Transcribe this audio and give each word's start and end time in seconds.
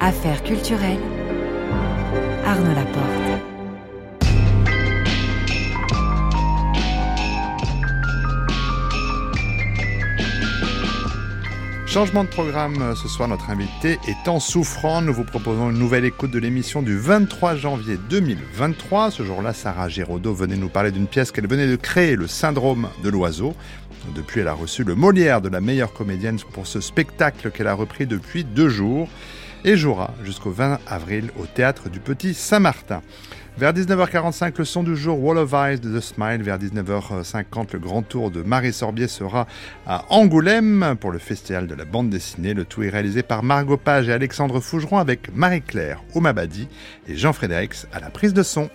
Affaires 0.00 0.42
culturelles. 0.44 0.98
Arnaud 2.46 2.74
Laporte. 2.74 3.26
Changement 11.86 12.24
de 12.24 12.28
programme 12.28 12.80
euh, 12.80 12.94
ce 12.94 13.08
soir, 13.08 13.28
notre 13.28 13.50
invité 13.50 13.98
étant 14.06 14.40
souffrant. 14.40 15.02
Nous 15.02 15.12
vous 15.12 15.24
proposons 15.24 15.70
une 15.70 15.78
nouvelle 15.78 16.04
écoute 16.06 16.30
de 16.30 16.38
l'émission 16.38 16.80
du 16.82 16.98
23 16.98 17.56
janvier 17.56 17.98
2023. 18.08 19.10
Ce 19.10 19.22
jour-là, 19.22 19.52
Sarah 19.52 19.88
Giraudot 19.88 20.34
venait 20.34 20.56
nous 20.56 20.68
parler 20.68 20.92
d'une 20.92 21.06
pièce 21.06 21.30
qu'elle 21.30 21.46
venait 21.46 21.66
de 21.66 21.76
créer, 21.76 22.16
Le 22.16 22.26
syndrome 22.26 22.88
de 23.02 23.08
l'oiseau. 23.10 23.54
Depuis, 24.14 24.40
elle 24.40 24.48
a 24.48 24.52
reçu 24.52 24.84
le 24.84 24.94
Molière 24.94 25.40
de 25.40 25.48
la 25.48 25.60
meilleure 25.60 25.92
comédienne 25.92 26.38
pour 26.52 26.66
ce 26.66 26.80
spectacle 26.80 27.50
qu'elle 27.50 27.66
a 27.66 27.74
repris 27.74 28.06
depuis 28.06 28.44
deux 28.44 28.68
jours 28.68 29.08
et 29.64 29.76
jouera 29.76 30.12
jusqu'au 30.24 30.50
20 30.50 30.78
avril 30.86 31.30
au 31.38 31.46
théâtre 31.46 31.88
du 31.88 32.00
Petit 32.00 32.34
Saint-Martin. 32.34 33.02
Vers 33.58 33.72
19h45, 33.72 34.52
le 34.58 34.64
son 34.66 34.82
du 34.82 34.94
jour 34.94 35.18
Wall 35.18 35.38
of 35.38 35.54
Eyes 35.54 35.80
de 35.80 35.98
The 35.98 36.02
Smile. 36.02 36.42
Vers 36.42 36.58
19h50, 36.58 37.72
le 37.72 37.78
grand 37.78 38.02
tour 38.02 38.30
de 38.30 38.42
Marie 38.42 38.74
Sorbier 38.74 39.08
sera 39.08 39.46
à 39.86 40.04
Angoulême 40.10 40.94
pour 41.00 41.10
le 41.10 41.18
festival 41.18 41.66
de 41.66 41.74
la 41.74 41.86
bande 41.86 42.10
dessinée. 42.10 42.52
Le 42.52 42.66
tout 42.66 42.82
est 42.82 42.90
réalisé 42.90 43.22
par 43.22 43.42
Margot 43.42 43.78
Page 43.78 44.10
et 44.10 44.12
Alexandre 44.12 44.60
Fougeron 44.60 44.98
avec 44.98 45.34
Marie-Claire 45.34 46.02
Omabadi 46.14 46.68
et 47.08 47.16
Jean 47.16 47.32
Frédérix 47.32 47.86
à 47.94 48.00
la 48.00 48.10
prise 48.10 48.34
de 48.34 48.42
son. 48.42 48.68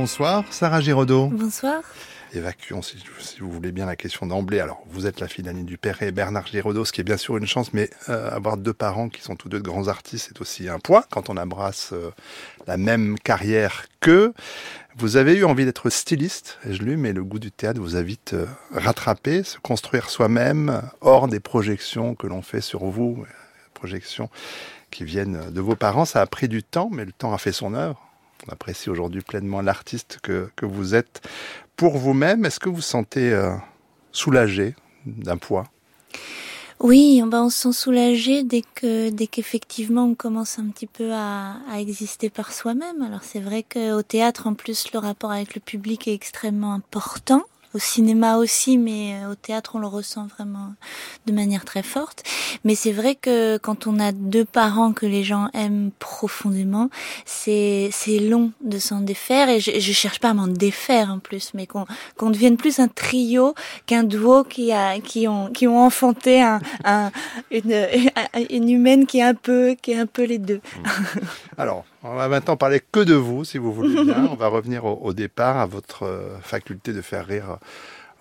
Bonsoir, 0.00 0.44
Sarah 0.48 0.80
Giraudot. 0.80 1.26
Bonsoir. 1.26 1.82
Évacuons, 2.32 2.80
si, 2.80 2.96
vous 3.38 3.50
voulez 3.50 3.70
bien, 3.70 3.84
la 3.84 3.96
question 3.96 4.24
d'emblée. 4.24 4.58
Alors, 4.58 4.82
vous 4.88 5.06
êtes 5.06 5.20
la 5.20 5.28
fille 5.28 5.44
d'Annie 5.44 5.64
Dupéré 5.64 6.06
et 6.06 6.10
Bernard 6.10 6.46
Giraudot, 6.46 6.86
ce 6.86 6.92
qui 6.92 7.02
est 7.02 7.04
bien 7.04 7.18
sûr 7.18 7.36
une 7.36 7.46
chance, 7.46 7.74
mais 7.74 7.90
euh, 8.08 8.30
avoir 8.30 8.56
deux 8.56 8.72
parents 8.72 9.10
qui 9.10 9.20
sont 9.20 9.36
tous 9.36 9.50
deux 9.50 9.58
de 9.58 9.62
grands 9.62 9.88
artistes, 9.88 10.28
c'est 10.28 10.40
aussi 10.40 10.70
un 10.70 10.78
poids 10.78 11.04
quand 11.10 11.28
on 11.28 11.36
embrasse 11.36 11.90
euh, 11.92 12.12
la 12.66 12.78
même 12.78 13.18
carrière 13.18 13.84
qu'eux. 14.00 14.32
Vous 14.96 15.18
avez 15.18 15.34
eu 15.34 15.44
envie 15.44 15.66
d'être 15.66 15.90
styliste, 15.90 16.58
ai-je 16.66 16.82
lu, 16.82 16.96
mais 16.96 17.12
le 17.12 17.22
goût 17.22 17.38
du 17.38 17.52
théâtre 17.52 17.78
vous 17.78 17.94
a 17.94 18.02
vite 18.02 18.32
euh, 18.32 18.46
rattrapé, 18.72 19.42
se 19.42 19.58
construire 19.58 20.08
soi-même, 20.08 20.80
hors 21.02 21.28
des 21.28 21.40
projections 21.40 22.14
que 22.14 22.26
l'on 22.26 22.40
fait 22.40 22.62
sur 22.62 22.86
vous, 22.86 23.26
projections 23.74 24.30
qui 24.90 25.04
viennent 25.04 25.50
de 25.50 25.60
vos 25.60 25.76
parents. 25.76 26.06
Ça 26.06 26.22
a 26.22 26.26
pris 26.26 26.48
du 26.48 26.62
temps, 26.62 26.88
mais 26.90 27.04
le 27.04 27.12
temps 27.12 27.34
a 27.34 27.38
fait 27.38 27.52
son 27.52 27.74
œuvre. 27.74 28.09
On 28.46 28.52
apprécie 28.52 28.90
aujourd'hui 28.90 29.22
pleinement 29.22 29.60
l'artiste 29.60 30.18
que, 30.22 30.50
que, 30.56 30.66
vous 30.66 30.94
êtes 30.94 31.20
pour 31.76 31.98
vous-même. 31.98 32.44
Est-ce 32.44 32.60
que 32.60 32.68
vous 32.68 32.80
sentez 32.80 33.32
euh, 33.32 33.54
soulagé 34.12 34.74
d'un 35.06 35.36
poids? 35.36 35.64
Oui, 36.78 37.22
ben 37.26 37.44
on 37.44 37.50
se 37.50 37.58
sent 37.58 37.72
soulagé 37.72 38.42
dès 38.42 38.62
que 38.62 39.10
dès 39.10 39.26
qu'effectivement 39.26 40.04
on 40.06 40.14
commence 40.14 40.58
un 40.58 40.68
petit 40.68 40.86
peu 40.86 41.12
à 41.12 41.56
exister 41.78 42.30
par 42.30 42.52
soi-même. 42.52 43.02
Alors 43.02 43.22
c'est 43.22 43.40
vrai 43.40 43.62
qu'au 43.62 44.02
théâtre 44.02 44.46
en 44.46 44.54
plus 44.54 44.90
le 44.94 44.98
rapport 44.98 45.30
avec 45.30 45.54
le 45.54 45.60
public 45.60 46.08
est 46.08 46.14
extrêmement 46.14 46.72
important 46.72 47.42
au 47.74 47.78
cinéma 47.78 48.36
aussi, 48.36 48.78
mais 48.78 49.14
euh, 49.14 49.32
au 49.32 49.34
théâtre 49.34 49.72
on 49.74 49.78
le 49.78 49.86
ressent 49.86 50.26
vraiment 50.26 50.74
de 51.26 51.32
manière 51.32 51.64
très 51.64 51.82
forte. 51.82 52.22
Mais 52.64 52.74
c'est 52.74 52.92
vrai 52.92 53.14
que 53.14 53.58
quand 53.58 53.86
on 53.86 53.98
a 54.00 54.12
deux 54.12 54.44
parents 54.44 54.92
que 54.92 55.06
les 55.06 55.24
gens 55.24 55.48
aiment 55.54 55.90
profondément, 55.98 56.90
c'est 57.24 57.90
long 58.20 58.52
de 58.60 58.78
s'en 58.78 59.00
défaire 59.00 59.48
et 59.48 59.60
je, 59.60 59.78
je 59.78 59.92
cherche 59.92 60.18
pas 60.20 60.30
à 60.30 60.34
m'en 60.34 60.48
défaire 60.48 61.10
en 61.10 61.18
plus, 61.18 61.52
mais 61.54 61.66
qu'on 61.66 61.86
qu'on 62.16 62.30
devienne 62.30 62.56
plus 62.56 62.78
un 62.78 62.88
trio 62.88 63.54
qu'un 63.86 64.04
duo 64.04 64.44
qui 64.44 64.72
a 64.72 65.00
qui 65.00 65.28
ont 65.28 65.50
qui 65.50 65.66
ont 65.66 65.78
enfanté 65.78 66.42
un, 66.42 66.60
un 66.84 67.10
une, 67.50 67.86
une 68.50 68.68
humaine 68.68 69.06
qui 69.06 69.18
est 69.18 69.22
un 69.22 69.34
peu 69.34 69.76
qui 69.80 69.92
est 69.92 69.98
un 69.98 70.06
peu 70.06 70.24
les 70.24 70.38
deux. 70.38 70.60
Alors 71.56 71.84
on 72.02 72.14
va 72.14 72.28
maintenant 72.28 72.56
parler 72.56 72.80
que 72.80 73.00
de 73.00 73.14
vous, 73.14 73.44
si 73.44 73.58
vous 73.58 73.72
voulez 73.72 74.04
bien. 74.04 74.28
On 74.30 74.34
va 74.34 74.48
revenir 74.48 74.84
au, 74.84 75.12
départ 75.12 75.58
à 75.58 75.66
votre 75.66 76.04
euh, 76.04 76.38
faculté 76.40 76.92
de 76.92 77.02
faire 77.02 77.26
rire 77.26 77.58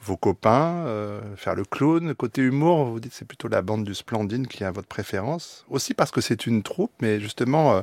vos 0.01 0.17
copains, 0.17 0.85
euh, 0.85 1.22
faire 1.35 1.56
le 1.56 1.66
clown. 1.66 2.13
Côté 2.16 2.41
humour, 2.41 2.85
vous 2.85 3.00
dites 3.00 3.13
c'est 3.13 3.28
plutôt 3.28 3.47
la 3.47 3.62
bande 3.62 3.84
du 3.84 3.95
Splendide 3.95 4.47
qui 4.47 4.63
a 4.63 4.72
votre 4.72 4.88
préférence. 4.88 5.66
Aussi 5.69 5.94
parce 5.94 6.12
que 6.12 6.22
c'est 6.22 6.45
une 6.45 6.63
troupe, 6.63 6.91
mais 7.01 7.19
justement, 7.19 7.73
euh, 7.73 7.81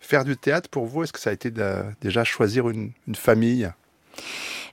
faire 0.00 0.24
du 0.24 0.36
théâtre 0.36 0.68
pour 0.68 0.86
vous, 0.86 1.02
est-ce 1.02 1.12
que 1.12 1.20
ça 1.20 1.30
a 1.30 1.32
été 1.32 1.52
déjà 2.00 2.24
choisir 2.24 2.68
une 2.68 2.92
famille? 3.14 3.70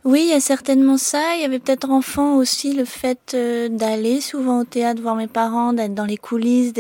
Oui, 0.06 0.24
il 0.24 0.30
y 0.30 0.34
a 0.34 0.42
certainement 0.42 0.98
ça. 0.98 1.36
Il 1.36 1.42
y 1.42 1.46
avait 1.46 1.60
peut-être 1.60 1.90
enfant 1.90 2.36
aussi 2.36 2.74
le 2.74 2.84
fait 2.84 3.32
euh, 3.34 3.70
d'aller 3.70 4.20
souvent 4.20 4.60
au 4.60 4.64
théâtre, 4.66 5.02
voir 5.02 5.16
mes 5.16 5.28
parents, 5.28 5.72
d'être 5.72 5.94
dans 5.94 6.06
les 6.06 6.18
coulisses. 6.18 6.74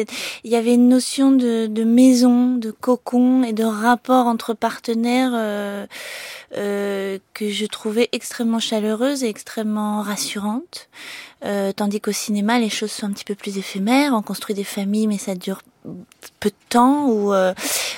Il 0.44 0.52
y 0.52 0.58
avait 0.58 0.74
une 0.74 0.90
notion 0.90 1.32
de, 1.32 1.68
de, 1.68 1.84
maison, 1.86 2.56
de 2.56 2.72
cocon 2.72 3.44
et 3.44 3.54
de 3.54 3.64
rapport 3.64 4.28
entre 4.28 4.54
partenaires 4.54 5.32
euh, 5.34 5.88
euh, 6.58 7.18
que 7.34 7.50
je 7.50 7.66
trouvais 7.66 8.10
extrêmement 8.12 8.60
chaleureuse 8.60 9.24
et 9.24 9.30
extrêmement 9.30 10.02
rassurante. 10.02 10.90
Euh, 11.46 11.72
tandis 11.72 12.00
qu'au 12.00 12.12
cinéma, 12.12 12.60
les 12.60 12.70
choses 12.70 12.92
sont 12.92 13.08
un 13.08 13.12
petit 13.12 13.26
peu 13.26 13.36
plus 13.36 13.58
éphémères. 13.58 14.14
On 14.14 14.22
construit 14.22 14.56
des 14.56 14.64
familles, 14.64 15.08
mais 15.08 15.18
ça 15.18 15.36
dure 15.36 15.62
peu 16.40 16.50
de 16.50 16.56
temps 16.70 17.08
ou, 17.08 17.34
euh, 17.34 17.54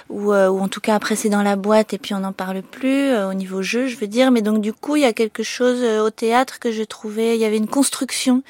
ou, 0.10 0.34
euh, 0.34 0.50
ou, 0.50 0.60
en 0.60 0.68
tout 0.68 0.82
cas 0.82 0.96
après 0.96 1.16
c'est 1.16 1.30
dans 1.30 1.42
la 1.42 1.56
boîte 1.56 1.94
et 1.94 1.98
puis 1.98 2.14
on 2.14 2.20
n'en 2.20 2.34
parle 2.34 2.62
plus 2.62 3.10
euh, 3.10 3.30
au 3.30 3.34
niveau 3.34 3.62
jeu 3.62 3.88
je 3.88 3.98
veux 3.98 4.08
dire. 4.08 4.32
Mais 4.32 4.42
donc 4.42 4.62
du 4.62 4.74
coup 4.74 4.96
il 4.96 5.04
y 5.04 5.06
a 5.06 5.14
quelque 5.14 5.44
chose 5.44 5.84
au 5.84 6.10
théâtre 6.10 6.60
que 6.60 6.72
je 6.72 6.84
trouvais 6.84 7.36
il 7.36 7.42
y 7.42 7.46
avait 7.46 7.58
une 7.58 7.68
construction 7.68 8.44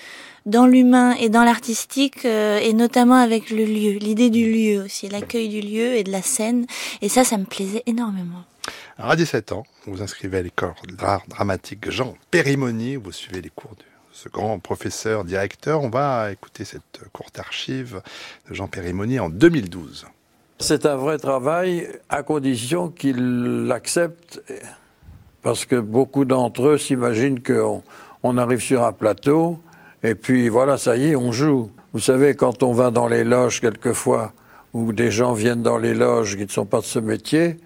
dans 0.45 0.67
l'humain 0.67 1.15
et 1.19 1.29
dans 1.29 1.43
l'artistique 1.43 2.23
et 2.25 2.73
notamment 2.73 3.15
avec 3.15 3.49
le 3.49 3.65
lieu 3.65 3.97
l'idée 3.97 4.29
du 4.29 4.51
lieu 4.51 4.83
aussi 4.83 5.09
l'accueil 5.09 5.49
du 5.49 5.61
lieu 5.61 5.95
et 5.95 6.03
de 6.03 6.11
la 6.11 6.21
scène. 6.21 6.65
Et 7.01 7.09
ça 7.09 7.23
ça 7.23 7.37
me 7.37 7.45
plaisait 7.45 7.83
énormément. 7.85 8.43
Alors 8.97 9.11
à 9.11 9.15
17 9.15 9.51
ans 9.53 9.65
vous 9.87 10.01
inscrivez 10.01 10.37
à 10.37 10.41
l'école 10.41 10.73
d'art 10.97 11.23
dramatique 11.27 11.89
Jean 11.89 12.15
Périmoni. 12.31 12.95
Vous 12.95 13.11
suivez 13.11 13.41
les 13.41 13.49
cours 13.49 13.75
du 13.75 13.94
ce 14.15 14.29
grand 14.29 14.59
professeur 14.59 15.25
directeur. 15.25 15.83
On 15.83 15.89
va 15.89 16.31
écouter 16.31 16.63
cette 16.63 17.01
courte 17.11 17.37
archive 17.37 18.01
de 18.49 18.55
Jean 18.55 18.67
Périmoni 18.67 19.19
en 19.19 19.29
2012. 19.29 20.05
C'est 20.59 20.85
un 20.85 20.95
vrai 20.95 21.17
travail 21.17 21.89
à 22.07 22.23
condition 22.23 22.87
qu'il 22.87 23.65
l'accepte, 23.67 24.41
parce 25.41 25.65
que 25.65 25.75
beaucoup 25.75 26.23
d'entre 26.23 26.69
eux 26.69 26.77
s'imaginent 26.77 27.43
qu'on 27.43 27.83
on 28.23 28.37
arrive 28.37 28.61
sur 28.61 28.83
un 28.85 28.93
plateau 28.93 29.59
et 30.01 30.15
puis 30.15 30.47
voilà, 30.47 30.77
ça 30.77 30.95
y 30.95 31.09
est, 31.09 31.15
on 31.17 31.33
joue. 31.33 31.69
Vous 31.91 31.99
savez, 31.99 32.35
quand 32.35 32.63
on 32.63 32.71
va 32.71 32.91
dans 32.91 33.07
les 33.07 33.25
loges 33.25 33.59
quelquefois, 33.59 34.31
où 34.73 34.93
des 34.93 35.11
gens 35.11 35.33
viennent 35.33 35.63
dans 35.63 35.77
les 35.77 35.93
loges 35.93 36.37
qui 36.37 36.43
ne 36.43 36.49
sont 36.49 36.65
pas 36.65 36.79
de 36.79 36.85
ce 36.85 36.99
métier, 36.99 37.57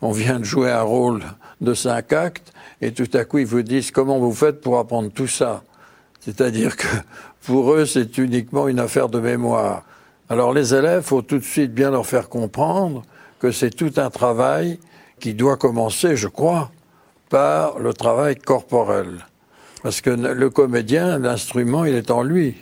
on 0.00 0.12
vient 0.12 0.38
de 0.38 0.44
jouer 0.44 0.70
un 0.70 0.82
rôle 0.82 1.22
de 1.60 1.74
cinq 1.74 2.14
actes, 2.14 2.52
et 2.80 2.92
tout 2.92 3.10
à 3.12 3.24
coup 3.24 3.38
ils 3.38 3.46
vous 3.46 3.62
disent 3.62 3.90
comment 3.90 4.18
vous 4.18 4.32
faites 4.32 4.62
pour 4.62 4.78
apprendre 4.78 5.10
tout 5.10 5.26
ça? 5.26 5.64
C'est-à-dire 6.20 6.76
que 6.76 6.86
pour 7.46 7.72
eux, 7.72 7.86
c'est 7.86 8.18
uniquement 8.18 8.68
une 8.68 8.80
affaire 8.80 9.08
de 9.08 9.20
mémoire. 9.20 9.84
Alors 10.28 10.52
les 10.52 10.74
élèves, 10.74 11.02
faut 11.02 11.22
tout 11.22 11.38
de 11.38 11.44
suite 11.44 11.72
bien 11.72 11.90
leur 11.90 12.06
faire 12.06 12.28
comprendre 12.28 13.02
que 13.38 13.50
c'est 13.50 13.70
tout 13.70 13.92
un 13.96 14.10
travail 14.10 14.78
qui 15.20 15.34
doit 15.34 15.56
commencer, 15.56 16.16
je 16.16 16.28
crois, 16.28 16.70
par 17.30 17.78
le 17.78 17.92
travail 17.92 18.36
corporel. 18.36 19.26
Parce 19.82 20.00
que 20.00 20.10
le 20.10 20.50
comédien, 20.50 21.18
l'instrument, 21.18 21.84
il 21.84 21.94
est 21.94 22.10
en 22.10 22.22
lui. 22.22 22.56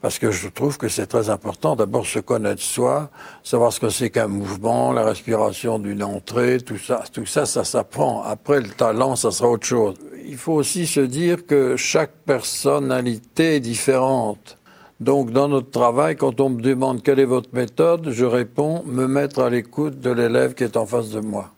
Parce 0.00 0.20
que 0.20 0.30
je 0.30 0.48
trouve 0.48 0.78
que 0.78 0.88
c'est 0.88 1.06
très 1.06 1.28
important 1.28 1.74
d'abord 1.74 2.06
se 2.06 2.20
connaître 2.20 2.62
soi, 2.62 3.10
savoir 3.42 3.72
ce 3.72 3.80
que 3.80 3.88
c'est 3.88 4.10
qu'un 4.10 4.28
mouvement, 4.28 4.92
la 4.92 5.04
respiration 5.04 5.80
d'une 5.80 6.04
entrée, 6.04 6.60
tout 6.60 6.78
ça, 6.78 7.02
tout 7.12 7.26
ça, 7.26 7.46
ça 7.46 7.64
s'apprend. 7.64 8.22
Après, 8.22 8.60
le 8.60 8.68
talent, 8.68 9.16
ça 9.16 9.32
sera 9.32 9.48
autre 9.48 9.66
chose 9.66 9.96
il 10.28 10.36
faut 10.36 10.52
aussi 10.52 10.86
se 10.86 11.00
dire 11.00 11.46
que 11.46 11.76
chaque 11.76 12.12
personnalité 12.26 13.56
est 13.56 13.60
différente. 13.60 14.58
Donc, 15.00 15.32
dans 15.32 15.48
notre 15.48 15.70
travail, 15.70 16.16
quand 16.16 16.40
on 16.40 16.50
me 16.50 16.60
demande 16.60 17.02
quelle 17.02 17.18
est 17.18 17.24
votre 17.24 17.48
méthode, 17.54 18.10
je 18.10 18.24
réponds 18.24 18.82
me 18.84 19.06
mettre 19.06 19.40
à 19.40 19.48
l'écoute 19.48 20.00
de 20.00 20.10
l'élève 20.10 20.54
qui 20.54 20.64
est 20.64 20.76
en 20.76 20.86
face 20.86 21.10
de 21.10 21.20
moi. 21.20 21.54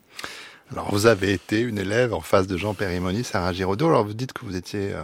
Alors, 0.70 0.88
vous 0.92 1.06
avez 1.06 1.32
été 1.32 1.60
une 1.60 1.78
élève 1.78 2.14
en 2.14 2.20
face 2.20 2.46
de 2.46 2.56
Jean 2.56 2.74
Périmoni, 2.74 3.24
Sarah 3.24 3.52
Giraudot. 3.52 3.88
Alors, 3.88 4.04
vous 4.04 4.14
dites 4.14 4.32
que 4.32 4.44
vous 4.44 4.56
étiez, 4.56 4.92
euh, 4.92 5.02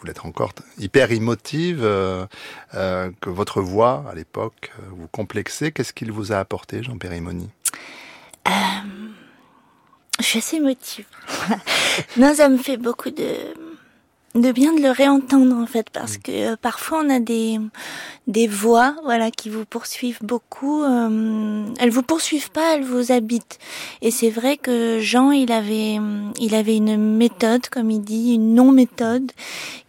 vous 0.00 0.06
l'êtes 0.06 0.24
encore, 0.24 0.52
hyper 0.78 1.12
émotive, 1.12 1.80
euh, 1.82 2.26
euh, 2.74 3.10
que 3.20 3.28
votre 3.28 3.60
voix, 3.60 4.04
à 4.10 4.14
l'époque, 4.14 4.72
vous 4.90 5.08
complexait. 5.08 5.72
Qu'est-ce 5.72 5.92
qu'il 5.92 6.10
vous 6.10 6.32
a 6.32 6.38
apporté, 6.38 6.82
Jean 6.82 6.96
Périmoni? 6.96 7.50
Je 10.18 10.24
suis 10.24 10.38
assez 10.38 10.56
émotive. 10.56 11.06
non, 12.16 12.34
ça 12.34 12.48
me 12.48 12.58
fait 12.58 12.76
beaucoup 12.76 13.10
de 13.10 13.54
de 14.34 14.52
bien 14.52 14.72
de 14.72 14.80
le 14.80 14.90
réentendre 14.90 15.56
en 15.56 15.66
fait 15.66 15.88
parce 15.90 16.16
que 16.16 16.52
euh, 16.52 16.56
parfois 16.56 17.02
on 17.04 17.10
a 17.10 17.18
des 17.18 17.58
des 18.28 18.46
voix 18.46 18.94
voilà 19.02 19.32
qui 19.32 19.48
vous 19.48 19.64
poursuivent 19.64 20.20
beaucoup 20.22 20.82
euh, 20.84 21.66
elles 21.80 21.90
vous 21.90 22.02
poursuivent 22.02 22.50
pas 22.50 22.76
elles 22.76 22.84
vous 22.84 23.10
habitent. 23.10 23.58
Et 24.02 24.10
c'est 24.10 24.30
vrai 24.30 24.56
que 24.56 25.00
Jean 25.00 25.32
il 25.32 25.50
avait 25.50 25.98
il 26.38 26.54
avait 26.54 26.76
une 26.76 26.96
méthode 26.96 27.68
comme 27.68 27.90
il 27.90 28.02
dit 28.02 28.34
une 28.34 28.54
non 28.54 28.70
méthode 28.70 29.32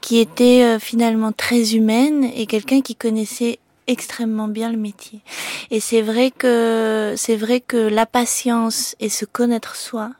qui 0.02 0.18
était 0.18 0.64
euh, 0.64 0.80
finalement 0.80 1.32
très 1.32 1.76
humaine 1.76 2.24
et 2.36 2.48
quelqu'un 2.48 2.82
qui 2.82 2.96
connaissait 2.96 3.60
extrêmement 3.86 4.48
bien 4.48 4.72
le 4.72 4.78
métier. 4.78 5.20
Et 5.70 5.80
c'est 5.80 6.02
vrai 6.02 6.32
que 6.32 7.14
c'est 7.16 7.36
vrai 7.36 7.60
que 7.60 7.78
la 7.78 8.08
patience 8.08 8.96
et 9.00 9.10
se 9.10 9.26
connaître 9.26 9.76
soi 9.76 10.12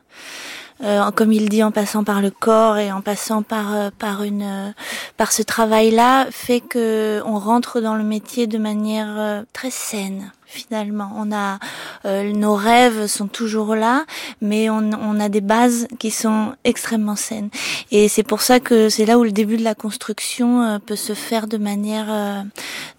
euh, 0.82 1.10
comme 1.12 1.32
il 1.32 1.48
dit, 1.48 1.62
en 1.62 1.70
passant 1.70 2.02
par 2.02 2.20
le 2.20 2.30
corps 2.30 2.76
et 2.76 2.90
en 2.90 3.00
passant 3.00 3.42
par 3.42 3.74
euh, 3.74 3.90
par 3.96 4.22
une 4.24 4.42
euh, 4.42 4.70
par 5.16 5.30
ce 5.32 5.42
travail-là, 5.42 6.26
fait 6.30 6.60
que 6.60 7.22
on 7.24 7.38
rentre 7.38 7.80
dans 7.80 7.94
le 7.94 8.02
métier 8.02 8.46
de 8.46 8.58
manière 8.58 9.44
très 9.52 9.70
saine. 9.70 10.32
Finalement, 10.44 11.10
on 11.16 11.32
a 11.32 11.58
nos 12.04 12.54
rêves 12.54 13.06
sont 13.06 13.26
toujours 13.26 13.74
là, 13.74 14.04
mais 14.42 14.68
on, 14.68 14.90
on 15.00 15.18
a 15.18 15.30
des 15.30 15.40
bases 15.40 15.86
qui 15.98 16.10
sont 16.10 16.52
extrêmement 16.64 17.16
saines. 17.16 17.48
Et 17.90 18.08
c'est 18.08 18.22
pour 18.22 18.42
ça 18.42 18.60
que 18.60 18.90
c'est 18.90 19.06
là 19.06 19.18
où 19.18 19.24
le 19.24 19.32
début 19.32 19.56
de 19.56 19.64
la 19.64 19.74
construction 19.74 20.78
peut 20.84 20.96
se 20.96 21.14
faire 21.14 21.46
de 21.46 21.56
manière 21.56 22.44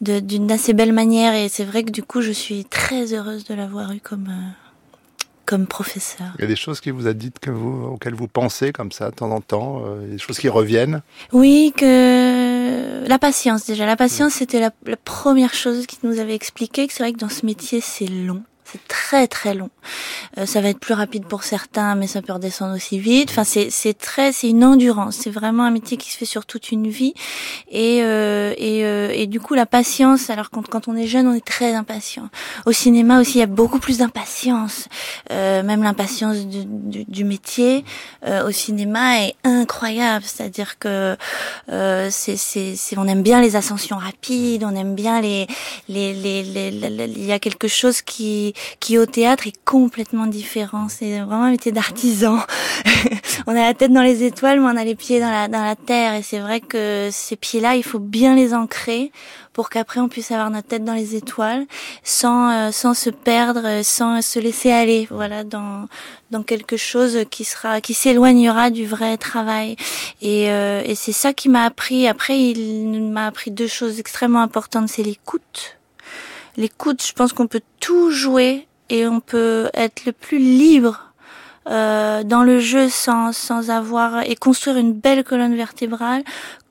d'une 0.01 0.51
assez 0.51 0.73
belle 0.73 0.93
manière. 0.93 1.35
Et 1.35 1.47
c'est 1.47 1.65
vrai 1.65 1.83
que 1.83 1.91
du 1.91 2.01
coup, 2.01 2.21
je 2.21 2.31
suis 2.31 2.65
très 2.65 3.13
heureuse 3.13 3.43
de 3.43 3.53
l'avoir 3.53 3.91
eu 3.91 3.99
comme 3.99 4.33
comme 5.45 5.67
professeur. 5.67 6.27
Il 6.37 6.41
y 6.41 6.45
a 6.45 6.47
des 6.47 6.55
choses 6.55 6.79
qui 6.79 6.91
vous 6.91 7.07
a 7.07 7.13
dites 7.13 7.39
que 7.39 7.49
vous, 7.49 7.85
auxquelles 7.85 8.15
vous 8.15 8.27
pensez 8.27 8.71
comme 8.71 8.91
ça 8.91 9.09
de 9.09 9.15
temps 9.15 9.31
en 9.31 9.41
temps, 9.41 9.83
euh, 9.85 10.07
des 10.07 10.17
choses 10.17 10.39
qui 10.39 10.49
reviennent? 10.49 11.01
Oui, 11.31 11.73
que 11.75 13.07
la 13.07 13.19
patience 13.19 13.65
déjà. 13.65 13.85
La 13.85 13.95
patience, 13.95 14.33
c'était 14.33 14.59
la, 14.59 14.71
la, 14.85 14.97
première 14.97 15.53
chose 15.53 15.85
qu'il 15.85 15.99
nous 16.03 16.19
avait 16.19 16.35
expliqué, 16.35 16.87
que 16.87 16.93
c'est 16.93 17.03
vrai 17.03 17.13
que 17.13 17.19
dans 17.19 17.29
ce 17.29 17.45
métier, 17.45 17.81
c'est 17.81 18.07
long. 18.07 18.43
C'est 18.73 18.87
très 18.87 19.27
très 19.27 19.53
long. 19.53 19.69
Euh, 20.39 20.47
ça 20.47 20.59
va 20.59 20.69
être 20.69 20.79
plus 20.79 20.95
rapide 20.95 21.25
pour 21.25 21.43
certains, 21.43 21.93
mais 21.93 22.07
ça 22.07 22.23
peut 22.23 22.33
redescendre 22.33 22.73
aussi 22.73 22.97
vite. 22.97 23.29
Enfin, 23.29 23.43
c'est 23.43 23.69
c'est 23.69 23.93
très, 23.93 24.31
c'est 24.31 24.49
une 24.49 24.63
endurance. 24.63 25.17
C'est 25.17 25.29
vraiment 25.29 25.63
un 25.63 25.69
métier 25.69 25.95
qui 25.95 26.09
se 26.09 26.17
fait 26.17 26.25
sur 26.25 26.47
toute 26.47 26.71
une 26.71 26.87
vie. 26.87 27.13
Et 27.69 28.01
euh, 28.01 28.55
et, 28.57 28.83
euh, 28.83 29.11
et 29.13 29.27
du 29.27 29.39
coup, 29.39 29.53
la 29.53 29.67
patience. 29.67 30.31
Alors 30.31 30.49
quand 30.49 30.67
quand 30.67 30.87
on 30.87 30.95
est 30.95 31.05
jeune, 31.05 31.27
on 31.27 31.35
est 31.35 31.45
très 31.45 31.75
impatient. 31.75 32.29
Au 32.65 32.71
cinéma 32.71 33.21
aussi, 33.21 33.33
il 33.35 33.39
y 33.41 33.43
a 33.43 33.45
beaucoup 33.45 33.77
plus 33.77 33.99
d'impatience. 33.99 34.87
Euh, 35.29 35.61
même 35.61 35.83
l'impatience 35.83 36.37
du, 36.37 36.65
du, 36.65 37.05
du, 37.05 37.23
métier 37.25 37.85
euh, 38.25 38.47
au 38.47 38.51
cinéma 38.51 39.19
est 39.21 39.35
incroyable. 39.43 40.25
C'est-à-dire 40.25 40.79
que 40.79 41.15
euh, 41.69 42.07
c'est 42.09 42.37
c'est 42.37 42.97
on 42.97 43.07
aime 43.07 43.21
bien 43.21 43.39
les 43.39 43.55
ascensions 43.55 43.97
rapides. 43.97 44.63
On 44.63 44.75
aime 44.75 44.95
bien 44.95 45.21
les 45.21 45.45
les 45.89 46.13
les, 46.13 46.41
les, 46.41 46.71
les 46.71 47.03
il 47.05 47.25
y 47.25 47.31
a 47.31 47.39
quelque 47.39 47.67
chose 47.67 48.01
qui 48.01 48.53
qui 48.79 48.97
au 48.97 49.05
théâtre 49.05 49.47
est 49.47 49.63
complètement 49.65 50.27
différent. 50.27 50.87
C'est 50.89 51.19
vraiment 51.19 51.43
un 51.43 51.51
métier 51.51 51.71
d'artisan. 51.71 52.39
on 53.47 53.51
a 53.51 53.61
la 53.61 53.73
tête 53.73 53.91
dans 53.91 54.01
les 54.01 54.23
étoiles, 54.23 54.59
mais 54.59 54.65
on 54.65 54.77
a 54.77 54.83
les 54.83 54.95
pieds 54.95 55.19
dans 55.19 55.31
la, 55.31 55.47
dans 55.47 55.63
la 55.63 55.75
terre. 55.75 56.15
Et 56.15 56.21
c'est 56.21 56.39
vrai 56.39 56.59
que 56.61 57.09
ces 57.11 57.35
pieds-là, 57.35 57.75
il 57.75 57.83
faut 57.83 57.99
bien 57.99 58.35
les 58.35 58.53
ancrer 58.53 59.11
pour 59.53 59.69
qu'après 59.69 59.99
on 59.99 60.09
puisse 60.09 60.31
avoir 60.31 60.49
notre 60.49 60.67
tête 60.67 60.83
dans 60.83 60.93
les 60.93 61.15
étoiles, 61.15 61.65
sans 62.03 62.51
euh, 62.51 62.71
sans 62.71 62.93
se 62.93 63.09
perdre, 63.11 63.83
sans 63.83 64.21
se 64.21 64.39
laisser 64.39 64.71
aller, 64.71 65.07
voilà, 65.09 65.43
dans 65.43 65.87
dans 66.31 66.43
quelque 66.43 66.75
chose 66.75 67.19
qui 67.29 67.45
sera 67.45 67.79
qui 67.79 67.93
s'éloignera 67.93 68.71
du 68.71 68.85
vrai 68.85 69.17
travail. 69.17 69.75
Et, 70.21 70.49
euh, 70.51 70.81
et 70.83 70.95
c'est 70.95 71.11
ça 71.11 71.33
qui 71.33 71.49
m'a 71.49 71.65
appris. 71.65 72.07
Après, 72.07 72.39
il 72.39 73.03
m'a 73.03 73.27
appris 73.27 73.51
deux 73.51 73.67
choses 73.67 73.99
extrêmement 73.99 74.41
importantes, 74.41 74.89
c'est 74.89 75.03
l'écoute 75.03 75.77
l'écoute, 76.57 77.05
je 77.05 77.13
pense 77.13 77.33
qu'on 77.33 77.47
peut 77.47 77.61
tout 77.79 78.11
jouer 78.11 78.67
et 78.89 79.07
on 79.07 79.19
peut 79.19 79.69
être 79.73 80.05
le 80.05 80.11
plus 80.11 80.37
libre 80.37 81.13
euh, 81.69 82.23
dans 82.23 82.43
le 82.43 82.59
jeu 82.59 82.89
sans, 82.89 83.31
sans 83.31 83.69
avoir 83.69 84.23
et 84.23 84.35
construire 84.35 84.77
une 84.77 84.93
belle 84.93 85.23
colonne 85.23 85.55
vertébrale 85.55 86.23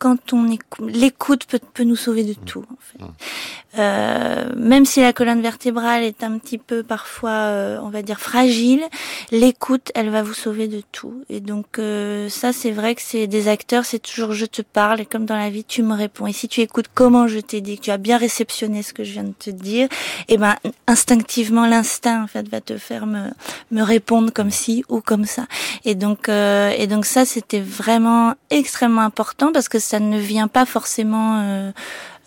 quand 0.03 0.33
on 0.33 0.49
l'écoute 0.89 1.45
peut, 1.45 1.61
peut 1.75 1.85
nous 1.85 1.95
sauver 1.95 2.25
de 2.25 2.33
tout. 2.35 2.65
En 2.69 2.77
fait. 2.81 3.05
Euh, 3.79 4.51
même 4.57 4.85
si 4.85 5.01
la 5.01 5.13
colonne 5.13 5.41
vertébrale 5.41 6.03
est 6.03 6.25
un 6.25 6.39
petit 6.39 6.59
peu 6.59 6.83
parfois, 6.83 7.31
euh, 7.31 7.79
on 7.83 7.89
va 7.89 8.03
dire 8.03 8.19
fragile, 8.19 8.83
l'écoute, 9.31 9.93
elle 9.95 10.11
va 10.11 10.25
vous 10.25 10.35
sauver 10.35 10.67
de 10.67 10.83
tout. 10.91 11.23
Et 11.31 11.39
donc 11.39 11.79
euh, 11.79 12.29
ça, 12.29 12.53
c'est 12.53 12.73
vrai 12.73 12.97
que 12.97 13.01
c'est 13.01 13.29
des 13.29 13.47
acteurs, 13.47 13.85
c'est 13.85 14.01
toujours 14.01 14.33
je 14.33 14.45
te 14.45 14.61
parle 14.61 15.01
et 15.01 15.07
comme 15.07 15.25
dans 15.25 15.37
la 15.37 15.51
vie, 15.51 15.65
tu 15.65 15.85
me 15.85 15.95
réponds. 15.95 16.27
Et 16.27 16.33
si 16.33 16.49
tu 16.49 16.63
écoutes 16.63 16.89
comment 16.93 17.29
je 17.29 17.39
t'ai 17.39 17.61
dit, 17.61 17.79
que 17.79 17.85
tu 17.85 17.91
as 17.93 17.97
bien 17.97 18.19
réceptionné 18.19 18.83
ce 18.83 18.93
que 18.93 19.05
je 19.05 19.13
viens 19.13 19.25
de 19.25 19.35
te 19.39 19.51
dire, 19.51 19.87
et 20.27 20.35
eh 20.35 20.37
ben 20.37 20.57
instinctivement 20.89 21.67
l'instinct 21.67 22.25
en 22.25 22.27
fait 22.27 22.49
va 22.49 22.61
te 22.61 22.77
faire 22.77 23.07
me 23.07 23.29
me 23.71 23.83
répondre 23.83 24.33
comme 24.33 24.51
ci 24.51 24.85
ou 24.89 25.01
comme 25.01 25.27
ça. 25.27 25.47
Et 25.85 25.95
donc 25.95 26.29
euh, 26.29 26.75
et 26.77 26.89
donc 26.89 27.07
ça, 27.07 27.25
c'était 27.25 27.61
vraiment 27.61 28.35
extrêmement 28.51 29.03
important 29.03 29.53
parce 29.53 29.69
que 29.69 29.79
ça 29.79 29.92
ne 30.01 30.19
vient 30.19 30.49
pas 30.49 30.67
forcément 30.67 31.41
euh, 31.41 31.73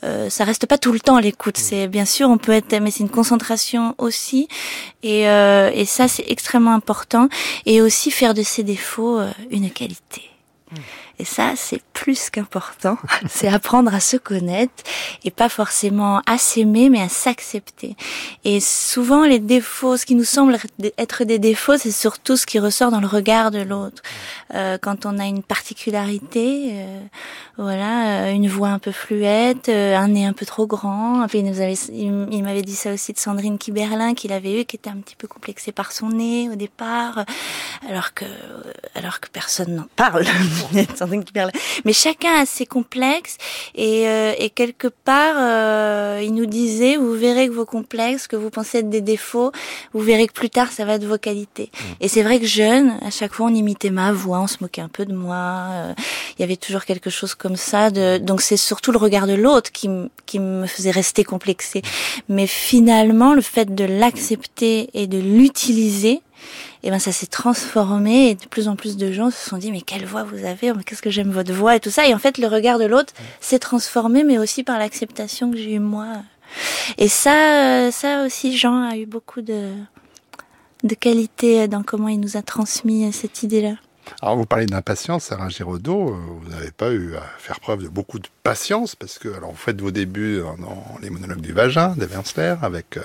euh, 0.05 0.29
ça 0.29 0.43
reste 0.43 0.65
pas 0.67 0.77
tout 0.77 0.91
le 0.91 0.99
temps 0.99 1.17
l'écoute. 1.19 1.57
C'est 1.57 1.87
bien 1.87 2.05
sûr 2.05 2.29
on 2.29 2.37
peut 2.37 2.51
être, 2.51 2.79
mais 2.79 2.91
c'est 2.91 3.01
une 3.01 3.09
concentration 3.09 3.95
aussi, 3.97 4.47
et, 5.03 5.27
euh, 5.27 5.71
et 5.73 5.85
ça 5.85 6.07
c'est 6.07 6.25
extrêmement 6.27 6.73
important. 6.73 7.27
Et 7.65 7.81
aussi 7.81 8.11
faire 8.11 8.33
de 8.33 8.43
ses 8.43 8.63
défauts 8.63 9.19
euh, 9.19 9.31
une 9.51 9.71
qualité. 9.71 10.29
Mmh. 10.71 10.75
Et 11.19 11.25
ça, 11.25 11.53
c'est 11.55 11.81
plus 11.93 12.29
qu'important. 12.29 12.97
c'est 13.29 13.47
apprendre 13.47 13.93
à 13.93 13.99
se 13.99 14.17
connaître 14.17 14.83
et 15.23 15.31
pas 15.31 15.49
forcément 15.49 16.21
à 16.25 16.37
s'aimer, 16.37 16.89
mais 16.89 17.01
à 17.01 17.09
s'accepter. 17.09 17.95
Et 18.43 18.59
souvent, 18.59 19.23
les 19.23 19.39
défauts, 19.39 19.97
ce 19.97 20.05
qui 20.05 20.15
nous 20.15 20.23
semble 20.23 20.57
être 20.97 21.23
des 21.23 21.39
défauts, 21.39 21.77
c'est 21.77 21.91
surtout 21.91 22.37
ce 22.37 22.45
qui 22.45 22.59
ressort 22.59 22.91
dans 22.91 23.01
le 23.01 23.07
regard 23.07 23.51
de 23.51 23.59
l'autre. 23.59 24.01
Euh, 24.53 24.77
quand 24.81 25.05
on 25.05 25.17
a 25.19 25.25
une 25.25 25.43
particularité, 25.43 26.71
euh, 26.73 26.99
voilà, 27.57 28.25
euh, 28.25 28.33
une 28.33 28.49
voix 28.49 28.69
un 28.69 28.79
peu 28.79 28.91
fluette, 28.91 29.69
euh, 29.69 29.95
un 29.95 30.09
nez 30.09 30.25
un 30.25 30.33
peu 30.33 30.45
trop 30.45 30.67
grand. 30.67 31.23
Enfin, 31.23 31.37
il 31.37 31.45
nous 31.45 31.61
avait, 31.61 31.75
il, 31.93 32.43
m'avait 32.43 32.61
dit 32.61 32.75
ça 32.75 32.91
aussi 32.93 33.13
de 33.13 33.17
Sandrine 33.17 33.57
Kiberlin 33.57 34.13
qu'il 34.13 34.33
avait 34.33 34.61
eu, 34.61 34.65
qui 34.65 34.75
était 34.75 34.89
un 34.89 34.97
petit 34.97 35.15
peu 35.15 35.27
complexée 35.27 35.71
par 35.71 35.93
son 35.93 36.09
nez 36.09 36.49
au 36.49 36.55
départ, 36.55 37.23
alors 37.89 38.13
que, 38.13 38.25
alors 38.93 39.21
que 39.21 39.29
personne 39.29 39.75
n'en 39.75 39.87
parle. 39.95 40.25
Mais 41.85 41.93
chacun 41.93 42.41
a 42.41 42.45
ses 42.45 42.65
complexes 42.65 43.37
et, 43.75 44.07
euh, 44.07 44.33
et 44.37 44.49
quelque 44.49 44.87
part, 44.87 45.35
euh, 45.37 46.21
il 46.23 46.33
nous 46.33 46.45
disait, 46.45 46.97
vous 46.97 47.13
verrez 47.13 47.47
que 47.47 47.53
vos 47.53 47.65
complexes, 47.65 48.27
que 48.27 48.35
vous 48.35 48.49
pensez 48.49 48.79
être 48.79 48.89
des 48.89 49.01
défauts, 49.01 49.51
vous 49.93 50.01
verrez 50.01 50.27
que 50.27 50.33
plus 50.33 50.49
tard, 50.49 50.71
ça 50.71 50.85
va 50.85 50.93
être 50.93 51.05
vos 51.05 51.17
qualités. 51.17 51.71
Mmh. 51.73 51.83
Et 52.01 52.07
c'est 52.07 52.23
vrai 52.23 52.39
que 52.39 52.45
jeune, 52.45 52.97
à 53.05 53.09
chaque 53.09 53.33
fois, 53.33 53.47
on 53.47 53.53
imitait 53.53 53.89
ma 53.89 54.11
voix, 54.11 54.39
on 54.39 54.47
se 54.47 54.57
moquait 54.61 54.81
un 54.81 54.89
peu 54.89 55.05
de 55.05 55.13
moi. 55.13 55.67
Euh, 55.71 55.93
il 56.37 56.41
y 56.41 56.43
avait 56.43 56.57
toujours 56.57 56.85
quelque 56.85 57.09
chose 57.09 57.35
comme 57.35 57.55
ça. 57.55 57.91
De, 57.91 58.17
donc 58.17 58.41
c'est 58.41 58.57
surtout 58.57 58.91
le 58.91 58.97
regard 58.97 59.27
de 59.27 59.33
l'autre 59.33 59.71
qui, 59.71 59.89
qui 60.25 60.39
me 60.39 60.67
faisait 60.67 60.91
rester 60.91 61.23
complexée. 61.23 61.81
Mais 62.29 62.47
finalement, 62.47 63.33
le 63.33 63.41
fait 63.41 63.73
de 63.73 63.85
l'accepter 63.85 64.89
et 64.93 65.07
de 65.07 65.17
l'utiliser, 65.17 66.21
et 66.83 66.89
ben 66.89 66.99
ça 66.99 67.11
s'est 67.11 67.27
transformé 67.27 68.29
et 68.29 68.35
de 68.35 68.45
plus 68.45 68.67
en 68.67 68.75
plus 68.75 68.97
de 68.97 69.11
gens 69.11 69.31
se 69.31 69.49
sont 69.49 69.57
dit 69.57 69.71
mais 69.71 69.81
quelle 69.81 70.05
voix 70.05 70.23
vous 70.23 70.45
avez, 70.45 70.71
qu'est-ce 70.85 71.01
que 71.01 71.09
j'aime 71.09 71.31
votre 71.31 71.53
voix 71.53 71.75
et 71.75 71.79
tout 71.79 71.89
ça. 71.89 72.07
Et 72.07 72.13
en 72.13 72.19
fait 72.19 72.37
le 72.37 72.47
regard 72.47 72.79
de 72.79 72.85
l'autre 72.85 73.13
s'est 73.41 73.59
transformé, 73.59 74.23
mais 74.23 74.37
aussi 74.37 74.63
par 74.63 74.79
l'acceptation 74.79 75.51
que 75.51 75.57
j'ai 75.57 75.73
eu 75.73 75.79
moi. 75.79 76.07
Et 76.97 77.07
ça, 77.07 77.87
euh, 77.87 77.91
ça 77.91 78.23
aussi 78.25 78.57
Jean 78.57 78.83
a 78.83 78.97
eu 78.97 79.05
beaucoup 79.05 79.41
de 79.41 79.71
de 80.83 80.93
qualité 80.93 81.67
dans 81.67 81.81
comment 81.81 82.09
il 82.09 82.19
nous 82.19 82.37
a 82.37 82.43
transmis 82.43 83.11
cette 83.11 83.41
idée-là. 83.41 83.75
Alors 84.21 84.37
vous 84.37 84.45
parlez 84.45 84.65
d'impatience, 84.65 85.25
Sarah 85.25 85.49
Giraudot, 85.49 86.09
euh, 86.09 86.17
vous 86.41 86.49
n'avez 86.49 86.71
pas 86.71 86.91
eu 86.91 87.15
à 87.15 87.23
faire 87.39 87.59
preuve 87.59 87.83
de 87.83 87.89
beaucoup 87.89 88.19
de 88.19 88.27
patience 88.43 88.95
parce 88.95 89.17
que 89.17 89.29
alors 89.29 89.51
vous 89.51 89.57
faites 89.57 89.81
vos 89.81 89.91
débuts 89.91 90.41
dans 90.59 90.97
les 91.01 91.09
monologues 91.09 91.41
du 91.41 91.53
vagin 91.53 91.95
d'Eversler 91.95 92.55
avec 92.61 92.97
euh, 92.97 93.03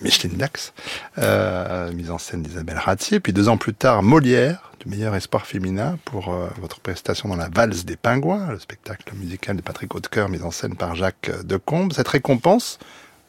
Micheline 0.00 0.36
Dax, 0.36 0.72
euh, 1.18 1.92
mise 1.92 2.10
en 2.10 2.18
scène 2.18 2.42
d'Isabelle 2.42 2.78
Ratier, 2.78 3.20
puis 3.20 3.32
deux 3.32 3.48
ans 3.48 3.56
plus 3.56 3.74
tard 3.74 4.02
Molière, 4.02 4.72
du 4.80 4.88
meilleur 4.88 5.14
espoir 5.14 5.46
féminin, 5.46 5.98
pour 6.04 6.32
euh, 6.32 6.48
votre 6.60 6.80
prestation 6.80 7.28
dans 7.28 7.36
la 7.36 7.48
valse 7.48 7.84
des 7.84 7.96
pingouins, 7.96 8.48
le 8.50 8.58
spectacle 8.58 9.12
musical 9.16 9.56
de 9.56 9.62
Patrick 9.62 9.94
Hautecoeur, 9.94 10.28
mis 10.28 10.42
en 10.42 10.50
scène 10.50 10.76
par 10.76 10.94
Jacques 10.94 11.30
Decombe. 11.44 11.92
Cette 11.92 12.08
récompense 12.08 12.78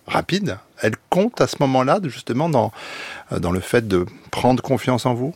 rapide, 0.06 0.58
elle 0.82 0.96
compte 1.10 1.42
à 1.42 1.48
ce 1.48 1.58
moment-là, 1.62 2.00
justement, 2.04 2.50
dans, 2.50 2.72
euh, 3.32 3.40
dans 3.40 3.52
le 3.52 3.60
fait 3.60 3.88
de 3.88 4.06
prendre 4.32 4.62
confiance 4.62 5.06
en 5.06 5.14
vous? 5.14 5.34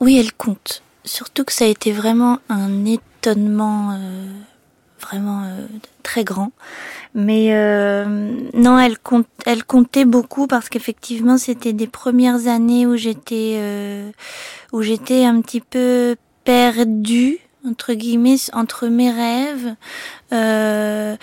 Oui, 0.00 0.18
elle 0.18 0.32
compte. 0.32 0.82
Surtout 1.04 1.44
que 1.44 1.52
ça 1.52 1.64
a 1.64 1.68
été 1.68 1.92
vraiment 1.92 2.38
un 2.48 2.84
étonnement 2.84 3.98
vraiment 5.02 5.42
euh, 5.42 5.66
très 6.02 6.24
grand. 6.24 6.52
Mais 7.14 7.48
euh, 7.52 8.04
non, 8.54 8.78
elle, 8.78 8.98
compte, 8.98 9.26
elle 9.44 9.64
comptait 9.64 10.04
beaucoup 10.04 10.46
parce 10.46 10.68
qu'effectivement, 10.68 11.36
c'était 11.36 11.72
des 11.72 11.86
premières 11.86 12.46
années 12.48 12.86
où 12.86 12.96
j'étais 12.96 13.56
euh, 13.58 14.10
où 14.72 14.82
j'étais 14.82 15.24
un 15.24 15.40
petit 15.42 15.60
peu 15.60 16.16
perdue 16.44 17.38
entre 17.68 17.94
guillemets 17.94 18.36
entre 18.52 18.88
mes 18.88 19.10
rêves 19.10 19.74
euh, 20.32 21.16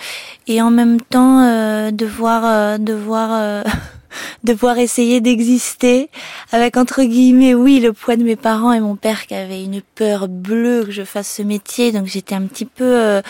et 0.46 0.62
en 0.62 0.70
même 0.70 1.00
temps 1.00 1.42
euh, 1.42 1.90
devoir 1.90 2.44
euh, 2.44 2.78
devoir 2.78 3.64
euh, 4.10 4.16
devoir 4.44 4.78
essayer 4.78 5.20
d'exister. 5.20 6.10
Avec 6.52 6.76
entre 6.76 7.02
guillemets 7.02 7.54
oui 7.54 7.80
le 7.80 7.92
poids 7.92 8.16
de 8.16 8.24
mes 8.24 8.36
parents 8.36 8.72
et 8.72 8.80
mon 8.80 8.96
père 8.96 9.26
qui 9.26 9.34
avait 9.34 9.62
une 9.62 9.82
peur 9.82 10.28
bleue 10.28 10.84
que 10.84 10.90
je 10.90 11.04
fasse 11.04 11.36
ce 11.36 11.42
métier. 11.42 11.92
Donc 11.92 12.06
j'étais 12.06 12.34
un 12.34 12.42
petit 12.42 12.64
peu 12.64 12.84
euh, 12.84 13.22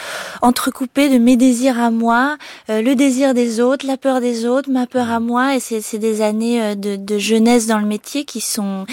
entrecoupée 0.42 1.08
de 1.08 1.18
mes 1.18 1.36
désirs 1.36 1.80
à 1.80 1.90
moi 1.90 2.36
euh, 2.68 2.82
le 2.82 2.94
désir 2.94 3.34
des 3.34 3.60
autres 3.60 3.86
la 3.86 3.96
peur 3.96 4.20
des 4.20 4.46
autres 4.46 4.70
ma 4.70 4.86
peur 4.86 5.10
à 5.10 5.20
moi. 5.20 5.56
Et 5.56 5.60
c'est 5.60 5.80
c'est 5.80 5.98
des 5.98 6.22
années 6.22 6.62
euh, 6.62 6.74
de, 6.74 6.96
de 6.96 7.18
jeunesse 7.18 7.66
dans 7.66 7.78
le 7.78 7.86
métier 7.86 8.24
qui 8.24 8.40
sont 8.40 8.86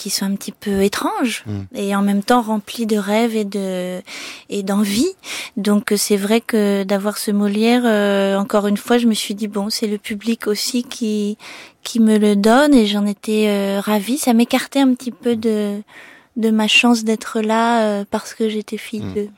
qui 0.00 0.08
sont 0.10 0.24
un 0.26 0.34
petit 0.40 0.52
peu 0.64 0.82
étranges 0.82 1.44
Mm. 1.46 1.60
et 1.82 1.94
en 1.94 2.02
même 2.02 2.22
temps 2.22 2.42
remplies 2.42 2.86
de 2.94 2.96
rêves 2.96 3.36
et 3.36 3.44
de 3.44 4.00
et 4.48 4.62
d'envie. 4.62 5.12
Donc 5.56 5.92
euh, 5.92 5.96
c'est 5.96 6.16
vrai 6.26 6.40
que 6.40 6.84
d'avoir 6.84 7.16
ce 7.18 7.30
Molière, 7.30 7.82
euh, 7.84 8.36
encore 8.44 8.66
une 8.66 8.76
fois, 8.84 8.96
je 8.98 9.06
me 9.06 9.14
suis 9.14 9.34
dit 9.34 9.48
bon, 9.56 9.68
c'est 9.70 9.86
le 9.94 9.98
public 9.98 10.46
aussi 10.46 10.82
qui 10.84 11.36
qui 11.82 11.98
me 12.00 12.16
le 12.18 12.34
donne 12.36 12.72
et 12.74 12.86
j'en 12.86 13.06
étais 13.06 13.44
euh, 13.48 13.80
ravie. 13.80 14.18
Ça 14.18 14.32
m'écartait 14.32 14.80
un 14.80 14.94
petit 14.94 15.12
peu 15.12 15.36
de 15.36 15.82
de 16.36 16.50
ma 16.50 16.68
chance 16.68 17.04
d'être 17.04 17.40
là 17.52 17.66
euh, 17.84 18.04
parce 18.10 18.32
que 18.34 18.48
j'étais 18.48 18.78
fille 18.78 19.02
Mm. 19.02 19.14
de. 19.14 19.28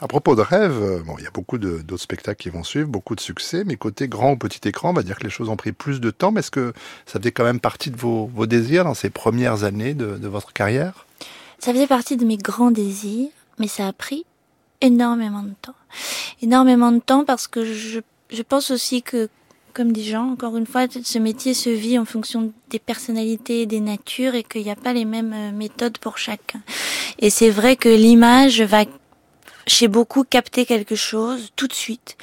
À 0.00 0.08
propos 0.08 0.34
de 0.34 0.42
rêve, 0.42 0.78
euh, 0.80 1.02
bon, 1.02 1.16
il 1.18 1.24
y 1.24 1.26
a 1.26 1.30
beaucoup 1.30 1.58
d'autres 1.58 2.02
spectacles 2.02 2.42
qui 2.42 2.50
vont 2.50 2.64
suivre, 2.64 2.88
beaucoup 2.88 3.14
de 3.14 3.20
succès, 3.20 3.64
mais 3.64 3.76
côté 3.76 4.08
grand 4.08 4.32
ou 4.32 4.36
petit 4.36 4.66
écran, 4.68 4.90
on 4.90 4.92
va 4.92 5.02
dire 5.02 5.18
que 5.18 5.24
les 5.24 5.30
choses 5.30 5.48
ont 5.48 5.56
pris 5.56 5.72
plus 5.72 6.00
de 6.00 6.10
temps. 6.10 6.32
Mais 6.32 6.40
est-ce 6.40 6.50
que 6.50 6.72
ça 7.06 7.18
faisait 7.18 7.32
quand 7.32 7.44
même 7.44 7.60
partie 7.60 7.90
de 7.90 7.96
vos, 7.96 8.28
désirs 8.46 8.84
dans 8.84 8.94
ces 8.94 9.10
premières 9.10 9.64
années 9.64 9.94
de, 9.94 10.26
votre 10.26 10.52
carrière? 10.52 11.06
Ça 11.58 11.72
faisait 11.72 11.86
partie 11.86 12.16
de 12.16 12.24
mes 12.24 12.36
grands 12.36 12.70
désirs, 12.70 13.28
mais 13.58 13.68
ça 13.68 13.86
a 13.86 13.92
pris 13.92 14.24
énormément 14.80 15.42
de 15.42 15.52
temps. 15.60 15.74
Énormément 16.42 16.92
de 16.92 17.00
temps 17.00 17.24
parce 17.24 17.46
que 17.46 17.64
je, 17.64 18.00
pense 18.48 18.70
aussi 18.70 19.02
que, 19.02 19.28
comme 19.74 19.92
dit 19.92 20.08
Jean, 20.08 20.32
encore 20.32 20.56
une 20.56 20.66
fois, 20.66 20.86
ce 20.88 21.18
métier 21.18 21.52
se 21.52 21.68
vit 21.68 21.98
en 21.98 22.04
fonction 22.06 22.52
des 22.70 22.78
personnalités 22.78 23.66
des 23.66 23.80
natures 23.80 24.34
et 24.34 24.42
qu'il 24.42 24.62
n'y 24.62 24.70
a 24.70 24.76
pas 24.76 24.94
les 24.94 25.04
mêmes 25.04 25.34
euh, 25.34 25.52
méthodes 25.52 25.98
pour 25.98 26.16
chacun. 26.16 26.60
Et 27.18 27.28
c'est 27.28 27.50
vrai 27.50 27.76
que 27.76 27.88
l'image 27.88 28.62
va 28.62 28.86
chez 29.70 29.86
beaucoup 29.86 30.24
capter 30.24 30.66
quelque 30.66 30.96
chose 30.96 31.50
tout 31.54 31.68
de 31.68 31.72
suite. 31.72 32.16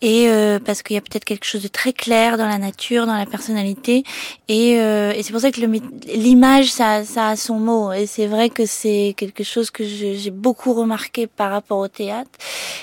Et 0.00 0.28
euh, 0.30 0.58
parce 0.58 0.82
qu'il 0.82 0.94
y 0.94 0.98
a 0.98 1.02
peut-être 1.02 1.26
quelque 1.26 1.44
chose 1.44 1.62
de 1.62 1.68
très 1.68 1.92
clair 1.92 2.38
dans 2.38 2.48
la 2.48 2.56
nature, 2.56 3.04
dans 3.04 3.16
la 3.16 3.26
personnalité. 3.26 4.04
Et, 4.48 4.80
euh, 4.80 5.12
et 5.14 5.22
c'est 5.22 5.32
pour 5.32 5.42
ça 5.42 5.50
que 5.50 5.60
l'image 5.60 6.72
ça, 6.72 7.04
ça 7.04 7.28
a 7.28 7.36
son 7.36 7.58
mot. 7.60 7.92
Et 7.92 8.06
c'est 8.06 8.26
vrai 8.26 8.48
que 8.48 8.64
c'est 8.64 9.14
quelque 9.18 9.44
chose 9.44 9.70
que 9.70 9.84
j'ai 9.84 10.30
beaucoup 10.30 10.72
remarqué 10.72 11.26
par 11.26 11.50
rapport 11.50 11.78
au 11.78 11.88
théâtre, 11.88 12.30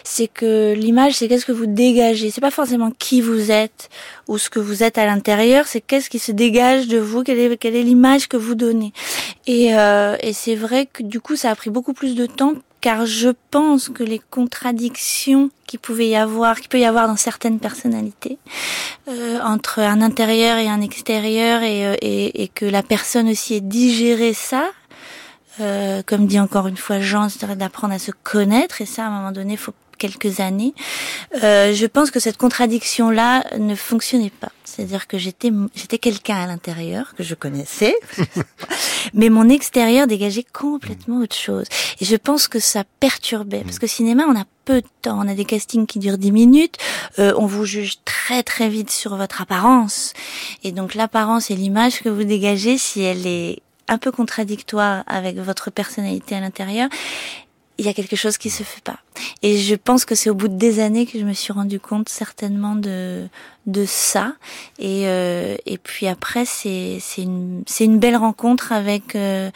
c'est 0.03 0.27
que 0.27 0.73
l'image 0.73 1.13
c'est 1.13 1.27
qu'est-ce 1.27 1.45
que 1.45 1.51
vous 1.51 1.65
dégagez, 1.65 2.29
c'est 2.29 2.41
pas 2.41 2.51
forcément 2.51 2.91
qui 2.91 3.21
vous 3.21 3.49
êtes 3.49 3.89
ou 4.27 4.37
ce 4.37 4.51
que 4.51 4.59
vous 4.59 4.83
êtes 4.83 4.99
à 4.99 5.05
l'intérieur, 5.05 5.65
c'est 5.65 5.81
qu'est-ce 5.81 6.11
qui 6.11 6.19
se 6.19 6.31
dégage 6.31 6.87
de 6.87 6.99
vous, 6.99 7.23
quelle 7.23 7.39
est 7.39 7.57
quelle 7.57 7.75
est 7.75 7.83
l'image 7.83 8.27
que 8.27 8.37
vous 8.37 8.53
donnez. 8.53 8.93
Et, 9.47 9.75
euh, 9.75 10.15
et 10.21 10.33
c'est 10.33 10.55
vrai 10.55 10.85
que 10.85 11.01
du 11.01 11.19
coup 11.19 11.35
ça 11.35 11.49
a 11.49 11.55
pris 11.55 11.71
beaucoup 11.71 11.93
plus 11.93 12.13
de 12.13 12.27
temps 12.27 12.53
car 12.81 13.05
je 13.05 13.29
pense 13.51 13.89
que 13.89 14.03
les 14.03 14.19
contradictions 14.19 15.51
qui 15.67 15.77
pouvait 15.77 16.09
y 16.09 16.15
avoir, 16.15 16.59
qui 16.59 16.67
peut 16.67 16.79
y 16.79 16.85
avoir 16.85 17.07
dans 17.07 17.15
certaines 17.15 17.59
personnalités, 17.59 18.39
euh, 19.07 19.39
entre 19.43 19.79
un 19.79 20.01
intérieur 20.01 20.57
et 20.57 20.67
un 20.67 20.81
extérieur, 20.81 21.61
et, 21.61 21.85
euh, 21.85 21.95
et, 22.01 22.43
et 22.43 22.47
que 22.47 22.65
la 22.65 22.83
personne 22.83 23.29
aussi 23.29 23.53
ait 23.53 23.61
digéré 23.61 24.33
ça, 24.33 24.65
euh, 25.59 26.01
comme 26.05 26.25
dit 26.25 26.39
encore 26.39 26.67
une 26.67 26.77
fois 26.77 26.99
Jean, 26.99 27.29
c'est 27.29 27.45
d'apprendre 27.55 27.93
à 27.93 27.99
se 27.99 28.11
connaître, 28.11 28.81
et 28.81 28.85
ça, 28.85 29.05
à 29.05 29.07
un 29.07 29.11
moment 29.11 29.31
donné, 29.31 29.57
faut 29.57 29.73
quelques 30.01 30.39
années. 30.39 30.73
Euh, 31.43 31.73
je 31.73 31.85
pense 31.85 32.09
que 32.09 32.19
cette 32.19 32.37
contradiction-là 32.37 33.43
ne 33.59 33.75
fonctionnait 33.75 34.31
pas. 34.31 34.51
C'est-à-dire 34.65 35.05
que 35.05 35.19
j'étais 35.19 35.51
j'étais 35.75 35.99
quelqu'un 35.99 36.37
à 36.37 36.47
l'intérieur 36.47 37.13
que 37.15 37.23
je 37.23 37.35
connaissais, 37.35 37.93
mais 39.13 39.29
mon 39.29 39.47
extérieur 39.47 40.07
dégageait 40.07 40.45
complètement 40.53 41.19
autre 41.19 41.35
chose. 41.35 41.65
Et 41.99 42.05
je 42.05 42.15
pense 42.15 42.47
que 42.47 42.59
ça 42.59 42.83
perturbait 42.99 43.63
parce 43.63 43.77
que 43.77 43.85
cinéma, 43.85 44.23
on 44.27 44.39
a 44.39 44.45
peu 44.65 44.81
de 44.81 44.87
temps, 45.03 45.19
on 45.23 45.27
a 45.27 45.35
des 45.35 45.45
castings 45.45 45.85
qui 45.85 45.99
durent 45.99 46.17
10 46.17 46.31
minutes, 46.31 46.77
euh, 47.19 47.33
on 47.37 47.45
vous 47.45 47.65
juge 47.65 47.97
très 48.03 48.41
très 48.41 48.69
vite 48.69 48.89
sur 48.89 49.15
votre 49.17 49.41
apparence. 49.41 50.13
Et 50.63 50.71
donc 50.71 50.95
l'apparence 50.95 51.51
et 51.51 51.55
l'image 51.55 52.01
que 52.01 52.09
vous 52.09 52.23
dégagez, 52.23 52.79
si 52.79 53.03
elle 53.03 53.27
est 53.27 53.61
un 53.87 53.99
peu 53.99 54.11
contradictoire 54.11 55.03
avec 55.05 55.37
votre 55.37 55.69
personnalité 55.69 56.33
à 56.33 56.39
l'intérieur, 56.39 56.89
il 57.81 57.85
y 57.87 57.89
a 57.89 57.93
quelque 57.93 58.15
chose 58.15 58.37
qui 58.37 58.49
se 58.51 58.61
fait 58.61 58.83
pas. 58.83 58.99
Et 59.41 59.57
je 59.57 59.75
pense 59.75 60.05
que 60.05 60.13
c'est 60.13 60.29
au 60.29 60.35
bout 60.35 60.47
de 60.47 60.55
des 60.55 60.79
années 60.79 61.07
que 61.07 61.19
je 61.19 61.25
me 61.25 61.33
suis 61.33 61.51
rendu 61.51 61.79
compte 61.79 62.09
certainement 62.09 62.75
de 62.75 63.27
de 63.65 63.85
ça. 63.85 64.35
Et 64.77 65.07
euh, 65.07 65.57
et 65.65 65.77
puis 65.79 66.07
après 66.07 66.45
c'est 66.45 66.99
c'est 67.01 67.23
une 67.23 67.63
c'est 67.65 67.85
une 67.85 67.97
belle 67.97 68.17
rencontre 68.17 68.71
avec 68.71 69.15
euh, 69.15 69.49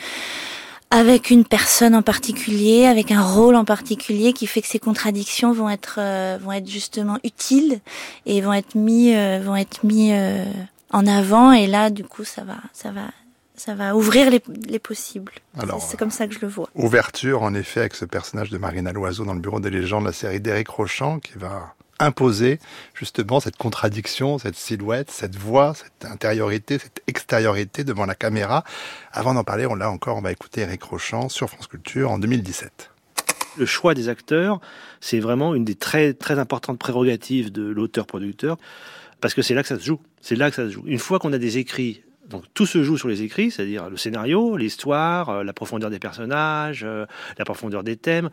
avec 0.90 1.30
une 1.30 1.46
personne 1.46 1.94
en 1.94 2.02
particulier, 2.02 2.86
avec 2.86 3.12
un 3.12 3.22
rôle 3.22 3.56
en 3.56 3.66
particulier 3.66 4.34
qui 4.34 4.48
fait 4.48 4.62
que 4.62 4.68
ces 4.68 4.80
contradictions 4.80 5.52
vont 5.52 5.70
être 5.70 5.98
euh, 6.00 6.40
vont 6.42 6.52
être 6.52 6.70
justement 6.70 7.20
utiles 7.24 7.80
et 8.26 8.42
vont 8.42 8.54
être 8.54 8.76
mis 8.76 9.16
euh, 9.16 9.40
vont 9.44 9.56
être 9.56 9.84
mis 9.84 10.14
euh, 10.14 10.46
en 10.92 11.06
avant 11.06 11.52
et 11.52 11.68
là 11.68 11.92
du 11.92 12.04
coup 12.04 12.24
ça 12.24 12.44
va 12.44 12.58
ça 12.74 12.90
va 12.90 13.08
ça 13.58 13.76
va 13.76 13.96
ouvrir 13.96 14.30
les, 14.30 14.42
les 14.68 14.80
possibles. 14.80 15.32
Alors, 15.58 15.82
C'est- 15.82 15.92
c'est 15.92 15.98
comme 15.98 16.12
ça 16.12 16.28
que 16.28 16.34
je 16.34 16.40
le 16.40 16.48
vois. 16.48 16.70
Ouverture, 16.76 17.42
en 17.44 17.54
effet, 17.54 17.82
avec 17.82 17.96
ce 17.96 18.06
personnage 18.06 18.50
de 18.50 18.58
Marina 18.58 18.92
Loiseau 18.92 19.26
dans 19.26 19.34
le 19.34 19.40
bureau 19.40 19.60
des 19.60 19.70
légendes, 19.70 20.06
la 20.06 20.12
série 20.14 20.40
d'Éric 20.40 20.68
Rochant, 20.70 21.20
qui 21.20 21.34
va 21.38 21.74
imposer 22.00 22.60
justement 22.94 23.40
cette 23.40 23.56
contradiction, 23.56 24.38
cette 24.38 24.56
silhouette, 24.58 25.10
cette 25.12 25.36
voix, 25.38 25.74
cette 25.76 26.10
intériorité, 26.12 26.78
cette 26.78 27.02
extériorité 27.08 27.84
devant 27.86 28.06
la 28.06 28.16
caméra. 28.16 28.66
Avant 29.14 29.34
d'en 29.34 29.46
parler, 29.46 29.66
on 29.66 29.76
l'a 29.76 29.90
encore, 29.90 30.18
on 30.18 30.22
va 30.22 30.34
écouter 30.34 30.62
Éric 30.62 30.84
Rochant 30.84 31.30
sur 31.30 31.50
France 31.50 31.68
Culture 31.68 32.12
en 32.12 32.20
2017. 32.20 32.92
Le 33.58 33.66
choix 33.66 33.94
des 33.94 34.10
acteurs, 34.10 34.60
c'est 35.00 35.22
vraiment 35.22 35.56
une 35.56 35.64
des 35.64 35.76
très 35.76 36.14
très 36.14 36.38
importantes 36.38 36.78
prérogatives 36.78 37.54
de 37.54 37.64
l'auteur-producteur, 37.64 38.58
parce 39.22 39.34
que 39.34 39.42
c'est 39.42 39.54
là 39.54 39.62
que 39.62 39.70
ça 39.70 39.80
se 39.80 39.86
joue. 39.86 40.02
C'est 40.20 40.36
là 40.36 40.50
que 40.50 40.58
ça 40.58 40.66
se 40.66 40.72
joue. 40.72 40.84
Une 40.86 41.00
fois 41.00 41.20
qu'on 41.20 41.32
a 41.32 41.38
des 41.38 41.58
écrits, 41.58 42.04
donc 42.30 42.46
tout 42.54 42.66
se 42.66 42.84
joue 42.84 42.98
sur 42.98 43.08
les 43.08 43.22
écrits, 43.22 43.52
c'est-à-dire 43.52 43.90
le 43.90 43.98
scénario, 43.98 44.58
l'histoire, 44.58 45.30
euh, 45.30 45.44
la 45.44 45.54
profondeur 45.54 45.90
des 45.90 46.00
personnages, 46.00 46.84
euh, 46.84 47.06
la 47.38 47.46
profondeur 47.46 47.84
des 47.84 47.98
thèmes. 47.98 48.30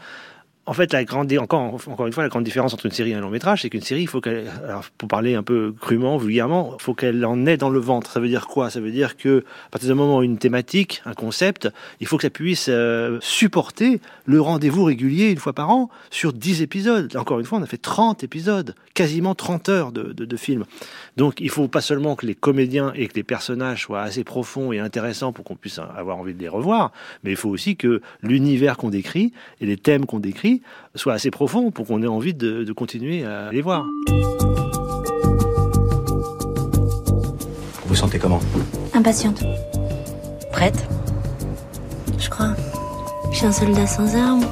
En 0.65 0.75
fait, 0.75 0.93
la 0.93 1.03
grande, 1.03 1.33
encore, 1.39 1.75
encore 1.89 2.07
une 2.07 2.13
fois, 2.13 2.23
la 2.23 2.29
grande 2.29 2.45
différence 2.45 2.73
entre 2.73 2.87
une 2.87 2.93
série 2.93 3.11
et 3.11 3.15
un 3.15 3.21
long 3.21 3.31
métrage, 3.31 3.63
c'est 3.63 3.71
qu'une 3.71 3.81
série, 3.81 4.07
pour 4.07 5.09
parler 5.09 5.35
un 5.35 5.43
peu 5.43 5.75
crûment, 5.81 6.19
vulgairement, 6.19 6.77
il 6.79 6.83
faut 6.83 6.95
qu'elle 6.95 7.25
en 7.27 7.47
ait 7.47 7.57
dans 7.57 7.69
le 7.69 7.81
ventre. 7.81 8.13
Ça 8.13 8.21
veut 8.21 8.29
dire 8.29 8.47
quoi? 8.47 8.71
Ça 8.71 8.79
veut 8.79 8.93
dire 8.93 9.17
que, 9.17 9.45
à 9.67 9.71
partir 9.71 9.89
du 9.89 9.95
moment 9.97 10.23
une 10.23 10.39
thématique, 10.39 11.03
un 11.05 11.15
concept, 11.15 11.69
il 11.99 12.07
faut 12.07 12.17
que 12.17 12.23
ça 12.23 12.31
puisse 12.31 12.67
euh, 12.69 13.19
supporter 13.21 14.01
le 14.25 14.41
rendez-vous 14.41 14.85
régulier 14.85 15.31
une 15.31 15.39
fois 15.39 15.53
par 15.53 15.71
an 15.71 15.91
sur 16.11 16.33
10 16.33 16.63
épisodes. 16.63 17.17
Encore 17.17 17.41
une 17.41 17.45
fois, 17.45 17.59
on 17.59 17.63
a 17.63 17.67
fait 17.67 17.77
30 17.77 18.23
épisodes, 18.23 18.77
quasiment 18.95 19.35
30 19.35 19.69
heures 19.69 19.91
de, 19.91 20.13
de, 20.13 20.25
de 20.25 20.37
film. 20.37 20.65
Donc, 21.17 21.41
il 21.41 21.51
faut 21.51 21.67
pas 21.67 21.81
seulement 21.81 22.15
que 22.15 22.25
les 22.25 22.37
comédiens 22.37 22.93
et 22.95 23.09
que 23.09 23.15
les 23.15 23.25
personnages 23.25 23.83
soient 23.83 24.03
assez 24.03 24.23
profonds 24.23 24.71
et 24.71 24.79
intéressants 24.79 25.33
pour 25.33 25.45
qu'on 25.45 25.57
puisse 25.57 25.81
avoir 25.81 26.19
envie 26.19 26.35
de 26.35 26.41
les 26.41 26.49
revoir, 26.49 26.93
mais 27.25 27.33
il 27.33 27.37
faut 27.37 27.51
aussi 27.51 27.75
que 27.75 28.01
l'univers 28.23 28.77
qu'on 28.77 28.91
décrit 28.91 29.33
et 29.61 29.67
les 29.67 29.77
thèmes 29.77 30.07
qu'on 30.07 30.21
décrit 30.21 30.52
soient 30.95 31.15
assez 31.15 31.31
profonds 31.31 31.71
pour 31.71 31.87
qu'on 31.87 32.03
ait 32.03 32.07
envie 32.07 32.35
de, 32.35 32.65
de 32.65 32.73
continuer 32.73 33.25
à 33.25 33.51
les 33.53 33.63
voir. 33.63 33.87
Vous 37.83 37.89
vous 37.89 37.95
sentez 37.95 38.19
comment? 38.19 38.41
Impatiente, 38.95 39.43
Prête? 40.51 40.87
Je 42.19 42.29
crois. 42.29 42.55
Je 43.31 43.39
suis 43.39 43.47
un 43.47 43.53
soldat 43.53 43.87
sans 43.87 44.15
armes. 44.17 44.45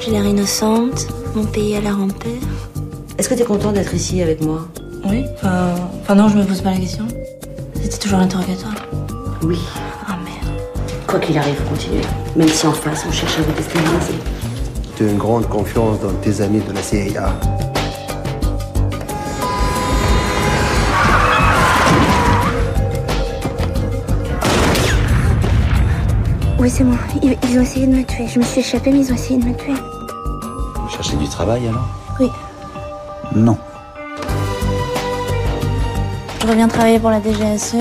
J'ai 0.00 0.10
l'air 0.10 0.24
innocente. 0.24 1.06
Mon 1.34 1.44
pays 1.44 1.76
a 1.76 1.80
l'air 1.80 1.98
en 1.98 2.08
paix. 2.08 2.38
Est-ce 3.18 3.28
que 3.28 3.34
tu 3.34 3.42
es 3.42 3.44
content 3.44 3.72
d'être 3.72 3.94
ici 3.94 4.20
avec 4.22 4.40
moi? 4.40 4.68
Oui. 5.06 5.24
Enfin, 5.36 5.74
enfin 6.02 6.14
non, 6.14 6.28
je 6.28 6.36
me 6.36 6.44
pose 6.44 6.60
pas 6.60 6.70
la 6.72 6.78
question. 6.78 7.06
C'était 7.80 7.98
toujours 7.98 8.18
l'interrogatoire. 8.18 8.74
Oui. 9.42 9.58
Ah 10.06 10.16
merde. 10.24 10.58
Quoi 11.06 11.18
qu'il 11.20 11.36
arrive, 11.38 11.60
continuez. 11.68 12.02
Même 12.36 12.48
si 12.48 12.66
en 12.66 12.72
face, 12.72 13.04
on 13.08 13.12
cherche 13.12 13.38
à 13.38 13.42
vous 13.42 13.52
déstabiliser. 13.52 14.14
Tu 14.96 15.04
as 15.04 15.10
une 15.10 15.18
grande 15.18 15.48
confiance 15.48 15.98
dans 16.00 16.12
tes 16.22 16.40
amis 16.40 16.60
de 16.60 16.72
la 16.72 16.80
CIA. 16.80 17.34
Oui, 26.60 26.70
c'est 26.70 26.84
moi. 26.84 26.96
Ils, 27.24 27.36
ils 27.42 27.58
ont 27.58 27.62
essayé 27.62 27.88
de 27.88 27.96
me 27.96 28.04
tuer. 28.04 28.28
Je 28.28 28.38
me 28.38 28.44
suis 28.44 28.60
échappée, 28.60 28.92
mais 28.92 29.00
ils 29.00 29.10
ont 29.10 29.16
essayé 29.16 29.40
de 29.40 29.46
me 29.48 29.56
tuer. 29.56 29.74
Vous 30.76 30.88
cherchez 30.88 31.16
du 31.16 31.26
travail 31.28 31.66
alors? 31.66 31.88
Oui. 32.20 32.30
Non. 33.34 33.58
Je 36.40 36.46
reviens 36.46 36.68
travailler 36.68 37.00
pour 37.00 37.10
la 37.10 37.20
DGSE 37.20 37.74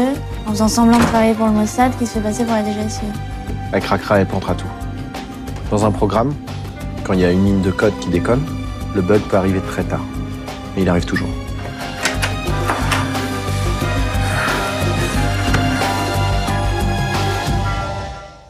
en 0.48 0.52
faisant 0.52 0.68
semblant 0.68 0.98
de 0.98 1.04
travailler 1.04 1.36
pour 1.36 1.46
le 1.46 1.52
Mossad 1.52 1.92
qui 2.00 2.08
se 2.08 2.14
fait 2.14 2.22
passer 2.22 2.44
pour 2.44 2.56
la 2.56 2.64
DGSE. 2.64 3.02
Elle 3.72 3.82
craquera 3.82 4.22
et 4.22 4.26
plantera 4.26 4.56
tout. 4.56 4.68
Dans 5.70 5.86
un 5.86 5.92
programme, 5.92 6.34
Quand 7.06 7.12
il 7.12 7.20
y 7.20 7.26
a 7.26 7.32
une 7.32 7.44
ligne 7.44 7.62
de 7.62 7.72
code 7.72 7.98
qui 8.00 8.08
déconne, 8.08 8.46
le 8.96 9.02
bug 9.02 9.22
peut 9.24 9.36
arriver 9.36 9.60
très 9.60 9.84
tard. 9.84 10.06
Mais 10.74 10.84
il 10.84 10.90
arrive 10.90 11.04
toujours. 11.04 11.28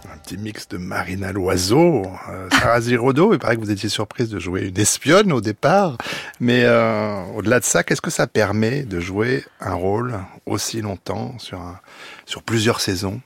Un 0.06 0.18
petit 0.24 0.38
mix 0.38 0.68
de 0.68 0.78
Marina 0.78 1.32
Loiseau, 1.32 2.04
euh, 2.30 2.48
Sarah 2.52 2.82
Zirodo. 2.82 3.34
Il 3.34 3.40
paraît 3.40 3.56
que 3.56 3.62
vous 3.62 3.72
étiez 3.72 3.90
surprise 3.90 4.30
de 4.30 4.38
jouer 4.38 4.68
une 4.68 4.80
espionne 4.80 5.32
au 5.32 5.42
départ. 5.42 5.98
Mais 6.40 6.62
euh, 6.64 7.24
au-delà 7.36 7.60
de 7.60 7.66
ça, 7.66 7.84
qu'est-ce 7.84 8.02
que 8.02 8.12
ça 8.12 8.28
permet 8.28 8.84
de 8.84 9.00
jouer 9.00 9.44
un 9.62 9.74
rôle 9.74 10.14
aussi 10.46 10.82
longtemps 10.82 11.36
sur 11.40 12.44
plusieurs 12.44 12.82
saisons? 12.82 13.20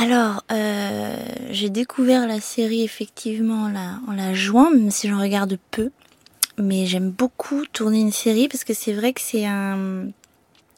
Alors, 0.00 0.44
euh, 0.50 1.14
j'ai 1.50 1.68
découvert 1.68 2.26
la 2.26 2.40
série 2.40 2.82
effectivement 2.82 3.68
là, 3.68 3.98
en 4.08 4.12
la 4.12 4.32
jouant, 4.32 4.70
même 4.70 4.90
si 4.90 5.08
j'en 5.08 5.20
regarde 5.20 5.58
peu. 5.70 5.90
Mais 6.56 6.86
j'aime 6.86 7.10
beaucoup 7.10 7.66
tourner 7.66 8.00
une 8.00 8.12
série 8.12 8.48
parce 8.48 8.64
que 8.64 8.72
c'est 8.72 8.94
vrai 8.94 9.12
que 9.12 9.20
c'est 9.20 9.44
un 9.44 10.06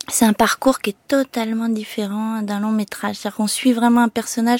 c'est 0.08 0.24
un 0.24 0.32
parcours 0.32 0.80
qui 0.80 0.90
est 0.90 0.96
totalement 1.06 1.68
différent 1.68 2.42
d'un 2.42 2.58
long 2.58 2.72
métrage. 2.72 3.14
C'est-à-dire 3.14 3.36
qu'on 3.36 3.46
suit 3.46 3.72
vraiment 3.72 4.00
un 4.00 4.08
personnage 4.08 4.58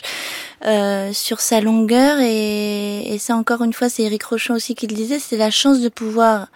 euh, 0.65 1.13
sur 1.13 1.41
sa 1.41 1.61
longueur 1.61 2.21
et, 2.21 3.13
et 3.13 3.19
ça 3.19 3.35
encore 3.35 3.63
une 3.65 3.73
fois, 3.73 3.89
c'est 3.89 4.05
Eric 4.05 4.23
Rochon 4.23 4.55
aussi 4.55 4.77
qui 4.77 4.87
le 4.87 4.95
disait, 4.95 5.19
c'est 5.19 5.37
la 5.37 5.51
chance 5.51 5.81
de 5.81 5.89
pouvoir 5.89 6.47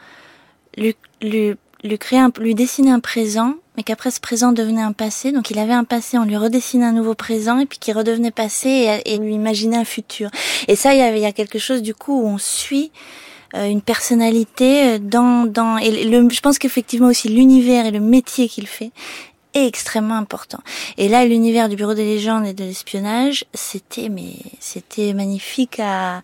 lui, 0.77 0.95
lui, 1.21 1.55
lui 1.83 1.99
créer, 1.99 2.21
un, 2.21 2.31
lui 2.39 2.55
dessiner 2.55 2.93
un 2.93 3.01
présent, 3.01 3.55
mais 3.77 3.83
qu'après 3.83 4.11
ce 4.11 4.21
présent 4.21 4.53
devenait 4.53 4.83
un 4.83 4.93
passé. 4.93 5.33
Donc 5.33 5.51
il 5.51 5.59
avait 5.59 5.73
un 5.73 5.85
passé, 5.85 6.19
on 6.19 6.25
lui 6.25 6.37
redessinait 6.37 6.87
un 6.87 6.93
nouveau 6.93 7.15
présent 7.15 7.59
et 7.59 7.67
puis 7.67 7.79
qui 7.79 7.93
redevenait 7.93 8.31
passé 8.31 9.01
et, 9.05 9.19
lui 9.19 9.35
imaginait 9.35 9.77
un 9.77 9.85
futur. 9.85 10.31
Et 10.69 10.77
ça, 10.77 10.95
il 10.95 10.99
y, 10.99 11.03
avait, 11.03 11.19
il 11.19 11.23
y 11.23 11.27
a 11.27 11.33
quelque 11.33 11.59
chose 11.59 11.83
du 11.83 11.95
coup 11.95 12.23
où 12.23 12.27
on 12.27 12.39
suit 12.39 12.91
euh, 13.55 13.67
une 13.67 13.83
personnalité 13.83 14.99
dans 14.99 15.47
dans 15.47 15.79
et 15.79 16.05
le, 16.05 16.29
je 16.29 16.41
pense 16.41 16.59
qu'effectivement 16.59 17.09
aussi 17.09 17.29
l'univers 17.29 17.87
et 17.87 17.91
le 17.91 18.01
métier 18.01 18.49
qu'il 18.49 18.67
fait 18.67 18.91
extrêmement 19.65 20.17
important. 20.17 20.59
Et 20.99 21.09
là, 21.09 21.25
l'univers 21.25 21.69
du 21.69 21.77
bureau 21.77 21.95
des 21.95 22.05
légendes 22.05 22.47
et 22.47 22.53
de 22.53 22.65
l'espionnage, 22.65 23.45
c'était 23.55 24.09
mais 24.09 24.35
c'était 24.61 25.15
magnifique 25.15 25.81
à, 25.81 26.23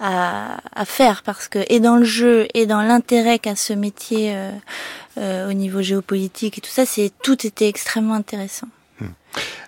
à, 0.00 0.84
faire 0.84 1.22
parce 1.22 1.48
que 1.48 1.60
et 1.68 1.80
dans 1.80 1.96
le 1.96 2.04
jeu 2.04 2.46
et 2.54 2.66
dans 2.66 2.82
l'intérêt 2.82 3.38
qu'a 3.38 3.56
ce 3.56 3.72
métier 3.72 4.34
euh, 4.34 4.50
euh, 5.18 5.48
au 5.48 5.52
niveau 5.52 5.80
géopolitique 5.82 6.58
et 6.58 6.60
tout 6.60 6.70
ça, 6.70 6.84
c'est 6.84 7.10
tout 7.22 7.46
était 7.46 7.68
extrêmement 7.68 8.14
intéressant. 8.14 8.68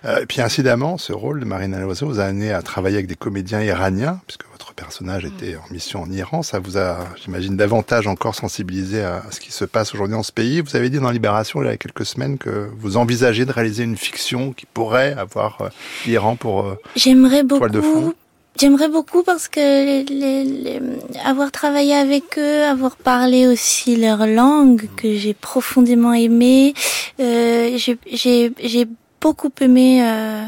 Euh, 0.05 0.21
et 0.21 0.25
puis 0.25 0.41
incidemment, 0.41 0.97
ce 0.97 1.13
rôle 1.13 1.39
de 1.39 1.45
Marina 1.45 1.79
Loiseau 1.79 2.07
vous 2.07 2.19
a 2.19 2.25
amené 2.25 2.51
à 2.51 2.61
travailler 2.61 2.97
avec 2.97 3.07
des 3.07 3.15
comédiens 3.15 3.61
iraniens, 3.61 4.21
puisque 4.27 4.45
personnage 4.77 5.25
était 5.25 5.57
en 5.57 5.73
mission 5.73 6.03
en 6.03 6.11
Iran. 6.11 6.43
Ça 6.43 6.59
vous 6.59 6.77
a, 6.77 6.99
j'imagine, 7.21 7.57
davantage 7.57 8.07
encore 8.07 8.35
sensibilisé 8.35 9.01
à, 9.01 9.23
ce 9.31 9.41
qui 9.41 9.51
se 9.51 9.65
passe 9.65 9.93
aujourd'hui 9.93 10.15
dans 10.15 10.23
ce 10.23 10.31
pays. 10.31 10.61
Vous 10.61 10.75
avez 10.77 10.89
dit 10.89 10.99
dans 10.99 11.09
Libération, 11.09 11.61
il 11.61 11.65
y 11.65 11.69
a 11.69 11.77
quelques 11.77 12.05
semaines, 12.05 12.37
que 12.37 12.69
vous 12.77 12.95
envisagez 12.95 13.45
de 13.45 13.51
réaliser 13.51 13.83
une 13.83 13.97
fiction 13.97 14.53
qui 14.53 14.65
pourrait 14.65 15.13
avoir 15.17 15.61
euh, 15.61 15.69
l'Iran 16.05 16.35
pour 16.37 16.61
euh, 16.61 16.75
J'aimerais 16.95 17.43
beaucoup. 17.43 17.67
de 17.67 17.81
fond. 17.81 18.13
J'aimerais 18.59 18.89
beaucoup 18.89 19.21
parce 19.21 19.47
que 19.47 19.59
les, 19.59 20.03
les, 20.03 20.43
les, 20.43 20.81
avoir 21.23 21.51
travaillé 21.51 21.93
avec 21.93 22.39
eux, 22.39 22.63
avoir 22.63 22.95
parlé 22.95 23.45
aussi 23.45 23.95
leur 23.97 24.25
langue 24.25 24.87
que 24.95 25.15
j'ai 25.15 25.35
profondément 25.35 26.13
aimé, 26.13 26.73
euh, 27.19 27.77
j'ai 27.77 28.87
beaucoup 29.21 29.51
aimé. 29.61 30.01
Euh, 30.03 30.43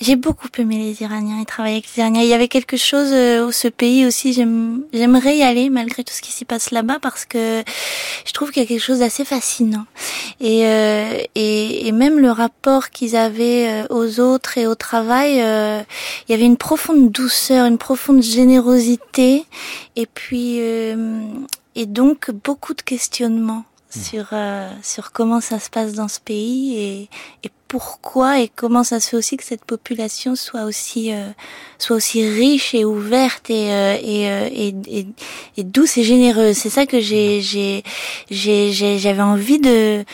j'ai 0.00 0.16
beaucoup 0.16 0.48
aimé 0.58 0.78
les 0.78 1.02
Iraniens 1.02 1.40
et 1.40 1.44
travailler 1.44 1.76
avec 1.76 1.94
les 1.94 2.00
Iraniens. 2.00 2.22
Il 2.22 2.28
y 2.28 2.34
avait 2.34 2.48
quelque 2.48 2.76
chose 2.76 3.10
euh, 3.12 3.46
au 3.46 3.52
ce 3.52 3.68
pays 3.68 4.06
aussi. 4.06 4.32
J'aimerais 4.32 5.36
y 5.36 5.42
aller 5.42 5.68
malgré 5.68 6.04
tout 6.04 6.12
ce 6.14 6.22
qui 6.22 6.32
s'y 6.32 6.44
passe 6.44 6.70
là-bas 6.70 6.98
parce 7.00 7.26
que 7.26 7.62
je 8.24 8.32
trouve 8.32 8.50
qu'il 8.50 8.62
y 8.62 8.64
a 8.64 8.68
quelque 8.68 8.82
chose 8.82 9.00
d'assez 9.00 9.24
fascinant. 9.24 9.84
Et, 10.40 10.66
euh, 10.66 11.22
et, 11.34 11.86
et 11.86 11.92
même 11.92 12.18
le 12.18 12.30
rapport 12.30 12.90
qu'ils 12.90 13.14
avaient 13.14 13.68
euh, 13.68 13.86
aux 13.90 14.20
autres 14.20 14.56
et 14.56 14.66
au 14.66 14.74
travail, 14.74 15.42
euh, 15.42 15.82
il 16.28 16.32
y 16.32 16.34
avait 16.34 16.46
une 16.46 16.56
profonde 16.56 17.10
douceur, 17.10 17.66
une 17.66 17.78
profonde 17.78 18.22
générosité, 18.22 19.44
et 19.96 20.06
puis 20.06 20.56
euh, 20.60 21.20
et 21.74 21.86
donc 21.86 22.30
beaucoup 22.30 22.74
de 22.74 22.82
questionnements 22.82 23.64
sur 23.90 24.28
euh, 24.32 24.70
sur 24.82 25.12
comment 25.12 25.40
ça 25.40 25.58
se 25.58 25.68
passe 25.68 25.92
dans 25.92 26.08
ce 26.08 26.20
pays 26.20 26.76
et, 26.78 27.08
et 27.44 27.50
pourquoi 27.70 28.40
et 28.40 28.48
comment 28.48 28.82
ça 28.82 28.98
se 28.98 29.10
fait 29.10 29.16
aussi 29.16 29.36
que 29.36 29.44
cette 29.44 29.64
population 29.64 30.34
soit 30.34 30.64
aussi 30.64 31.12
euh, 31.12 31.28
soit 31.78 31.94
aussi 31.94 32.28
riche 32.28 32.74
et 32.74 32.84
ouverte 32.84 33.48
et 33.48 33.72
euh, 33.72 33.96
et, 34.02 34.28
euh, 34.28 34.48
et, 34.52 35.06
et, 35.56 35.62
douce 35.62 35.96
et 35.96 36.02
généreuse 36.02 36.56
c'est 36.56 36.68
ça 36.68 36.84
que 36.84 36.98
j'ai 36.98 37.40
j'ai 37.40 37.84
j'ai 38.28 38.98
j'avais 38.98 39.22
envie 39.22 39.60
de 39.60 40.04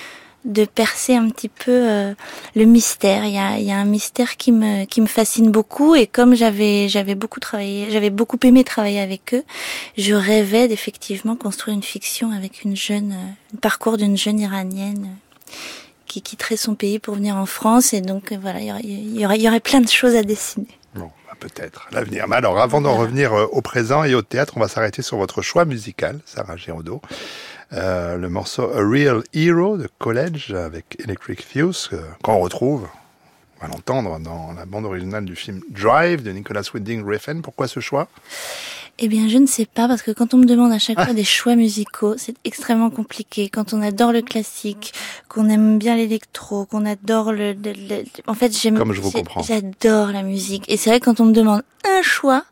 de 0.47 0.65
percer 0.65 1.15
un 1.15 1.29
petit 1.29 1.49
peu 1.49 1.73
euh, 1.73 2.15
le 2.55 2.65
mystère. 2.65 3.25
Il 3.25 3.35
y 3.35 3.39
a, 3.39 3.59
il 3.59 3.65
y 3.65 3.73
a 3.73 3.77
un 3.79 3.85
mystère 3.85 4.37
qui 4.37 4.53
me 4.53 4.85
qui 4.85 5.01
me 5.01 5.07
fascine 5.07 5.51
beaucoup 5.51 5.95
et 5.95 6.07
comme 6.07 6.35
j'avais 6.35 6.89
j'avais 6.89 7.15
beaucoup 7.15 7.41
travaillé, 7.41 7.91
j'avais 7.91 8.11
beaucoup 8.11 8.39
aimé 8.45 8.65
travailler 8.65 9.01
avec 9.01 9.35
eux, 9.35 9.45
je 9.99 10.15
rêvais 10.15 10.69
d'effectivement 10.69 11.37
construire 11.37 11.75
une 11.75 11.83
fiction 11.83 12.31
avec 12.31 12.63
une 12.65 12.77
jeune, 12.77 13.13
euh, 13.13 13.57
un 13.57 13.59
parcours 13.61 13.97
d'une 13.97 14.17
jeune 14.17 14.41
iranienne 14.41 15.09
euh, 15.09 15.53
qui 16.17 16.23
quitterait 16.23 16.57
son 16.57 16.75
pays 16.75 16.99
pour 16.99 17.17
venir 17.17 17.37
en 17.37 17.45
France 17.45 17.93
et 17.93 18.01
donc 18.01 18.33
euh, 18.33 18.39
voilà, 18.41 18.61
il 18.61 18.67
y 18.67 18.73
aurait, 18.73 18.81
il 18.83 19.21
y 19.21 19.27
aurait, 19.27 19.39
y 19.39 19.49
aurait 19.49 19.61
plein 19.61 19.83
de 19.83 19.89
choses 19.89 20.15
à 20.15 20.23
dessiner. 20.23 20.67
Bon, 20.95 21.11
bah, 21.27 21.35
peut-être 21.39 21.89
l'avenir. 21.93 22.27
Mais 22.27 22.37
alors, 22.37 22.59
avant 22.59 22.81
d'en 22.81 22.97
revenir 22.97 23.35
euh, 23.35 23.45
au 23.53 23.61
présent 23.61 24.03
et 24.03 24.15
au 24.15 24.23
théâtre, 24.23 24.55
on 24.57 24.61
va 24.61 24.69
s'arrêter 24.69 25.03
sur 25.03 25.19
votre 25.19 25.43
choix 25.43 25.67
musical, 25.67 26.21
Sarah 26.25 26.57
Giraudot. 26.57 27.03
Euh, 27.75 28.17
le 28.17 28.31
morceau 28.31 28.63
A 28.63 28.79
Real 28.79 29.25
Hero 29.35 29.77
de 29.77 29.91
College 29.99 30.55
avec 30.55 30.97
Electric 31.05 31.43
Fuse, 31.43 31.91
euh, 31.93 32.01
qu'on 32.23 32.39
retrouve, 32.39 32.89
on 33.59 33.67
va 33.67 33.73
l'entendre 33.73 34.19
dans 34.19 34.55
la 34.55 34.65
bande 34.65 34.87
originale 34.87 35.27
du 35.27 35.37
film 35.37 35.61
Drive 35.69 36.23
de 36.23 36.31
Nicholas 36.31 36.71
Winding 36.73 37.05
Refn. 37.05 37.43
Pourquoi 37.43 37.69
ce 37.69 37.81
choix? 37.81 38.09
Eh 38.99 39.09
bien, 39.09 39.29
je 39.29 39.37
ne 39.37 39.47
sais 39.47 39.67
pas, 39.67 39.89
parce 39.89 40.01
que 40.01 40.11
quand 40.11 40.33
on 40.33 40.39
me 40.39 40.47
demande 40.47 40.73
à 40.73 40.79
chaque 40.79 40.99
fois 41.03 41.13
des 41.13 41.23
choix 41.25 41.55
musicaux, 41.55 42.15
c'est 42.17 42.35
extrêmement 42.45 42.89
compliqué. 42.89 43.51
Quand 43.51 43.75
on 43.75 43.83
adore 43.83 44.11
le 44.13 44.23
classique, 44.23 44.95
qu'on 45.29 45.49
aime 45.51 45.79
bien 45.79 45.97
l'électro, 45.97 46.65
qu'on 46.65 46.87
adore 46.87 47.33
le, 47.33 47.53
le- 47.53 47.73
le- 47.75 48.05
En 48.27 48.33
fait, 48.35 48.57
j'aime... 48.59 48.79
Comme 48.79 48.95
je 48.95 49.03
vous 49.03 49.11
comprends. 49.11 49.43
J'adore 49.43 50.09
la 50.13 50.23
musique. 50.23 50.65
Et 50.69 50.79
c'est 50.79 50.89
vrai 50.89 51.01
que 51.01 51.05
quand 51.05 51.21
on 51.21 51.27
me 51.27 51.33
demande 51.33 51.63
un 51.85 52.01
choix, 52.03 52.45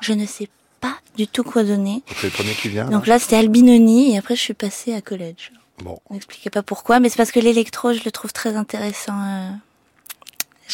je 0.00 0.12
ne 0.12 0.26
sais 0.26 0.48
pas 0.80 0.96
du 1.16 1.28
tout 1.28 1.44
quoi 1.44 1.62
donner. 1.62 2.02
Donc, 2.08 2.16
C'est 2.20 2.26
le 2.26 2.32
premier 2.32 2.52
qui 2.54 2.68
vient. 2.68 2.86
Donc 2.88 3.06
là 3.06 3.20
c'était 3.20 3.36
Albinoni, 3.36 4.14
et 4.14 4.18
après, 4.18 4.34
je 4.34 4.40
suis 4.40 4.54
passée 4.54 4.92
à 4.94 5.00
College. 5.00 5.52
Bon, 5.84 5.98
N'expliquez 6.10 6.50
pas 6.50 6.62
pourquoi, 6.64 6.98
mais 6.98 7.08
c'est 7.10 7.16
parce 7.16 7.30
que 7.30 7.38
l'électro, 7.40 7.92
je 7.92 8.00
le 8.04 8.10
trouve 8.10 8.32
très 8.32 8.56
intéressant. 8.56 9.14
euh. 9.20 9.50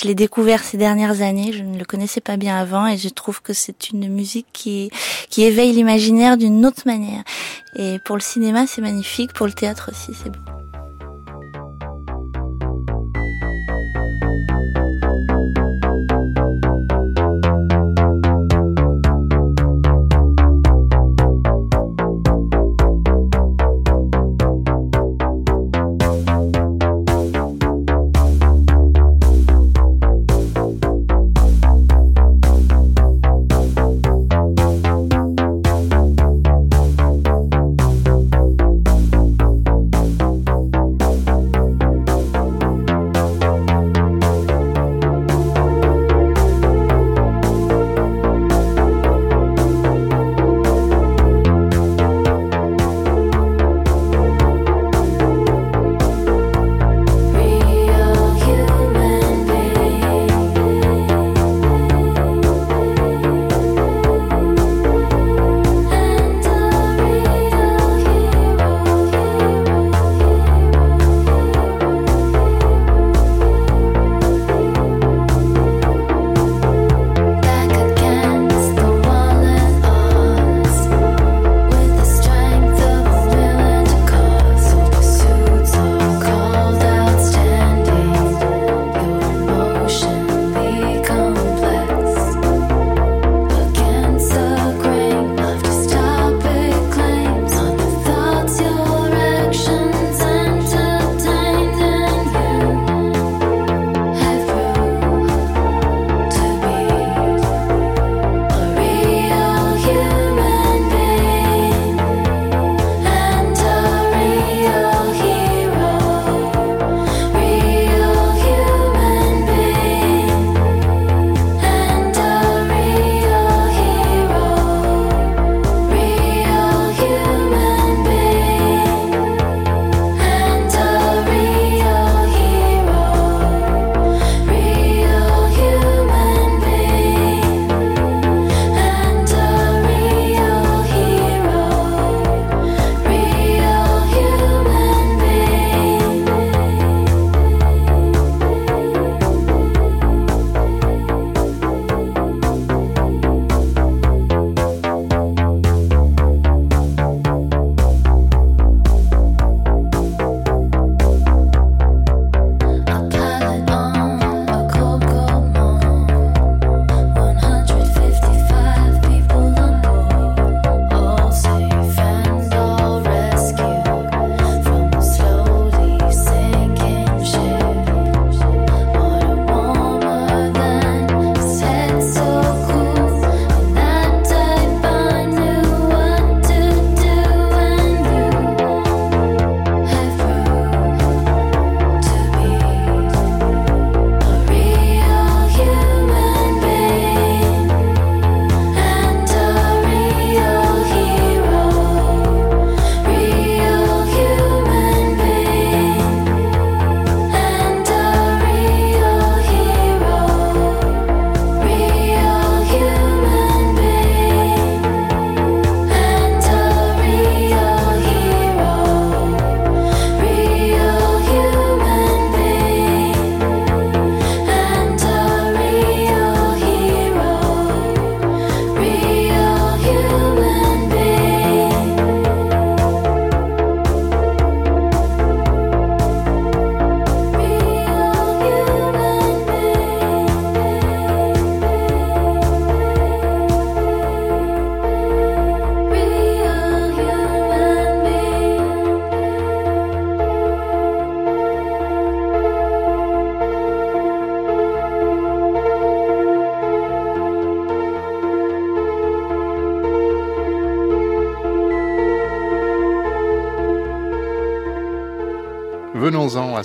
Je 0.00 0.06
l'ai 0.06 0.14
découvert 0.14 0.62
ces 0.62 0.76
dernières 0.76 1.22
années, 1.22 1.52
je 1.52 1.64
ne 1.64 1.76
le 1.76 1.84
connaissais 1.84 2.20
pas 2.20 2.36
bien 2.36 2.56
avant 2.56 2.86
et 2.86 2.96
je 2.96 3.08
trouve 3.08 3.42
que 3.42 3.52
c'est 3.52 3.90
une 3.90 4.08
musique 4.08 4.46
qui, 4.52 4.92
qui 5.28 5.42
éveille 5.42 5.72
l'imaginaire 5.72 6.36
d'une 6.36 6.64
autre 6.64 6.82
manière. 6.86 7.24
Et 7.74 7.98
pour 8.04 8.14
le 8.14 8.22
cinéma, 8.22 8.68
c'est 8.68 8.80
magnifique, 8.80 9.32
pour 9.32 9.46
le 9.46 9.52
théâtre 9.52 9.90
aussi, 9.90 10.16
c'est 10.22 10.30
beau. 10.30 10.57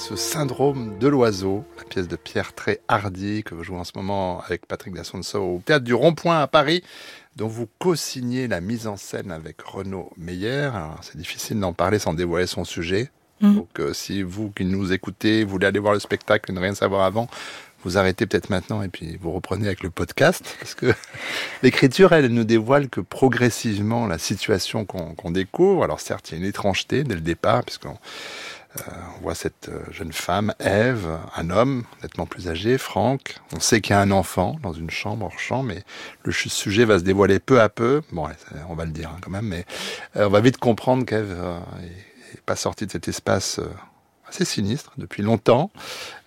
Ce 0.03 0.17
syndrome 0.17 0.97
de 0.99 1.07
l'oiseau, 1.07 1.63
la 1.77 1.85
pièce 1.85 2.09
de 2.09 2.17
Pierre 2.17 2.51
très 2.51 2.81
hardy 2.89 3.41
que 3.41 3.55
vous 3.55 3.63
jouez 3.63 3.77
en 3.77 3.85
ce 3.85 3.93
moment 3.95 4.41
avec 4.41 4.65
Patrick 4.65 4.93
Dassonso 4.93 5.39
au 5.39 5.61
Théâtre 5.65 5.85
du 5.85 5.93
Rond-Point 5.93 6.41
à 6.41 6.47
Paris 6.47 6.83
dont 7.37 7.47
vous 7.47 7.69
co-signez 7.79 8.49
la 8.49 8.59
mise 8.59 8.85
en 8.85 8.97
scène 8.97 9.31
avec 9.31 9.61
Renaud 9.61 10.11
Meyer. 10.17 10.71
C'est 11.03 11.15
difficile 11.15 11.57
d'en 11.61 11.71
parler 11.71 11.99
sans 11.99 12.13
dévoiler 12.13 12.47
son 12.47 12.65
sujet. 12.65 13.11
Mm. 13.39 13.55
Donc 13.55 13.79
euh, 13.79 13.93
si 13.93 14.23
vous 14.23 14.51
qui 14.51 14.65
nous 14.65 14.91
écoutez 14.91 15.45
voulez 15.45 15.67
aller 15.67 15.79
voir 15.79 15.93
le 15.93 16.01
spectacle 16.01 16.51
et 16.51 16.53
ne 16.53 16.59
rien 16.59 16.75
savoir 16.75 17.03
avant, 17.03 17.29
vous 17.85 17.97
arrêtez 17.97 18.25
peut-être 18.25 18.49
maintenant 18.49 18.81
et 18.81 18.89
puis 18.89 19.17
vous 19.21 19.31
reprenez 19.31 19.67
avec 19.67 19.83
le 19.83 19.89
podcast. 19.89 20.57
Parce 20.59 20.73
que 20.73 20.93
l'écriture, 21.63 22.11
elle, 22.13 22.33
ne 22.33 22.43
dévoile 22.43 22.89
que 22.89 23.01
progressivement 23.01 24.07
la 24.07 24.17
situation 24.17 24.85
qu'on 24.85 25.31
découvre. 25.31 25.83
Alors 25.83 25.99
certes, 25.99 26.31
il 26.31 26.33
y 26.33 26.37
a 26.37 26.41
une 26.41 26.49
étrangeté 26.49 27.03
dès 27.03 27.15
le 27.15 27.21
départ, 27.21 27.63
puisqu'on 27.63 27.97
on 29.17 29.21
voit 29.21 29.35
cette 29.35 29.69
euh, 29.69 29.79
jeune 29.91 30.11
femme, 30.11 30.53
Eve, 30.59 31.07
un 31.35 31.49
homme 31.49 31.83
nettement 32.01 32.25
plus 32.25 32.47
âgé, 32.47 32.77
Franck. 32.77 33.37
On 33.55 33.59
sait 33.59 33.81
qu'il 33.81 33.91
y 33.91 33.95
a 33.95 34.01
un 34.01 34.11
enfant 34.11 34.57
dans 34.63 34.73
une 34.73 34.89
chambre 34.89 35.25
hors 35.25 35.39
champ, 35.39 35.63
mais 35.63 35.83
le 36.23 36.31
sujet 36.31 36.85
va 36.85 36.97
se 36.97 37.03
dévoiler 37.03 37.39
peu 37.39 37.61
à 37.61 37.69
peu. 37.69 38.01
Bon, 38.11 38.27
on 38.69 38.75
va 38.75 38.85
le 38.85 38.91
dire 38.91 39.09
hein, 39.09 39.19
quand 39.21 39.29
même, 39.29 39.47
mais 39.47 39.65
euh, 40.15 40.25
on 40.27 40.29
va 40.29 40.41
vite 40.41 40.57
comprendre 40.57 41.05
qu'Eve 41.05 41.29
n'est 41.81 42.41
pas 42.45 42.55
sortie 42.55 42.87
de 42.87 42.91
cet 42.91 43.07
espace 43.07 43.59
assez 44.27 44.45
sinistre 44.45 44.93
depuis 44.97 45.21
longtemps, 45.21 45.69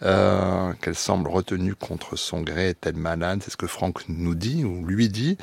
qu'elle 0.01 0.95
semble 0.95 1.29
retenue 1.29 1.75
contre 1.75 2.15
son 2.15 2.41
gré, 2.43 2.75
telle 2.81 2.95
malade, 2.95 3.41
c'est 3.43 3.51
ce 3.51 3.57
que 3.57 3.67
Franck 3.67 4.09
nous 4.09 4.37
dit 4.37 4.65
ou 4.65 4.85
lui 4.87 5.09
dit. 5.09 5.37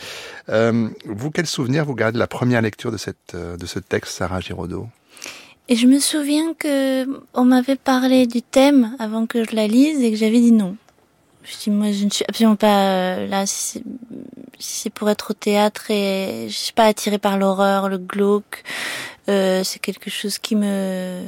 vous, 0.47 1.31
quel 1.31 1.45
souvenir 1.45 1.83
vous 1.83 1.95
gardez 1.95 2.13
de 2.13 2.19
la 2.19 2.27
première 2.27 2.61
lecture 2.61 2.91
de, 2.91 3.57
de 3.57 3.65
ce 3.65 3.79
texte, 3.79 4.13
Sarah 4.13 4.39
Giraudot? 4.39 4.87
Et 5.69 5.75
je 5.75 5.87
me 5.87 5.99
souviens 5.99 6.53
que 6.53 7.07
on 7.33 7.45
m'avait 7.45 7.75
parlé 7.75 8.27
du 8.27 8.41
thème 8.41 8.95
avant 8.99 9.25
que 9.25 9.43
je 9.43 9.55
la 9.55 9.67
lise 9.67 10.01
et 10.01 10.11
que 10.11 10.17
j'avais 10.17 10.39
dit 10.39 10.51
non. 10.51 10.75
Je 11.43 11.57
dis 11.57 11.69
moi 11.69 11.91
je 11.91 12.05
ne 12.05 12.09
suis 12.09 12.25
absolument 12.27 12.55
pas 12.55 12.87
euh, 12.87 13.27
là 13.27 13.45
si 13.45 13.83
c'est 14.59 14.89
pour 14.89 15.09
être 15.09 15.31
au 15.31 15.33
théâtre 15.33 15.91
et 15.91 16.47
je 16.49 16.55
suis 16.55 16.73
pas 16.73 16.85
attirée 16.85 17.17
par 17.17 17.37
l'horreur, 17.37 17.89
le 17.89 17.97
glauque. 17.97 18.63
Euh, 19.29 19.63
c'est 19.63 19.79
quelque 19.79 20.09
chose 20.09 20.37
qui 20.37 20.55
me 20.55 21.21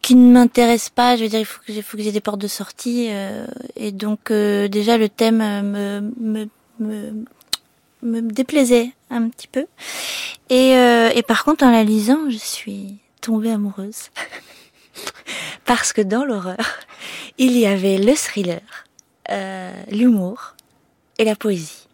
qui 0.00 0.14
ne 0.14 0.32
m'intéresse 0.32 0.90
pas. 0.90 1.16
Je 1.16 1.22
veux 1.22 1.28
dire 1.28 1.40
il 1.40 1.44
faut 1.44 1.60
que 1.66 1.72
j'ai 1.72 1.82
faut 1.82 1.96
que 1.96 2.02
j'ai 2.02 2.12
des 2.12 2.20
portes 2.20 2.40
de 2.40 2.48
sortie 2.48 3.08
euh, 3.10 3.46
et 3.76 3.92
donc 3.92 4.30
euh, 4.30 4.68
déjà 4.68 4.96
le 4.96 5.08
thème 5.08 5.38
me 5.38 6.00
me 6.20 6.48
me 6.78 7.24
me 8.02 8.20
déplaisait 8.20 8.90
un 9.10 9.28
petit 9.28 9.48
peu 9.48 9.66
et 10.48 10.70
et 10.70 11.22
par 11.22 11.44
contre 11.44 11.64
en 11.64 11.70
la 11.70 11.84
lisant 11.84 12.30
je 12.30 12.38
suis 12.38 12.96
tombée 13.20 13.52
amoureuse. 13.52 14.10
Parce 15.64 15.92
que 15.92 16.00
dans 16.00 16.24
l'horreur, 16.24 16.78
il 17.38 17.56
y 17.56 17.66
avait 17.66 17.98
le 17.98 18.14
thriller, 18.14 18.60
euh, 19.30 19.72
l'humour 19.90 20.54
et 21.18 21.24
la 21.24 21.36
poésie. 21.36 21.86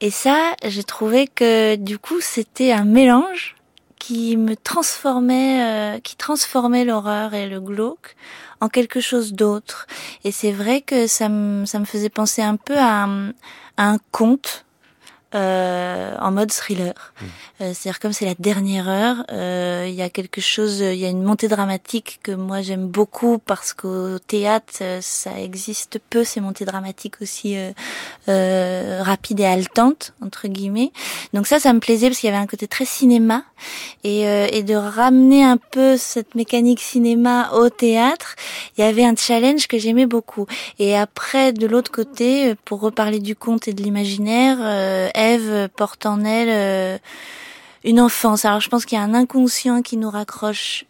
Et 0.00 0.10
ça, 0.10 0.54
j'ai 0.64 0.84
trouvé 0.84 1.26
que 1.26 1.76
du 1.76 1.98
coup, 1.98 2.20
c'était 2.20 2.72
un 2.72 2.84
mélange 2.84 3.56
qui 3.98 4.36
me 4.36 4.54
transformait, 4.54 5.62
euh, 5.96 6.00
qui 6.00 6.16
transformait 6.16 6.84
l'horreur 6.84 7.32
et 7.32 7.48
le 7.48 7.60
glauque 7.60 8.16
en 8.60 8.68
quelque 8.68 9.00
chose 9.00 9.32
d'autre. 9.32 9.86
Et 10.24 10.32
c'est 10.32 10.52
vrai 10.52 10.82
que 10.82 11.06
ça 11.06 11.28
me, 11.28 11.64
ça 11.64 11.78
me 11.78 11.84
faisait 11.86 12.10
penser 12.10 12.42
un 12.42 12.56
peu 12.56 12.76
à 12.76 13.06
un 13.78 13.98
conte 14.10 14.63
euh, 15.34 16.16
en 16.20 16.30
mode 16.30 16.52
thriller. 16.52 16.94
Mmh. 16.94 17.24
Euh, 17.60 17.72
C'est-à-dire 17.74 18.00
comme 18.00 18.12
c'est 18.12 18.24
la 18.24 18.34
dernière 18.38 18.88
heure, 18.88 19.24
euh, 19.32 19.86
il 19.88 19.94
y 19.94 20.02
a 20.02 20.10
quelque 20.10 20.40
chose, 20.40 20.80
il 20.80 20.96
y 20.96 21.04
a 21.04 21.08
une 21.08 21.22
montée 21.22 21.48
dramatique 21.48 22.20
que 22.22 22.32
moi 22.32 22.62
j'aime 22.62 22.86
beaucoup 22.86 23.38
parce 23.38 23.72
qu'au 23.72 24.18
théâtre 24.18 24.72
euh, 24.80 24.98
ça 25.00 25.38
existe 25.40 26.00
peu 26.10 26.24
ces 26.24 26.40
montées 26.40 26.64
dramatiques 26.64 27.20
aussi 27.20 27.56
euh, 28.28 29.02
rapides 29.02 29.40
et 29.40 29.46
haletantes 29.46 30.14
entre 30.22 30.48
guillemets. 30.48 30.92
Donc 31.32 31.46
ça, 31.46 31.58
ça 31.60 31.72
me 31.72 31.80
plaisait 31.80 32.08
parce 32.08 32.20
qu'il 32.20 32.30
y 32.30 32.32
avait 32.32 32.42
un 32.42 32.46
côté 32.46 32.66
très 32.66 32.84
cinéma 32.84 33.44
et, 34.02 34.22
et 34.22 34.62
de 34.62 34.74
ramener 34.74 35.44
un 35.44 35.56
peu 35.56 35.96
cette 35.96 36.34
mécanique 36.34 36.80
cinéma 36.80 37.50
au 37.52 37.68
théâtre. 37.70 38.36
Il 38.76 38.84
y 38.84 38.84
avait 38.84 39.04
un 39.04 39.16
challenge 39.16 39.66
que 39.66 39.78
j'aimais 39.78 40.06
beaucoup. 40.06 40.46
Et 40.78 40.96
après, 40.96 41.52
de 41.52 41.66
l'autre 41.66 41.90
côté, 41.90 42.54
pour 42.64 42.80
reparler 42.80 43.20
du 43.20 43.34
conte 43.36 43.68
et 43.68 43.72
de 43.72 43.82
l'imaginaire 43.82 44.58
Porte 45.76 46.06
en 46.06 46.24
elle 46.24 46.48
euh, 46.50 46.98
une 47.84 48.00
enfance. 48.00 48.44
Alors 48.44 48.60
je 48.60 48.68
pense 48.68 48.84
qu'il 48.84 48.96
y 48.96 49.00
a 49.00 49.04
un 49.04 49.14
inconscient 49.14 49.82
qui 49.82 49.96
nous 49.96 50.10
raccroche 50.10 50.84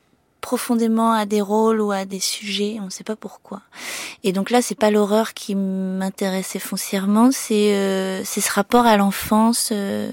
profondément 0.44 1.12
à 1.12 1.24
des 1.24 1.40
rôles 1.40 1.80
ou 1.80 1.90
à 1.90 2.04
des 2.04 2.20
sujets, 2.20 2.76
on 2.78 2.84
ne 2.84 2.90
sait 2.90 3.02
pas 3.02 3.16
pourquoi. 3.16 3.62
Et 4.24 4.32
donc 4.32 4.50
là, 4.50 4.60
c'est 4.60 4.74
pas 4.74 4.90
l'horreur 4.90 5.32
qui 5.32 5.54
m'intéressait 5.54 6.58
foncièrement, 6.58 7.30
c'est 7.32 7.72
euh, 7.72 8.22
c'est 8.24 8.42
ce 8.42 8.52
rapport 8.52 8.84
à 8.84 8.98
l'enfance, 8.98 9.70
euh, 9.72 10.10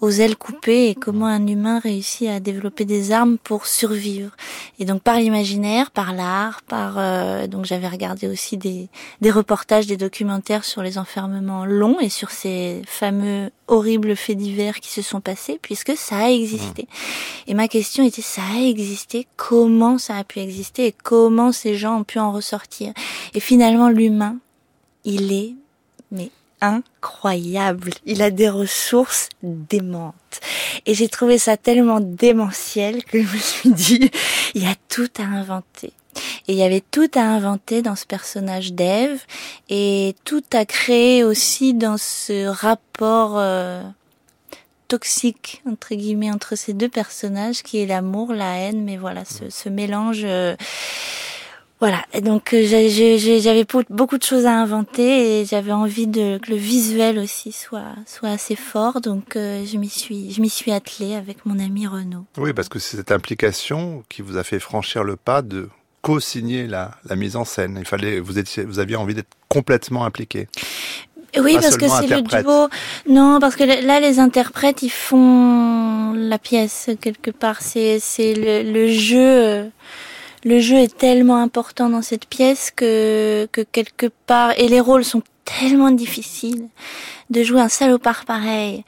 aux 0.00 0.10
ailes 0.10 0.36
coupées 0.36 0.88
et 0.88 0.94
comment 0.94 1.26
un 1.26 1.46
humain 1.46 1.80
réussit 1.80 2.28
à 2.30 2.40
développer 2.40 2.86
des 2.86 3.12
armes 3.12 3.36
pour 3.36 3.66
survivre. 3.66 4.30
Et 4.78 4.86
donc 4.86 5.02
par 5.02 5.16
l'imaginaire, 5.18 5.90
par 5.90 6.14
l'art, 6.14 6.62
par 6.62 6.94
euh, 6.96 7.46
donc 7.46 7.66
j'avais 7.66 7.88
regardé 7.88 8.26
aussi 8.26 8.56
des 8.56 8.88
des 9.20 9.30
reportages, 9.30 9.86
des 9.86 9.98
documentaires 9.98 10.64
sur 10.64 10.82
les 10.82 10.96
enfermements 10.96 11.66
longs 11.66 12.00
et 12.00 12.08
sur 12.08 12.30
ces 12.30 12.80
fameux 12.86 13.50
horribles 13.66 14.16
faits 14.16 14.38
divers 14.38 14.80
qui 14.80 14.90
se 14.90 15.02
sont 15.02 15.20
passés, 15.20 15.58
puisque 15.60 15.94
ça 15.94 16.16
a 16.16 16.30
existé. 16.30 16.88
Et 17.46 17.52
ma 17.52 17.68
question 17.68 18.02
était 18.02 18.22
ça 18.22 18.40
a 18.56 18.62
existé? 18.62 19.26
Comment 19.36 19.57
ça 19.98 20.16
a 20.16 20.24
pu 20.24 20.40
exister 20.40 20.86
et 20.86 20.92
comment 20.92 21.52
ces 21.52 21.76
gens 21.76 22.00
ont 22.00 22.04
pu 22.04 22.18
en 22.18 22.32
ressortir. 22.32 22.92
Et 23.34 23.40
finalement, 23.40 23.88
l'humain, 23.88 24.36
il 25.04 25.32
est, 25.32 25.54
mais 26.10 26.30
incroyable. 26.60 27.92
Il 28.04 28.22
a 28.22 28.30
des 28.30 28.48
ressources 28.48 29.28
démentes. 29.42 30.40
Et 30.86 30.94
j'ai 30.94 31.08
trouvé 31.08 31.38
ça 31.38 31.56
tellement 31.56 32.00
démentiel 32.00 33.04
que 33.04 33.22
je 33.22 33.32
me 33.32 33.38
suis 33.38 33.70
dit, 33.70 34.10
il 34.54 34.64
y 34.64 34.66
a 34.66 34.74
tout 34.88 35.10
à 35.18 35.22
inventer. 35.22 35.92
Et 36.48 36.52
il 36.52 36.56
y 36.56 36.62
avait 36.62 36.82
tout 36.90 37.10
à 37.14 37.20
inventer 37.20 37.82
dans 37.82 37.94
ce 37.94 38.06
personnage 38.06 38.72
d'Ève 38.72 39.20
et 39.68 40.16
tout 40.24 40.42
à 40.52 40.64
créer 40.64 41.22
aussi 41.22 41.74
dans 41.74 41.96
ce 41.96 42.46
rapport 42.46 43.34
euh, 43.36 43.82
toxique 44.88 45.62
entre 45.70 45.94
guillemets 45.94 46.30
entre 46.30 46.56
ces 46.56 46.72
deux 46.72 46.88
personnages 46.88 47.62
qui 47.62 47.78
est 47.78 47.86
l'amour, 47.86 48.32
la 48.32 48.56
haine, 48.56 48.82
mais 48.84 48.96
voilà 48.96 49.24
ce, 49.24 49.50
ce 49.50 49.68
mélange. 49.68 50.22
Euh, 50.24 50.56
voilà, 51.80 52.02
et 52.12 52.20
donc 52.20 52.54
euh, 52.54 52.66
j'avais 52.66 53.64
beaucoup 53.88 54.18
de 54.18 54.22
choses 54.24 54.46
à 54.46 54.52
inventer 54.52 55.40
et 55.40 55.44
j'avais 55.44 55.70
envie 55.70 56.08
de 56.08 56.38
que 56.38 56.50
le 56.50 56.56
visuel 56.56 57.20
aussi 57.20 57.52
soit 57.52 57.94
soit 58.04 58.30
assez 58.30 58.56
fort, 58.56 59.00
donc 59.00 59.36
euh, 59.36 59.64
je 59.64 59.76
m'y 59.76 59.88
suis 59.88 60.32
je 60.32 60.40
m'y 60.40 60.50
suis 60.50 60.72
attelée 60.72 61.14
avec 61.14 61.46
mon 61.46 61.60
ami 61.60 61.86
Renaud. 61.86 62.24
Oui, 62.36 62.52
parce 62.52 62.68
que 62.68 62.80
c'est 62.80 62.96
cette 62.96 63.12
implication 63.12 64.02
qui 64.08 64.22
vous 64.22 64.38
a 64.38 64.42
fait 64.42 64.58
franchir 64.58 65.04
le 65.04 65.14
pas 65.14 65.40
de 65.40 65.68
co-signer 66.02 66.66
la, 66.66 66.92
la 67.04 67.14
mise 67.14 67.36
en 67.36 67.44
scène. 67.44 67.76
Il 67.78 67.86
fallait 67.86 68.18
vous 68.18 68.40
étiez 68.40 68.64
vous 68.64 68.80
aviez 68.80 68.96
envie 68.96 69.14
d'être 69.14 69.36
complètement 69.48 70.04
impliqué. 70.04 70.48
Oui, 71.40 71.58
parce 71.60 71.76
que 71.76 71.88
c'est 71.88 72.06
le 72.06 72.22
duo. 72.22 72.68
Non, 73.08 73.38
parce 73.40 73.56
que 73.56 73.64
là, 73.64 74.00
les 74.00 74.18
interprètes, 74.18 74.82
ils 74.82 74.90
font 74.90 76.12
la 76.14 76.38
pièce 76.38 76.90
quelque 77.00 77.30
part. 77.30 77.60
C'est 77.60 77.98
c'est 78.00 78.34
le, 78.34 78.70
le 78.70 78.88
jeu. 78.88 79.70
Le 80.44 80.60
jeu 80.60 80.76
est 80.76 80.96
tellement 80.96 81.36
important 81.42 81.88
dans 81.88 82.02
cette 82.02 82.26
pièce 82.26 82.70
que 82.74 83.48
que 83.50 83.60
quelque 83.60 84.06
part 84.26 84.52
et 84.56 84.68
les 84.68 84.80
rôles 84.80 85.04
sont 85.04 85.22
tellement 85.44 85.90
difficiles 85.90 86.68
de 87.30 87.42
jouer 87.42 87.60
un 87.60 87.68
salopard 87.68 88.24
pareil 88.24 88.84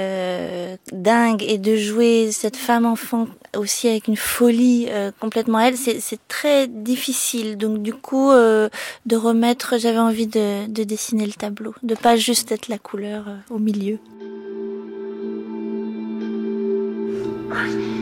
euh, 0.00 0.76
dingue 0.92 1.42
et 1.42 1.58
de 1.58 1.76
jouer 1.76 2.32
cette 2.32 2.56
femme 2.56 2.86
enfant 2.86 3.26
aussi 3.54 3.86
avec 3.86 4.08
une 4.08 4.16
folie 4.16 4.86
euh, 4.88 5.10
complètement 5.20 5.60
elle, 5.60 5.76
c'est 5.76 6.00
très 6.28 6.66
difficile. 6.68 7.58
Donc 7.58 7.82
du 7.82 7.92
coup, 7.92 8.30
euh, 8.30 8.70
de 9.04 9.16
remettre, 9.16 9.78
j'avais 9.78 9.98
envie 9.98 10.26
de, 10.26 10.66
de, 10.68 10.84
dessiner 10.84 11.26
le 11.26 11.32
tableau, 11.32 11.74
de 11.82 11.94
pas 11.94 12.16
juste 12.16 12.50
être 12.50 12.68
la 12.68 12.78
couleur 12.78 13.24
au 13.50 13.58
milieu. 13.58 13.98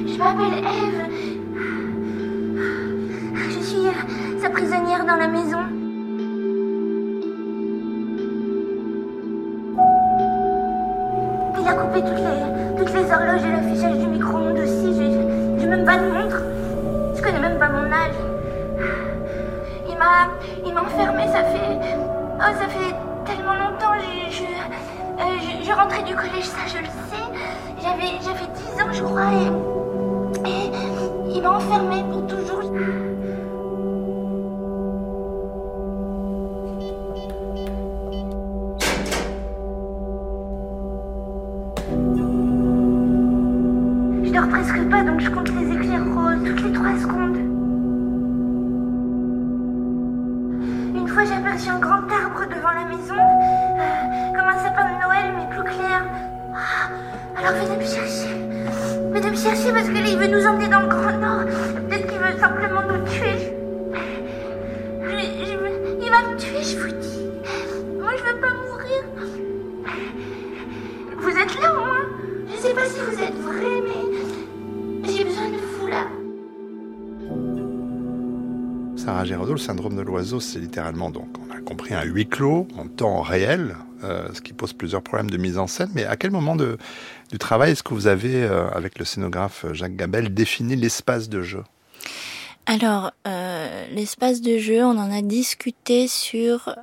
Je 0.07 0.19
m'appelle 0.19 0.65
Eve. 0.65 1.03
Je 3.51 3.65
suis 3.65 4.41
sa 4.41 4.51
prisonnière 4.51 5.05
dans 5.05 5.17
la 5.17 5.27
maison. 5.27 5.88
Coupé 11.75 12.01
toutes 12.01 12.17
les, 12.17 12.77
toutes 12.79 12.95
les 12.95 13.13
horloges 13.13 13.45
et 13.45 13.53
l'affichage 13.53 13.99
du 13.99 14.07
micro-ondes 14.07 14.59
aussi. 14.59 14.95
J'ai 15.59 15.67
même 15.67 15.85
pas 15.85 15.99
de 15.99 16.11
montre. 16.11 16.43
Je 17.15 17.23
connais 17.23 17.41
même 17.41 17.59
pas 17.59 17.69
mon 17.69 17.93
âge. 17.93 18.15
Il 19.89 19.97
m'a, 19.99 20.29
il 20.65 20.73
m'a 20.73 20.83
enfermé. 20.83 21.27
Ça 21.29 21.45
fait, 21.45 21.79
oh, 22.39 22.53
ça 22.59 22.69
fait 22.69 22.95
tellement 23.27 23.55
longtemps. 23.55 23.93
Je, 24.01 24.37
je, 24.37 24.43
euh, 24.43 25.63
je, 25.63 25.73
rentrais 25.73 26.03
du 26.05 26.15
collège, 26.15 26.45
ça 26.45 26.67
je 26.67 26.79
le 26.79 26.87
sais. 26.87 27.27
J'avais, 27.83 28.19
j'avais 28.23 28.47
10 28.55 28.83
ans, 28.83 28.93
je 28.93 29.03
crois, 29.03 29.31
et 30.47 30.71
il 31.35 31.43
m'a 31.43 31.51
enfermé 31.51 32.03
pour 32.11 32.27
toujours. 32.27 32.63
Le 79.53 79.59
syndrome 79.59 79.97
de 79.97 80.03
l'oiseau, 80.03 80.41
c'est 80.41 80.59
littéralement, 80.59 81.11
donc, 81.11 81.29
on 81.39 81.51
a 81.55 81.61
compris, 81.61 81.95
un 81.95 82.05
huis 82.05 82.29
clos 82.29 82.69
en 82.77 82.87
temps 82.87 83.23
réel, 83.23 83.77
euh, 84.05 84.29
ce 84.35 84.43
qui 84.43 84.53
pose 84.53 84.75
plusieurs 84.75 85.03
problèmes 85.03 85.31
de 85.31 85.39
mise 85.39 85.57
en 85.57 85.67
scène. 85.67 85.91
Mais 85.95 86.05
à 86.05 86.17
quel 86.17 86.31
moment 86.31 86.55
de, 86.55 86.77
du 87.31 87.39
travail 87.39 87.73
est-ce 87.73 87.83
que 87.83 87.95
vous 87.95 88.07
avez, 88.07 88.45
euh, 88.45 88.69
avec 88.71 88.99
le 88.99 89.07
scénographe 89.07 89.65
Jacques 89.73 89.97
Gabel, 89.97 90.35
défini 90.35 90.77
l'espace 90.77 91.31
de 91.31 91.41
jeu? 91.41 91.65
Alors, 92.67 93.13
euh, 93.27 93.87
l'espace 93.95 94.43
de 94.43 94.59
jeu, 94.59 94.85
on 94.85 94.99
en 94.99 95.11
a 95.11 95.23
discuté 95.23 96.09
sur 96.09 96.75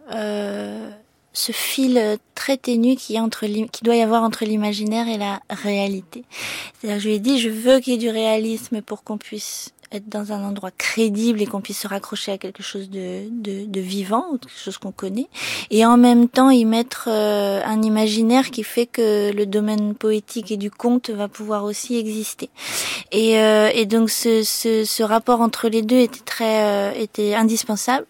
ce 1.34 1.52
fil 1.52 2.18
très 2.34 2.58
ténu 2.58 2.96
qui, 2.96 3.20
entre 3.20 3.46
qui 3.46 3.84
doit 3.84 3.96
y 3.96 4.02
avoir 4.02 4.24
entre 4.24 4.46
l'imaginaire 4.46 5.08
et 5.08 5.18
la 5.18 5.40
réalité. 5.50 6.24
C'est-à-dire, 6.74 7.00
je 7.00 7.08
lui 7.08 7.16
ai 7.16 7.20
dit, 7.20 7.40
je 7.40 7.50
veux 7.50 7.80
qu'il 7.80 7.94
y 7.94 7.96
ait 7.96 8.00
du 8.00 8.10
réalisme 8.10 8.82
pour 8.82 9.04
qu'on 9.04 9.18
puisse 9.18 9.75
être 9.96 10.08
dans 10.10 10.32
un 10.32 10.44
endroit 10.44 10.72
crédible 10.72 11.42
et 11.42 11.46
qu'on 11.46 11.62
puisse 11.62 11.80
se 11.80 11.88
raccrocher 11.88 12.32
à 12.34 12.38
quelque 12.38 12.64
chose 12.64 12.90
de, 12.90 13.24
de, 13.30 13.80
vivant 13.80 14.26
quelque 14.42 14.60
chose 14.60 14.78
qu'on 14.78 14.92
connaît, 14.92 15.28
et 15.72 15.86
en 15.86 15.98
même 15.98 16.28
temps 16.30 16.50
y 16.50 16.66
mettre 16.66 17.08
euh, 17.10 17.62
un 17.66 17.82
imaginaire 17.82 18.52
qui 18.52 18.64
fait 18.64 18.86
que 18.86 19.32
le 19.32 19.46
domaine 19.46 19.96
poétique 19.96 20.52
et 20.52 20.58
du 20.58 20.72
conte 20.72 21.10
va 21.10 21.28
pouvoir 21.28 21.64
aussi 21.64 21.98
exister. 21.98 22.50
Et, 23.12 23.40
euh, 23.40 23.70
et 23.74 23.86
donc 23.86 24.10
ce, 24.10 24.44
ce, 24.44 24.84
ce 24.86 25.04
rapport 25.04 25.42
entre 25.42 25.70
les 25.70 25.82
deux 25.82 26.00
était 26.00 26.20
très 26.26 26.64
euh, 26.64 26.92
était 27.00 27.34
indispensable. 27.36 28.06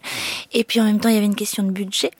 Et 0.52 0.64
puis 0.64 0.80
en 0.80 0.84
même 0.84 1.00
temps, 1.00 1.08
il 1.08 1.14
y 1.14 1.18
avait 1.18 1.26
une 1.26 1.34
question 1.34 1.62
de 1.62 1.70
budget 1.70 2.10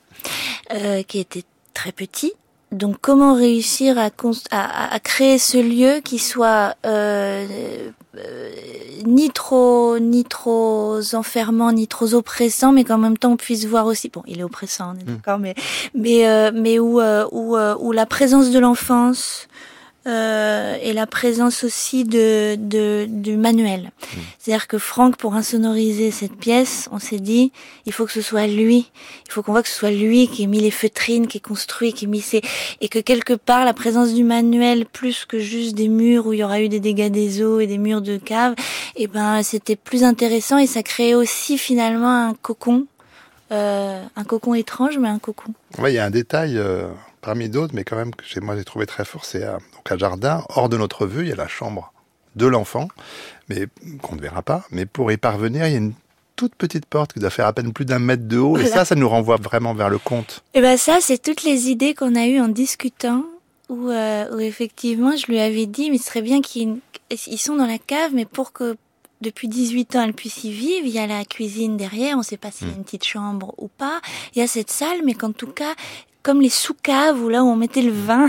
euh, 0.74 1.02
qui 1.02 1.18
était 1.18 1.44
très 1.74 1.92
petit. 1.92 2.32
Donc 2.72 2.96
comment 3.00 3.34
réussir 3.34 3.96
à, 3.98 4.10
à- 4.50 4.94
à 4.94 4.98
créer 5.00 5.38
ce 5.38 5.56
lieu 5.58 6.00
qui 6.02 6.18
soit 6.18 6.74
euh, 6.84 7.90
euh, 8.18 8.50
ni 9.06 9.30
trop 9.30 9.98
ni 9.98 10.24
trop 10.24 10.98
enfermant 11.12 11.72
ni 11.72 11.86
trop 11.86 12.14
oppressant 12.14 12.72
mais 12.72 12.84
qu'en 12.84 12.98
même 12.98 13.18
temps 13.18 13.32
on 13.32 13.36
puisse 13.36 13.66
voir 13.66 13.86
aussi. 13.86 14.08
Bon 14.08 14.22
il 14.26 14.40
est 14.40 14.44
oppressant 14.44 14.94
on 14.94 15.00
est 15.00 15.04
d'accord 15.04 15.38
mais 15.38 15.54
mais 15.94 16.26
euh, 16.26 16.50
mais 16.54 16.78
où 16.78 17.00
euh, 17.00 17.26
où 17.32 17.56
euh, 17.56 17.76
où 17.78 17.92
la 17.92 18.06
présence 18.06 18.50
de 18.50 18.58
l'enfance 18.58 19.48
euh, 20.06 20.76
et 20.82 20.92
la 20.92 21.06
présence 21.06 21.64
aussi 21.64 22.04
de, 22.04 22.56
de 22.56 23.06
du 23.08 23.36
manuel. 23.36 23.90
C'est-à-dire 24.38 24.68
que 24.68 24.78
Franck, 24.78 25.16
pour 25.16 25.34
insonoriser 25.34 26.10
cette 26.10 26.36
pièce, 26.36 26.88
on 26.92 26.98
s'est 26.98 27.18
dit, 27.18 27.50
il 27.86 27.92
faut 27.92 28.06
que 28.06 28.12
ce 28.12 28.22
soit 28.22 28.46
lui. 28.46 28.90
Il 29.26 29.32
faut 29.32 29.42
qu'on 29.42 29.52
voit 29.52 29.62
que 29.62 29.68
ce 29.68 29.74
soit 29.74 29.90
lui 29.90 30.28
qui 30.28 30.44
ait 30.44 30.46
mis 30.46 30.60
les 30.60 30.70
feutrines, 30.70 31.26
qui 31.26 31.38
ait 31.38 31.40
construit, 31.40 31.92
qui 31.92 32.04
ait 32.04 32.08
mis 32.08 32.20
ses... 32.20 32.40
Et 32.80 32.88
que 32.88 33.00
quelque 33.00 33.32
part, 33.34 33.64
la 33.64 33.74
présence 33.74 34.14
du 34.14 34.22
manuel, 34.22 34.86
plus 34.86 35.24
que 35.24 35.38
juste 35.38 35.74
des 35.74 35.88
murs 35.88 36.26
où 36.26 36.32
il 36.32 36.38
y 36.38 36.44
aura 36.44 36.60
eu 36.60 36.68
des 36.68 36.80
dégâts 36.80 37.10
des 37.10 37.42
eaux 37.42 37.58
et 37.58 37.66
des 37.66 37.78
murs 37.78 38.02
de 38.02 38.16
cave, 38.16 38.54
et 38.94 39.08
ben, 39.08 39.42
c'était 39.42 39.76
plus 39.76 40.04
intéressant 40.04 40.58
et 40.58 40.66
ça 40.66 40.82
créait 40.82 41.14
aussi 41.14 41.58
finalement 41.58 42.28
un 42.28 42.34
cocon. 42.34 42.86
Euh, 43.52 44.02
un 44.16 44.24
cocon 44.24 44.54
étrange, 44.54 44.98
mais 44.98 45.08
un 45.08 45.20
cocon. 45.20 45.52
Ouais, 45.78 45.92
il 45.92 45.96
y 45.96 45.98
a 45.98 46.04
un 46.04 46.10
détail 46.10 46.58
euh, 46.58 46.88
parmi 47.26 47.48
d'autres, 47.50 47.74
mais 47.74 47.84
quand 47.84 47.96
même 47.96 48.14
que 48.14 48.24
j'ai- 48.26 48.40
moi 48.40 48.56
j'ai 48.56 48.64
trouvé 48.64 48.86
très 48.86 49.04
fort, 49.04 49.24
c'est 49.24 49.42
à, 49.42 49.54
donc 49.74 49.90
à 49.90 49.98
Jardin, 49.98 50.44
hors 50.48 50.68
de 50.68 50.76
notre 50.78 51.06
vue, 51.06 51.22
il 51.24 51.28
y 51.28 51.32
a 51.32 51.36
la 51.36 51.48
chambre 51.48 51.92
de 52.36 52.46
l'enfant, 52.46 52.88
mais 53.48 53.66
qu'on 54.02 54.14
ne 54.16 54.20
verra 54.20 54.42
pas. 54.42 54.64
Mais 54.70 54.86
pour 54.86 55.10
y 55.12 55.16
parvenir, 55.16 55.66
il 55.66 55.72
y 55.72 55.74
a 55.74 55.78
une 55.78 55.92
toute 56.36 56.54
petite 56.54 56.86
porte 56.86 57.12
qui 57.14 57.18
doit 57.18 57.30
faire 57.30 57.46
à 57.46 57.52
peine 57.52 57.72
plus 57.72 57.84
d'un 57.86 57.98
mètre 57.98 58.28
de 58.28 58.38
haut, 58.38 58.56
et 58.58 58.66
ça, 58.66 58.84
ça 58.84 58.94
nous 58.94 59.08
renvoie 59.08 59.36
vraiment 59.36 59.74
vers 59.74 59.88
le 59.90 59.98
conte. 59.98 60.44
Et 60.54 60.60
ben 60.60 60.76
ça, 60.76 60.98
c'est 61.00 61.20
toutes 61.20 61.42
les 61.44 61.68
idées 61.70 61.94
qu'on 61.94 62.14
a 62.14 62.26
eues 62.26 62.40
en 62.40 62.48
discutant, 62.48 63.24
où, 63.68 63.88
euh, 63.90 64.36
où 64.36 64.38
effectivement, 64.40 65.16
je 65.16 65.26
lui 65.26 65.40
avais 65.40 65.66
dit, 65.66 65.90
mais 65.90 65.98
ce 65.98 66.04
serait 66.04 66.22
bien 66.22 66.40
qu'ils 66.42 66.78
ils 67.10 67.38
sont 67.38 67.56
dans 67.56 67.66
la 67.66 67.78
cave, 67.78 68.10
mais 68.14 68.24
pour 68.26 68.52
que 68.52 68.76
depuis 69.22 69.48
18 69.48 69.96
ans, 69.96 70.02
elle 70.02 70.12
puisse 70.12 70.44
y 70.44 70.50
vivre, 70.52 70.86
il 70.86 70.92
y 70.92 70.98
a 70.98 71.06
la 71.06 71.24
cuisine 71.24 71.76
derrière, 71.78 72.18
on 72.18 72.22
sait 72.22 72.36
pas 72.36 72.50
s'il 72.50 72.68
y 72.68 72.70
a 72.70 72.74
une 72.76 72.84
petite 72.84 73.04
chambre 73.04 73.54
ou 73.56 73.68
pas, 73.68 74.00
il 74.34 74.40
y 74.40 74.42
a 74.42 74.46
cette 74.46 74.70
salle, 74.70 75.00
mais 75.04 75.14
qu'en 75.14 75.32
tout 75.32 75.46
cas, 75.46 75.74
comme 76.26 76.40
les 76.40 76.50
sous-caves 76.50 77.22
où 77.22 77.28
là 77.28 77.44
où 77.44 77.46
on 77.46 77.54
mettait 77.54 77.82
le 77.82 77.92
vin, 77.92 78.28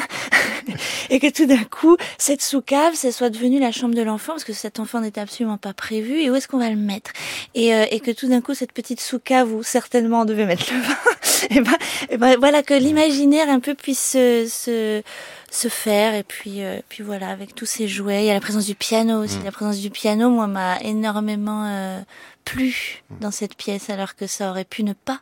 et 1.09 1.19
que 1.19 1.31
tout 1.31 1.47
d'un 1.47 1.63
coup, 1.63 1.97
cette 2.19 2.43
sous-cave, 2.43 2.93
ça 2.93 3.11
soit 3.11 3.31
devenu 3.31 3.59
la 3.59 3.71
chambre 3.71 3.95
de 3.95 4.03
l'enfant, 4.03 4.33
parce 4.33 4.43
que 4.43 4.53
cet 4.53 4.79
enfant 4.79 5.01
n'était 5.01 5.19
absolument 5.19 5.57
pas 5.57 5.73
prévu, 5.73 6.21
et 6.21 6.29
où 6.29 6.35
est-ce 6.35 6.47
qu'on 6.47 6.59
va 6.59 6.69
le 6.69 6.75
mettre? 6.75 7.09
Et, 7.55 7.73
euh, 7.73 7.85
et 7.89 7.99
que 7.99 8.11
tout 8.11 8.27
d'un 8.27 8.39
coup, 8.41 8.53
cette 8.53 8.71
petite 8.71 9.01
sous-cave 9.01 9.51
où 9.51 9.63
certainement 9.63 10.21
on 10.21 10.25
devait 10.25 10.45
mettre 10.45 10.71
le 10.71 10.79
vin, 10.79 10.95
et 11.49 11.59
ben, 11.59 11.77
et 12.11 12.17
ben 12.17 12.37
voilà, 12.37 12.61
que 12.61 12.75
l'imaginaire 12.75 13.49
un 13.49 13.59
peu 13.59 13.73
puisse 13.73 14.11
se, 14.11 14.45
se, 14.47 15.01
se 15.49 15.67
faire, 15.67 16.13
et 16.13 16.23
puis, 16.23 16.63
euh, 16.63 16.79
puis 16.89 17.01
voilà, 17.01 17.29
avec 17.29 17.55
tous 17.55 17.65
ces 17.65 17.87
jouets, 17.87 18.25
il 18.25 18.27
y 18.27 18.29
a 18.29 18.35
la 18.35 18.41
présence 18.41 18.67
du 18.67 18.75
piano 18.75 19.23
aussi, 19.23 19.39
la 19.43 19.51
présence 19.51 19.79
du 19.79 19.89
piano, 19.89 20.29
moi, 20.29 20.45
m'a 20.45 20.79
énormément 20.81 21.65
euh, 21.65 21.99
plu 22.45 23.01
dans 23.21 23.31
cette 23.31 23.55
pièce, 23.55 23.89
alors 23.89 24.15
que 24.15 24.27
ça 24.27 24.51
aurait 24.51 24.65
pu 24.65 24.83
ne 24.83 24.93
pas. 24.93 25.21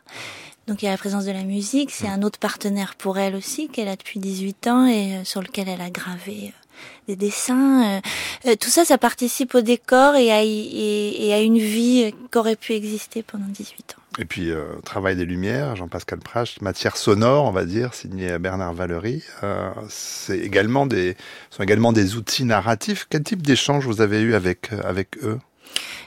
Donc 0.66 0.82
il 0.82 0.86
y 0.86 0.88
a 0.88 0.92
la 0.92 0.98
présence 0.98 1.24
de 1.24 1.30
la 1.32 1.44
musique, 1.44 1.90
c'est 1.92 2.08
un 2.08 2.22
autre 2.22 2.38
partenaire 2.40 2.94
pour 2.96 3.18
elle 3.18 3.36
aussi 3.36 3.68
qu'elle 3.68 3.88
a 3.88 3.94
depuis 3.96 4.18
18 4.18 4.66
ans 4.66 4.86
et 4.86 5.16
euh, 5.16 5.24
sur 5.24 5.40
lequel 5.40 5.68
elle 5.68 5.80
a 5.80 5.90
gravé 5.90 6.46
euh, 6.52 6.82
des 7.06 7.14
dessins. 7.14 8.00
euh, 8.46 8.56
tout 8.58 8.68
ça, 8.68 8.84
ça 8.84 8.98
participe 8.98 9.54
au 9.54 9.60
décor 9.60 10.16
et 10.16 10.32
à, 10.32 10.42
y- 10.42 10.48
et, 10.76 11.26
et 11.28 11.32
à 11.34 11.40
une 11.40 11.58
vie 11.58 12.12
qu'aurait 12.32 12.56
pu 12.56 12.72
exister 12.72 13.22
pendant 13.22 13.46
18 13.46 13.94
ans. 13.96 14.02
Et 14.18 14.24
puis, 14.24 14.50
euh, 14.50 14.64
Travail 14.84 15.14
des 15.14 15.24
Lumières, 15.26 15.76
Jean-Pascal 15.76 16.18
Prache, 16.18 16.60
matière 16.62 16.96
sonore, 16.96 17.44
on 17.44 17.52
va 17.52 17.64
dire, 17.64 17.92
signé 17.94 18.36
Bernard 18.38 18.72
Valery. 18.74 19.22
Euh, 19.44 19.70
c'est 19.88 20.38
également 20.38 20.86
des, 20.86 21.16
sont 21.50 21.62
également 21.62 21.92
des 21.92 22.16
outils 22.16 22.44
narratifs. 22.44 23.06
Quel 23.08 23.22
type 23.22 23.42
d'échange 23.42 23.84
vous 23.86 24.00
avez 24.00 24.20
eu 24.20 24.34
avec, 24.34 24.70
avec 24.84 25.22
eux? 25.22 25.38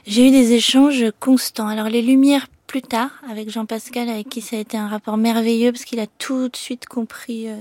J'ai 0.06 0.26
eu 0.28 0.30
des 0.32 0.52
échanges 0.52 1.04
constants. 1.20 1.68
Alors 1.68 1.88
les 1.88 2.02
lumières 2.02 2.48
plus 2.70 2.82
tard 2.82 3.10
avec 3.28 3.50
Jean-Pascal, 3.50 4.08
avec 4.08 4.28
qui 4.28 4.40
ça 4.40 4.54
a 4.54 4.60
été 4.60 4.76
un 4.76 4.86
rapport 4.86 5.16
merveilleux 5.16 5.72
parce 5.72 5.84
qu'il 5.84 5.98
a 5.98 6.06
tout 6.06 6.48
de 6.48 6.54
suite 6.54 6.86
compris 6.86 7.48
euh, 7.48 7.56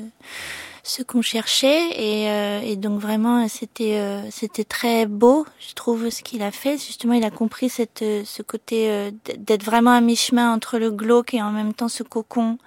ce 0.83 1.01
qu'on 1.01 1.23
cherchait 1.23 1.89
et, 1.95 2.29
euh, 2.29 2.61
et 2.61 2.75
donc 2.75 2.99
vraiment 2.99 3.47
c'était 3.47 3.97
euh, 3.97 4.21
c'était 4.29 4.65
très 4.65 5.07
beau, 5.07 5.47
je 5.67 5.73
trouve 5.73 6.11
ce 6.11 6.21
qu'il 6.21 6.43
a 6.43 6.51
fait. 6.51 6.77
Justement, 6.77 7.13
il 7.13 7.23
a 7.23 7.31
compris 7.31 7.69
cette 7.69 8.03
euh, 8.03 8.21
ce 8.23 8.43
côté 8.43 8.91
euh, 8.91 9.09
d'être 9.39 9.63
vraiment 9.63 9.93
à 9.93 10.01
mi-chemin 10.01 10.53
entre 10.53 10.77
le 10.77 10.91
glauque 10.91 11.33
et 11.33 11.41
en 11.41 11.49
même 11.49 11.73
temps 11.73 11.89
ce 11.89 12.03
cocon 12.03 12.59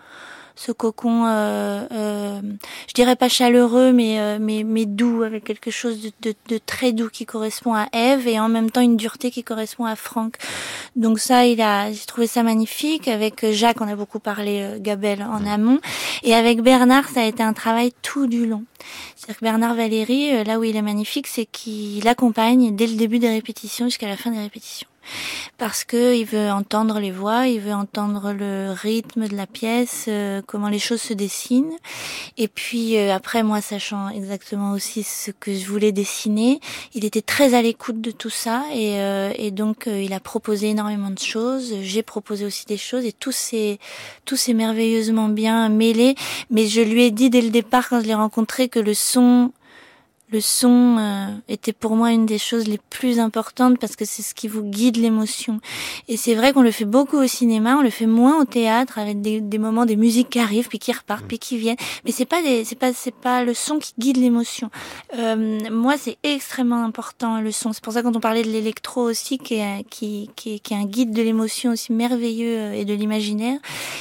ce 0.55 0.73
cocon, 0.73 1.27
euh, 1.27 1.87
euh, 1.93 2.41
je 2.89 2.95
dirais 2.95 3.17
pas 3.17 3.29
chaleureux, 3.29 3.93
mais, 3.93 4.21
euh, 4.21 4.39
mais, 4.41 4.65
mais 4.65 4.87
doux, 4.87 5.23
avec 5.23 5.45
quelque 5.45 5.71
chose 5.71 6.03
de, 6.03 6.13
de, 6.23 6.35
de 6.49 6.59
très 6.59 6.93
doux 6.93 7.09
qui 7.09 7.27
correspond 7.27 7.75
à 7.75 7.87
Eve 7.93 8.29
et 8.29 8.39
en 8.39 8.49
même 8.49 8.71
temps 8.71 8.81
une 8.81 8.97
dureté 8.97 9.31
qui 9.31 9.43
correspond 9.43 9.85
à 9.85 9.97
Franck. 9.97 10.37
Donc 10.97 11.19
ça, 11.19 11.47
il 11.47 11.61
a, 11.61 11.91
j'ai 11.93 12.05
trouvé 12.07 12.27
ça 12.27 12.43
magnifique. 12.43 13.09
Avec 13.09 13.51
Jacques, 13.51 13.81
on 13.81 13.89
a 13.89 13.97
beaucoup 13.97 14.21
parlé 14.21 14.77
Gabel 14.79 15.23
en 15.23 15.47
amont, 15.47 15.81
et 16.23 16.35
avec 16.35 16.61
Bernard, 16.63 17.09
ça 17.09 17.23
a 17.23 17.25
été 17.25 17.43
un 17.43 17.53
travail 17.53 17.93
tout 18.03 18.27
du 18.27 18.47
long. 18.47 18.65
C'est-à-dire 19.17 19.39
que 19.39 19.45
Bernard 19.45 19.75
Valéry, 19.75 20.45
là 20.45 20.59
où 20.59 20.65
il 20.65 20.77
est 20.77 20.83
magnifique, 20.83 21.27
c'est 21.27 21.47
qu'il 21.47 22.07
accompagne 22.09 22.75
dès 22.75 22.87
le 22.87 22.95
début 22.95 23.19
des 23.19 23.31
répétitions 23.31 23.87
jusqu'à 23.87 24.09
la 24.09 24.17
fin 24.17 24.31
des 24.31 24.41
répétitions 24.41 24.89
parce 25.59 25.85
que 25.85 26.15
il 26.15 26.25
veut 26.25 26.51
entendre 26.51 26.99
les 27.01 27.11
voix, 27.11 27.47
il 27.47 27.61
veut 27.61 27.75
entendre 27.75 28.33
le 28.33 28.73
rythme 28.73 29.29
de 29.29 29.37
la 29.37 29.47
pièce, 29.47 30.07
euh, 30.09 30.43
comment 30.47 30.69
les 30.69 30.79
choses 30.79 31.03
se 31.03 31.15
dessinent. 31.15 31.77
Et 32.37 32.49
puis 32.49 32.97
euh, 32.97 33.15
après, 33.15 33.43
moi, 33.43 33.61
sachant 33.61 34.09
exactement 34.09 34.73
aussi 34.73 35.03
ce 35.03 35.31
que 35.31 35.55
je 35.55 35.67
voulais 35.67 35.93
dessiner, 35.93 36.61
il 36.95 37.05
était 37.05 37.23
très 37.23 37.55
à 37.55 37.63
l'écoute 37.63 38.01
de 38.01 38.11
tout 38.11 38.31
ça 38.31 38.65
et, 38.73 39.01
euh, 39.01 39.33
et 39.37 39.51
donc 39.51 39.87
euh, 39.87 40.03
il 40.03 40.13
a 40.13 40.21
proposé 40.21 40.71
énormément 40.71 41.11
de 41.11 41.19
choses. 41.19 41.75
J'ai 41.83 42.03
proposé 42.03 42.45
aussi 42.45 42.67
des 42.67 42.77
choses 42.77 43.05
et 43.05 43.13
tout 43.13 43.33
s'est 43.33 43.79
tout 44.25 44.37
s'est 44.37 44.55
merveilleusement 44.55 45.29
bien 45.29 45.69
mêlé. 45.69 46.15
Mais 46.51 46.67
je 46.67 46.81
lui 46.81 47.05
ai 47.05 47.11
dit 47.11 47.31
dès 47.31 47.43
le 47.43 47.51
départ 47.51 47.89
quand 47.89 48.01
je 48.01 48.07
l'ai 48.07 48.15
rencontré 48.15 48.69
que 48.69 48.79
le 48.79 48.95
son 48.95 49.53
le 50.33 50.41
son 50.41 50.97
euh, 50.99 51.27
était 51.49 51.75
pour 51.75 51.95
moi 51.95 52.11
une 52.11 52.25
des 52.25 52.39
choses 52.39 52.67
les 52.67 52.81
plus 52.91 53.21
importantes 53.21 53.79
parce 53.79 53.97
que 53.97 54.05
c'est 54.05 54.23
ce 54.23 54.35
qui 54.35 54.49
vous 54.49 54.63
guide 54.63 54.97
l'émotion. 54.97 55.61
Et 56.09 56.17
c'est 56.17 56.35
vrai 56.35 56.53
qu'on 56.53 56.63
le 56.63 56.71
fait 56.71 56.87
beaucoup 56.87 57.19
au 57.19 57.27
cinéma, 57.27 57.77
on 57.77 57.83
le 57.83 57.91
fait 57.91 58.07
moins 58.07 58.41
au 58.41 58.45
théâtre 58.45 58.99
avec 58.99 59.21
des, 59.21 59.41
des 59.41 59.59
moments 59.59 59.85
des 59.85 59.97
musiques 59.97 60.31
qui 60.31 60.39
arrivent 60.39 60.69
puis 60.69 60.79
qui 60.79 60.91
repartent 60.91 61.27
puis 61.27 61.39
qui 61.39 61.59
viennent. 61.59 61.77
Mais 62.05 62.13
c'est 62.13 62.25
pas 62.25 62.39
c'est 62.65 62.79
pas 62.79 62.93
c'est 62.95 63.15
pas 63.15 63.45
le 63.45 63.53
son 63.53 63.79
qui 63.79 63.93
guide 63.99 64.17
l'émotion. 64.17 64.71
Euh, 65.19 65.59
moi 65.71 65.97
c'est 65.99 66.17
extrêmement 66.23 66.83
important 66.83 67.41
le 67.41 67.53
son. 67.53 67.75
C'est 67.75 67.85
pour 67.85 67.93
ça 67.93 68.03
quand 68.03 68.17
on 68.17 68.21
parlait 68.21 68.43
de 68.43 68.51
l'électro 68.51 69.03
aussi 69.03 69.37
qui 69.39 69.55
est 69.55 69.85
qui 69.91 70.31
qui, 70.35 70.61
qui 70.61 70.73
est 70.73 70.77
un 70.79 70.87
guide 70.87 71.13
de 71.13 71.23
l'émotion 71.23 71.73
aussi 71.73 71.93
merveilleux 71.93 72.57
euh, 72.57 72.73
et 72.73 72.87
de 72.87 72.95
l'imaginaire. 72.95 73.59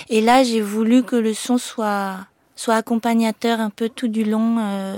Et 0.10 0.22
là 0.22 0.44
j'ai 0.44 0.62
voulu 0.62 1.04
que 1.04 1.18
le 1.18 1.34
son 1.34 1.58
soit 1.58 2.20
soit 2.62 2.76
accompagnateur 2.76 3.60
un 3.60 3.70
peu 3.72 3.90
tout 3.90 4.08
du 4.08 4.24
long 4.24 4.58
euh, 4.60 4.98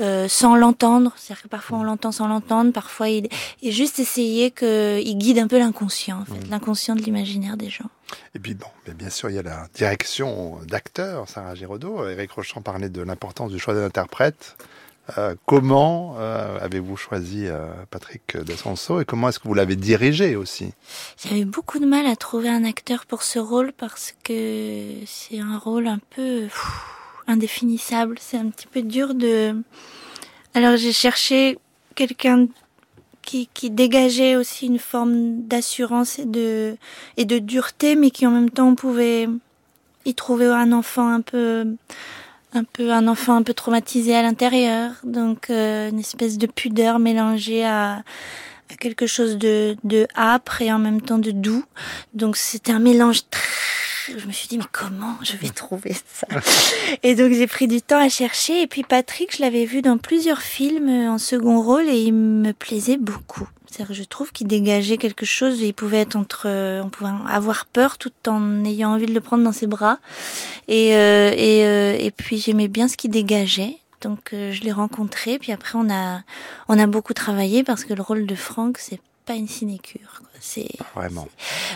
euh, 0.00 0.28
sans 0.28 0.54
l'entendre. 0.54 1.12
C'est-à-dire 1.16 1.42
que 1.42 1.48
parfois 1.48 1.78
on 1.78 1.82
l'entend 1.82 2.12
sans 2.12 2.28
l'entendre, 2.28 2.72
parfois 2.72 3.08
il 3.08 3.28
et 3.62 3.72
juste 3.72 3.98
essayer 3.98 4.50
qu'il 4.50 5.18
guide 5.18 5.38
un 5.38 5.48
peu 5.48 5.58
l'inconscient, 5.58 6.20
en 6.20 6.24
fait, 6.24 6.40
Mmh. 6.40 6.50
l'inconscient 6.50 6.94
de 6.94 7.02
l'imaginaire 7.02 7.56
des 7.56 7.68
gens. 7.68 7.90
Et 8.34 8.38
puis 8.38 8.54
bon, 8.54 8.66
mais 8.86 8.94
bien 8.94 9.10
sûr, 9.10 9.28
il 9.30 9.36
y 9.36 9.38
a 9.38 9.42
la 9.42 9.66
direction 9.74 10.58
d'acteur, 10.66 11.28
Sarah 11.28 11.54
Giraudot. 11.54 12.08
Éric 12.08 12.32
Rochon 12.32 12.62
parlait 12.62 12.88
de 12.88 13.02
l'importance 13.02 13.50
du 13.50 13.58
choix 13.58 13.74
de 13.74 13.80
l'interprète. 13.80 14.56
Euh, 15.18 15.34
comment 15.46 16.16
euh, 16.18 16.58
avez-vous 16.60 16.96
choisi 16.96 17.46
euh, 17.46 17.66
Patrick 17.90 18.36
Descenso 18.36 19.00
et 19.00 19.04
comment 19.04 19.28
est-ce 19.28 19.38
que 19.38 19.48
vous 19.48 19.54
l'avez 19.54 19.76
dirigé 19.76 20.36
aussi? 20.36 20.72
J'avais 21.22 21.44
beaucoup 21.44 21.78
de 21.78 21.86
mal 21.86 22.06
à 22.06 22.16
trouver 22.16 22.48
un 22.48 22.64
acteur 22.64 23.06
pour 23.06 23.22
ce 23.22 23.38
rôle 23.38 23.72
parce 23.72 24.14
que 24.22 24.92
c'est 25.06 25.40
un 25.40 25.58
rôle 25.58 25.88
un 25.88 26.00
peu 26.14 26.48
indéfinissable. 27.30 28.16
C'est 28.20 28.36
un 28.36 28.50
petit 28.50 28.66
peu 28.66 28.82
dur 28.82 29.14
de. 29.14 29.54
Alors 30.54 30.76
j'ai 30.76 30.92
cherché 30.92 31.58
quelqu'un 31.94 32.46
qui, 33.22 33.48
qui 33.54 33.70
dégageait 33.70 34.36
aussi 34.36 34.66
une 34.66 34.78
forme 34.78 35.42
d'assurance 35.42 36.18
et 36.18 36.24
de 36.24 36.76
et 37.16 37.24
de 37.24 37.38
dureté, 37.38 37.96
mais 37.96 38.10
qui 38.10 38.26
en 38.26 38.30
même 38.30 38.50
temps 38.50 38.74
pouvait 38.74 39.28
y 40.04 40.14
trouver 40.14 40.46
un 40.46 40.72
enfant 40.72 41.08
un 41.08 41.20
peu 41.20 41.66
un 42.52 42.64
peu 42.64 42.90
un 42.90 43.06
enfant 43.06 43.36
un 43.36 43.42
peu 43.42 43.54
traumatisé 43.54 44.14
à 44.14 44.22
l'intérieur, 44.22 44.92
donc 45.04 45.50
euh, 45.50 45.90
une 45.90 46.00
espèce 46.00 46.38
de 46.38 46.46
pudeur 46.46 46.98
mélangée 46.98 47.64
à, 47.64 48.02
quelque 48.78 49.06
chose 49.06 49.36
de, 49.36 49.76
de 49.84 50.06
âpre 50.16 50.62
et 50.62 50.72
en 50.72 50.78
même 50.78 51.00
temps 51.00 51.18
de 51.18 51.32
doux. 51.32 51.64
Donc 52.14 52.36
c'était 52.36 52.72
un 52.72 52.78
mélange 52.78 53.22
très... 53.28 53.42
Je 54.18 54.26
me 54.26 54.32
suis 54.32 54.48
dit 54.48 54.58
mais 54.58 54.64
comment 54.72 55.16
je 55.22 55.36
vais 55.36 55.50
trouver 55.50 55.94
ça? 56.12 56.26
Et 57.02 57.14
donc 57.14 57.32
j'ai 57.32 57.46
pris 57.46 57.68
du 57.68 57.80
temps 57.82 58.00
à 58.00 58.08
chercher 58.08 58.62
et 58.62 58.66
puis 58.66 58.82
Patrick, 58.82 59.36
je 59.36 59.42
l'avais 59.42 59.64
vu 59.64 59.82
dans 59.82 59.98
plusieurs 59.98 60.42
films 60.42 60.88
en 60.88 61.18
second 61.18 61.62
rôle 61.62 61.88
et 61.88 62.00
il 62.00 62.12
me 62.12 62.52
plaisait 62.52 62.96
beaucoup. 62.96 63.48
C'est-à-dire, 63.70 63.94
je 63.94 64.02
trouve 64.02 64.32
qu'il 64.32 64.48
dégageait 64.48 64.96
quelque 64.96 65.24
chose. 65.24 65.60
Il 65.60 65.74
pouvait 65.74 66.00
être 66.00 66.16
entre, 66.16 66.48
on 66.82 66.88
pouvait 66.88 67.10
avoir 67.28 67.66
peur 67.66 67.98
tout 67.98 68.10
en 68.26 68.64
ayant 68.64 68.92
envie 68.92 69.06
de 69.06 69.14
le 69.14 69.20
prendre 69.20 69.44
dans 69.44 69.52
ses 69.52 69.68
bras. 69.68 69.98
Et 70.66 70.96
euh, 70.96 71.32
et 71.36 71.64
euh, 71.64 71.96
et 71.98 72.10
puis 72.10 72.38
j'aimais 72.38 72.68
bien 72.68 72.88
ce 72.88 72.96
qu'il 72.96 73.10
dégageait. 73.10 73.76
Donc 74.00 74.32
euh, 74.32 74.52
je 74.52 74.62
l'ai 74.62 74.72
rencontré. 74.72 75.38
Puis 75.38 75.52
après 75.52 75.78
on 75.78 75.88
a 75.90 76.22
on 76.68 76.78
a 76.78 76.86
beaucoup 76.86 77.14
travaillé 77.14 77.62
parce 77.62 77.84
que 77.84 77.94
le 77.94 78.02
rôle 78.02 78.26
de 78.26 78.34
Franck 78.34 78.78
c'est 78.78 79.00
pas 79.24 79.34
une 79.34 79.48
sinécure. 79.48 80.22
C'est 80.40 80.68
Vraiment. 80.94 81.28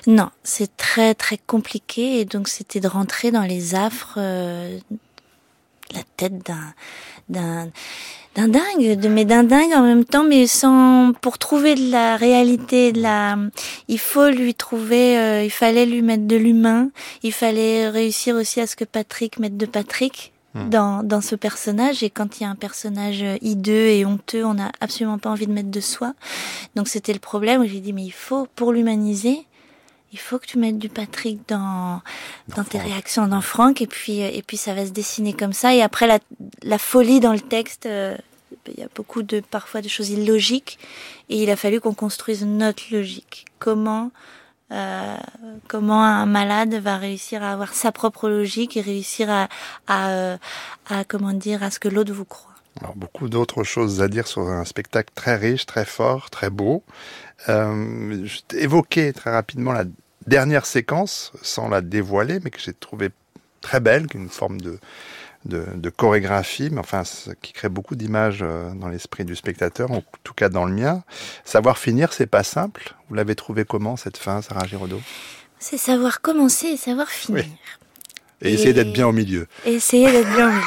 non, 0.06 0.30
c'est 0.42 0.76
très 0.76 1.14
très 1.14 1.38
compliqué 1.38 2.20
et 2.20 2.24
donc 2.24 2.48
c'était 2.48 2.80
de 2.80 2.88
rentrer 2.88 3.30
dans 3.30 3.42
les 3.42 3.74
affres, 3.74 4.14
euh, 4.16 4.78
la 5.92 6.02
tête 6.16 6.38
d'un 6.46 6.74
d'un 7.28 7.70
d'un 8.34 8.48
dingue, 8.48 8.98
de 8.98 9.08
mais 9.08 9.24
d'un 9.24 9.44
dingue 9.44 9.72
en 9.74 9.82
même 9.82 10.04
temps, 10.04 10.24
mais 10.24 10.46
sans 10.46 11.12
pour 11.20 11.38
trouver 11.38 11.76
de 11.76 11.90
la 11.90 12.16
réalité, 12.16 12.92
de 12.92 13.00
la, 13.00 13.36
il 13.86 13.98
faut 14.00 14.28
lui 14.28 14.54
trouver, 14.54 15.16
euh, 15.16 15.44
il 15.44 15.50
fallait 15.50 15.86
lui 15.86 16.02
mettre 16.02 16.26
de 16.26 16.36
l'humain, 16.36 16.90
il 17.22 17.32
fallait 17.32 17.88
réussir 17.88 18.34
aussi 18.34 18.60
à 18.60 18.66
ce 18.66 18.74
que 18.74 18.84
Patrick 18.84 19.38
mette 19.38 19.56
de 19.56 19.66
Patrick 19.66 20.33
dans, 20.54 21.02
dans 21.02 21.20
ce 21.20 21.34
personnage. 21.34 22.02
Et 22.02 22.10
quand 22.10 22.38
il 22.38 22.44
y 22.44 22.46
a 22.46 22.50
un 22.50 22.54
personnage 22.54 23.24
hideux 23.40 23.88
et 23.88 24.04
honteux, 24.04 24.44
on 24.44 24.54
n'a 24.54 24.70
absolument 24.80 25.18
pas 25.18 25.30
envie 25.30 25.46
de 25.46 25.52
mettre 25.52 25.70
de 25.70 25.80
soi. 25.80 26.14
Donc 26.76 26.88
c'était 26.88 27.12
le 27.12 27.18
problème 27.18 27.62
où 27.62 27.66
j'ai 27.66 27.80
dit 27.80 27.92
mais 27.92 28.04
il 28.04 28.12
faut 28.12 28.46
pour 28.54 28.72
l'humaniser, 28.72 29.46
il 30.12 30.18
faut 30.18 30.38
que 30.38 30.46
tu 30.46 30.58
mettes 30.58 30.78
du 30.78 30.88
Patrick 30.88 31.40
dans 31.48 32.00
dans 32.56 32.64
tes 32.64 32.78
réactions 32.78 33.26
dans 33.26 33.40
Franck. 33.40 33.82
Et 33.82 33.86
puis 33.86 34.22
euh, 34.22 34.30
et 34.32 34.42
puis 34.42 34.56
ça 34.56 34.74
va 34.74 34.86
se 34.86 34.92
dessiner 34.92 35.32
comme 35.32 35.52
ça. 35.52 35.74
Et 35.74 35.82
après 35.82 36.06
la 36.06 36.18
la 36.62 36.78
folie 36.78 37.20
dans 37.20 37.32
le 37.32 37.40
texte 37.40 37.86
euh, 37.86 38.16
il 38.68 38.78
y 38.78 38.82
a 38.82 38.88
beaucoup 38.94 39.22
de 39.22 39.40
parfois 39.40 39.82
de 39.82 39.88
choses 39.88 40.10
illogiques. 40.10 40.78
Et 41.28 41.42
il 41.42 41.50
a 41.50 41.56
fallu 41.56 41.80
qu'on 41.80 41.94
construise 41.94 42.44
notre 42.44 42.82
logique. 42.90 43.46
Comment 43.58 44.10
comment 45.68 46.02
un 46.02 46.26
malade 46.26 46.74
va 46.74 46.96
réussir 46.96 47.42
à 47.42 47.52
avoir 47.52 47.74
sa 47.74 47.92
propre 47.92 48.28
logique 48.28 48.76
et 48.76 48.80
réussir 48.80 49.30
à 49.30 49.48
euh, 49.90 50.36
à 50.88 51.04
comment 51.04 51.32
dire 51.32 51.62
à 51.62 51.70
ce 51.70 51.78
que 51.78 51.88
l'autre 51.88 52.12
vous 52.12 52.24
croit. 52.24 52.50
Alors, 52.80 52.96
beaucoup 52.96 53.28
d'autres 53.28 53.62
choses 53.62 54.02
à 54.02 54.08
dire 54.08 54.26
sur 54.26 54.48
un 54.48 54.64
spectacle 54.64 55.10
très 55.14 55.36
riche, 55.36 55.64
très 55.64 55.84
fort, 55.84 56.30
très 56.30 56.50
beau. 56.50 56.82
Euh, 57.48 58.26
évoqué 58.52 59.12
très 59.12 59.30
rapidement 59.30 59.72
la 59.72 59.84
dernière 60.26 60.66
séquence, 60.66 61.32
sans 61.42 61.68
la 61.68 61.80
dévoiler, 61.80 62.40
mais 62.42 62.50
que 62.50 62.60
j'ai 62.60 62.72
trouvé 62.72 63.10
très 63.60 63.80
belle, 63.80 64.06
une 64.14 64.28
forme 64.28 64.60
de, 64.60 64.78
de, 65.44 65.64
de 65.74 65.90
chorégraphie, 65.90 66.68
mais 66.70 66.78
enfin, 66.78 67.04
ce 67.04 67.30
qui 67.42 67.52
crée 67.52 67.68
beaucoup 67.68 67.96
d'images 67.96 68.40
euh, 68.42 68.72
dans 68.74 68.88
l'esprit 68.88 69.24
du 69.24 69.36
spectateur, 69.36 69.90
en 69.90 70.02
tout 70.22 70.34
cas 70.34 70.48
dans 70.48 70.64
le 70.64 70.72
mien. 70.72 71.02
Savoir 71.44 71.78
finir, 71.78 72.12
c'est 72.12 72.26
pas 72.26 72.42
simple. 72.42 72.94
Vous 73.08 73.14
l'avez 73.14 73.34
trouvé 73.34 73.64
comment, 73.64 73.96
cette 73.96 74.16
fin, 74.16 74.42
Sarah 74.42 74.66
Giraudot? 74.66 75.00
C'est 75.58 75.78
savoir 75.78 76.20
commencer 76.20 76.68
et 76.68 76.76
savoir 76.76 77.08
finir. 77.08 77.44
Et, 78.42 78.52
essayer 78.52 78.72
d'être 78.72 78.92
bien 78.92 79.06
au 79.06 79.12
milieu. 79.12 79.46
Et 79.64 79.74
essayer 79.74 80.10
d'être 80.10 80.30
bien 80.34 80.48
au 80.48 80.52
milieu. 80.52 80.66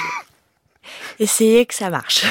Essayer 1.20 1.66
que 1.66 1.74
ça 1.74 1.90
marche. 1.90 2.26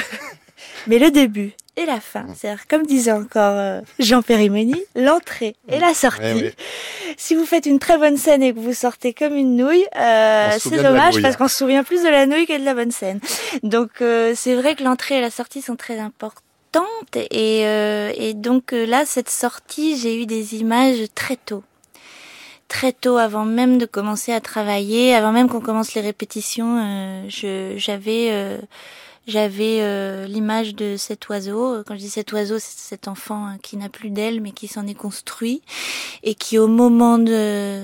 Mais 0.87 0.99
le 0.99 1.11
début 1.11 1.53
et 1.77 1.87
la 1.87 2.01
fin, 2.01 2.27
c'est-à-dire 2.35 2.67
comme 2.69 2.87
disait 2.87 3.13
encore 3.13 3.57
euh, 3.57 3.81
Jean 3.99 4.23
Périmoni, 4.23 4.81
l'entrée 4.95 5.55
et 5.69 5.79
la 5.79 5.95
sortie. 5.95 6.23
Ouais. 6.23 6.55
Si 7.17 7.35
vous 7.35 7.45
faites 7.45 7.67
une 7.67 7.79
très 7.79 7.99
bonne 7.99 8.17
scène 8.17 8.43
et 8.43 8.53
que 8.55 8.59
vous 8.59 8.73
sortez 8.73 9.13
comme 9.13 9.35
une 9.35 9.57
nouille, 9.57 9.87
euh, 9.97 10.51
c'est 10.59 10.83
dommage 10.83 11.21
parce 11.21 11.37
qu'on 11.37 11.49
se 11.49 11.57
souvient 11.57 11.85
plus 11.85 12.03
de 12.03 12.09
la 12.09 12.27
nouille 12.27 12.47
que 12.47 12.59
de 12.59 12.65
la 12.65 12.75
bonne 12.75 12.91
scène. 12.91 13.21
Donc 13.63 14.01
euh, 14.01 14.33
c'est 14.35 14.55
vrai 14.55 14.75
que 14.75 14.85
l'entrée 14.85 15.19
et 15.19 15.21
la 15.21 15.31
sortie 15.31 15.63
sont 15.63 15.77
très 15.77 15.99
importantes 15.99 16.37
et, 17.15 17.67
euh, 17.67 18.13
et 18.17 18.35
donc 18.35 18.73
euh, 18.73 18.85
là 18.87 19.05
cette 19.07 19.31
sortie 19.31 19.97
j'ai 19.97 20.21
eu 20.21 20.27
des 20.27 20.57
images 20.57 21.05
très 21.15 21.37
tôt 21.37 21.63
très 22.69 22.93
tôt, 22.93 23.17
avant 23.17 23.45
même 23.45 23.79
de 23.79 23.87
commencer 23.87 24.33
à 24.33 24.41
travailler, 24.41 25.15
avant 25.15 25.33
même 25.33 25.49
qu'on 25.49 25.61
commence 25.61 25.95
les 25.95 26.01
répétitions, 26.01 26.79
euh, 26.83 27.25
je, 27.29 27.75
j'avais, 27.77 28.29
euh, 28.31 28.59
j'avais 29.27 29.79
euh, 29.81 30.27
l'image 30.27 30.75
de 30.75 30.97
cet 30.97 31.29
oiseau. 31.29 31.83
Quand 31.85 31.95
je 31.95 32.01
dis 32.01 32.11
cet 32.11 32.33
oiseau, 32.33 32.59
c'est 32.59 32.79
cet 32.79 33.09
enfant 33.09 33.47
euh, 33.47 33.51
qui 33.63 33.77
n'a 33.77 33.89
plus 33.89 34.11
d'aile, 34.11 34.41
mais 34.41 34.53
qui 34.53 34.69
s'en 34.69 34.87
est 34.87 34.95
construit 34.95 35.63
et 36.23 36.35
qui, 36.35 36.59
au 36.59 36.69
moment 36.69 37.19
de 37.19 37.81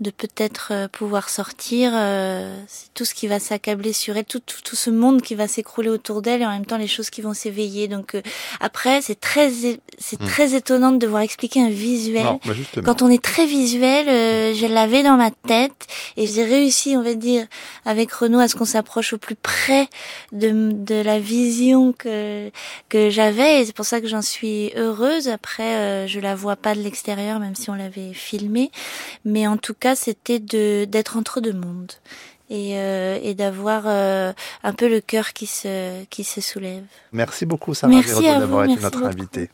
de 0.00 0.10
peut-être 0.10 0.68
euh, 0.72 0.88
pouvoir 0.88 1.28
sortir, 1.28 1.92
euh, 1.94 2.58
c'est 2.66 2.92
tout 2.94 3.04
ce 3.04 3.14
qui 3.14 3.26
va 3.26 3.38
s'accabler 3.38 3.92
sur 3.92 4.16
elle, 4.16 4.24
tout, 4.24 4.40
tout, 4.40 4.60
tout 4.64 4.76
ce 4.76 4.90
monde 4.90 5.20
qui 5.22 5.34
va 5.34 5.46
s'écrouler 5.46 5.90
autour 5.90 6.22
d'elle 6.22 6.42
et 6.42 6.46
en 6.46 6.50
même 6.50 6.66
temps 6.66 6.78
les 6.78 6.86
choses 6.88 7.10
qui 7.10 7.20
vont 7.20 7.34
s'éveiller. 7.34 7.86
Donc 7.88 8.14
euh, 8.14 8.22
après, 8.60 9.02
c'est 9.02 9.20
très, 9.20 9.50
c'est 9.98 10.20
Hmm. 10.20 10.26
très 10.26 10.54
étonnant 10.54 10.92
de 10.92 10.98
devoir 10.98 11.22
expliquer 11.22 11.62
un 11.62 11.70
visuel. 11.70 12.24
Non, 12.24 12.40
bah. 12.44 12.52
Quand 12.84 13.02
on 13.02 13.08
est 13.08 13.22
très 13.22 13.46
visuel, 13.46 14.08
euh, 14.08 14.54
je 14.54 14.66
l'avais 14.66 15.02
dans 15.02 15.16
ma 15.16 15.30
tête 15.30 15.86
et 16.16 16.26
j'ai 16.26 16.44
réussi, 16.44 16.96
on 16.96 17.02
va 17.02 17.14
dire, 17.14 17.46
avec 17.84 18.12
Renaud 18.12 18.38
à 18.40 18.48
ce 18.48 18.56
qu'on 18.56 18.64
s'approche 18.64 19.12
au 19.12 19.18
plus 19.18 19.36
près 19.36 19.88
de, 20.32 20.70
de 20.72 20.94
la 20.96 21.18
vision 21.18 21.92
que 21.92 22.50
que 22.88 23.08
j'avais 23.10 23.60
et 23.60 23.64
c'est 23.66 23.74
pour 23.74 23.84
ça 23.86 24.00
que 24.00 24.08
j'en 24.08 24.22
suis 24.22 24.72
heureuse. 24.76 25.28
Après, 25.28 25.74
euh, 25.76 26.06
je 26.06 26.20
la 26.20 26.34
vois 26.34 26.56
pas 26.56 26.74
de 26.74 26.80
l'extérieur, 26.80 27.38
même 27.40 27.54
si 27.54 27.70
on 27.70 27.74
l'avait 27.74 28.12
filmé, 28.12 28.70
mais 29.24 29.46
en 29.46 29.56
tout 29.56 29.74
cas, 29.74 29.89
c'était 29.94 30.38
de 30.38 30.84
d'être 30.84 31.16
entre 31.16 31.40
deux 31.40 31.52
mondes 31.52 31.92
et, 32.50 32.78
euh, 32.78 33.18
et 33.22 33.34
d'avoir 33.34 33.84
euh, 33.86 34.32
un 34.62 34.72
peu 34.72 34.88
le 34.88 35.00
cœur 35.00 35.32
qui 35.32 35.46
se 35.46 36.04
qui 36.06 36.24
se 36.24 36.40
soulève. 36.40 36.82
Merci 37.12 37.46
beaucoup, 37.46 37.74
Sarah 37.74 37.92
Merci 37.92 38.08
Giraudot, 38.08 38.28
à 38.28 38.34
vous, 38.34 38.40
d'avoir 38.40 38.64
été 38.64 38.68
merci 38.74 38.84
notre 38.84 38.98
beaucoup. 38.98 39.10
invitée. 39.10 39.50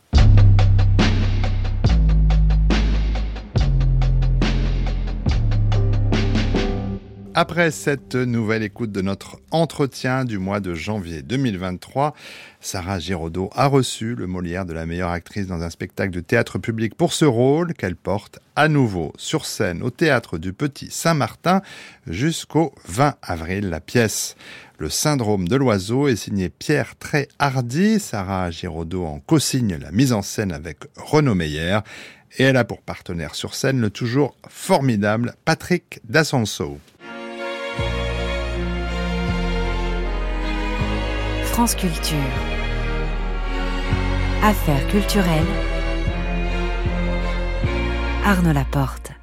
Après 7.39 7.69
cette 7.69 8.15
nouvelle 8.15 8.63
écoute 8.63 8.91
de 8.91 9.03
notre 9.03 9.37
entretien 9.51 10.25
du 10.25 10.39
mois 10.39 10.59
de 10.59 10.73
janvier 10.73 11.21
2023, 11.21 12.15
Sarah 12.61 12.97
Giraudot 12.97 13.51
a 13.53 13.67
reçu 13.67 14.15
le 14.15 14.25
Molière 14.25 14.65
de 14.65 14.73
la 14.73 14.87
meilleure 14.87 15.11
actrice 15.11 15.45
dans 15.45 15.61
un 15.61 15.69
spectacle 15.69 16.09
de 16.09 16.19
théâtre 16.19 16.57
public 16.57 16.95
pour 16.95 17.13
ce 17.13 17.25
rôle 17.25 17.75
qu'elle 17.75 17.95
porte 17.95 18.39
à 18.55 18.67
nouveau 18.67 19.13
sur 19.17 19.45
scène 19.45 19.83
au 19.83 19.91
théâtre 19.91 20.39
du 20.39 20.51
Petit 20.51 20.89
Saint-Martin 20.89 21.61
jusqu'au 22.07 22.73
20 22.87 23.17
avril. 23.21 23.69
La 23.69 23.81
pièce 23.81 24.35
Le 24.79 24.89
syndrome 24.89 25.47
de 25.47 25.57
l'oiseau 25.57 26.07
est 26.07 26.15
signée 26.15 26.49
Pierre 26.49 26.95
Très 26.97 27.27
Hardy. 27.37 27.99
Sarah 27.99 28.49
Giraudot 28.49 29.05
en 29.05 29.19
co-signe 29.19 29.77
la 29.79 29.91
mise 29.91 30.11
en 30.11 30.23
scène 30.23 30.51
avec 30.51 30.79
Renaud 30.95 31.35
Meyer 31.35 31.81
et 32.39 32.45
elle 32.45 32.57
a 32.57 32.65
pour 32.65 32.81
partenaire 32.81 33.35
sur 33.35 33.53
scène 33.53 33.79
le 33.79 33.91
toujours 33.91 34.35
formidable 34.49 35.35
Patrick 35.45 35.99
Dassenso. 36.03 36.79
France 41.57 41.73
Culture. 41.73 42.17
Affaires 44.43 44.87
culturelles. 44.89 45.43
Arnaud 48.23 48.53
Laporte. 48.53 49.13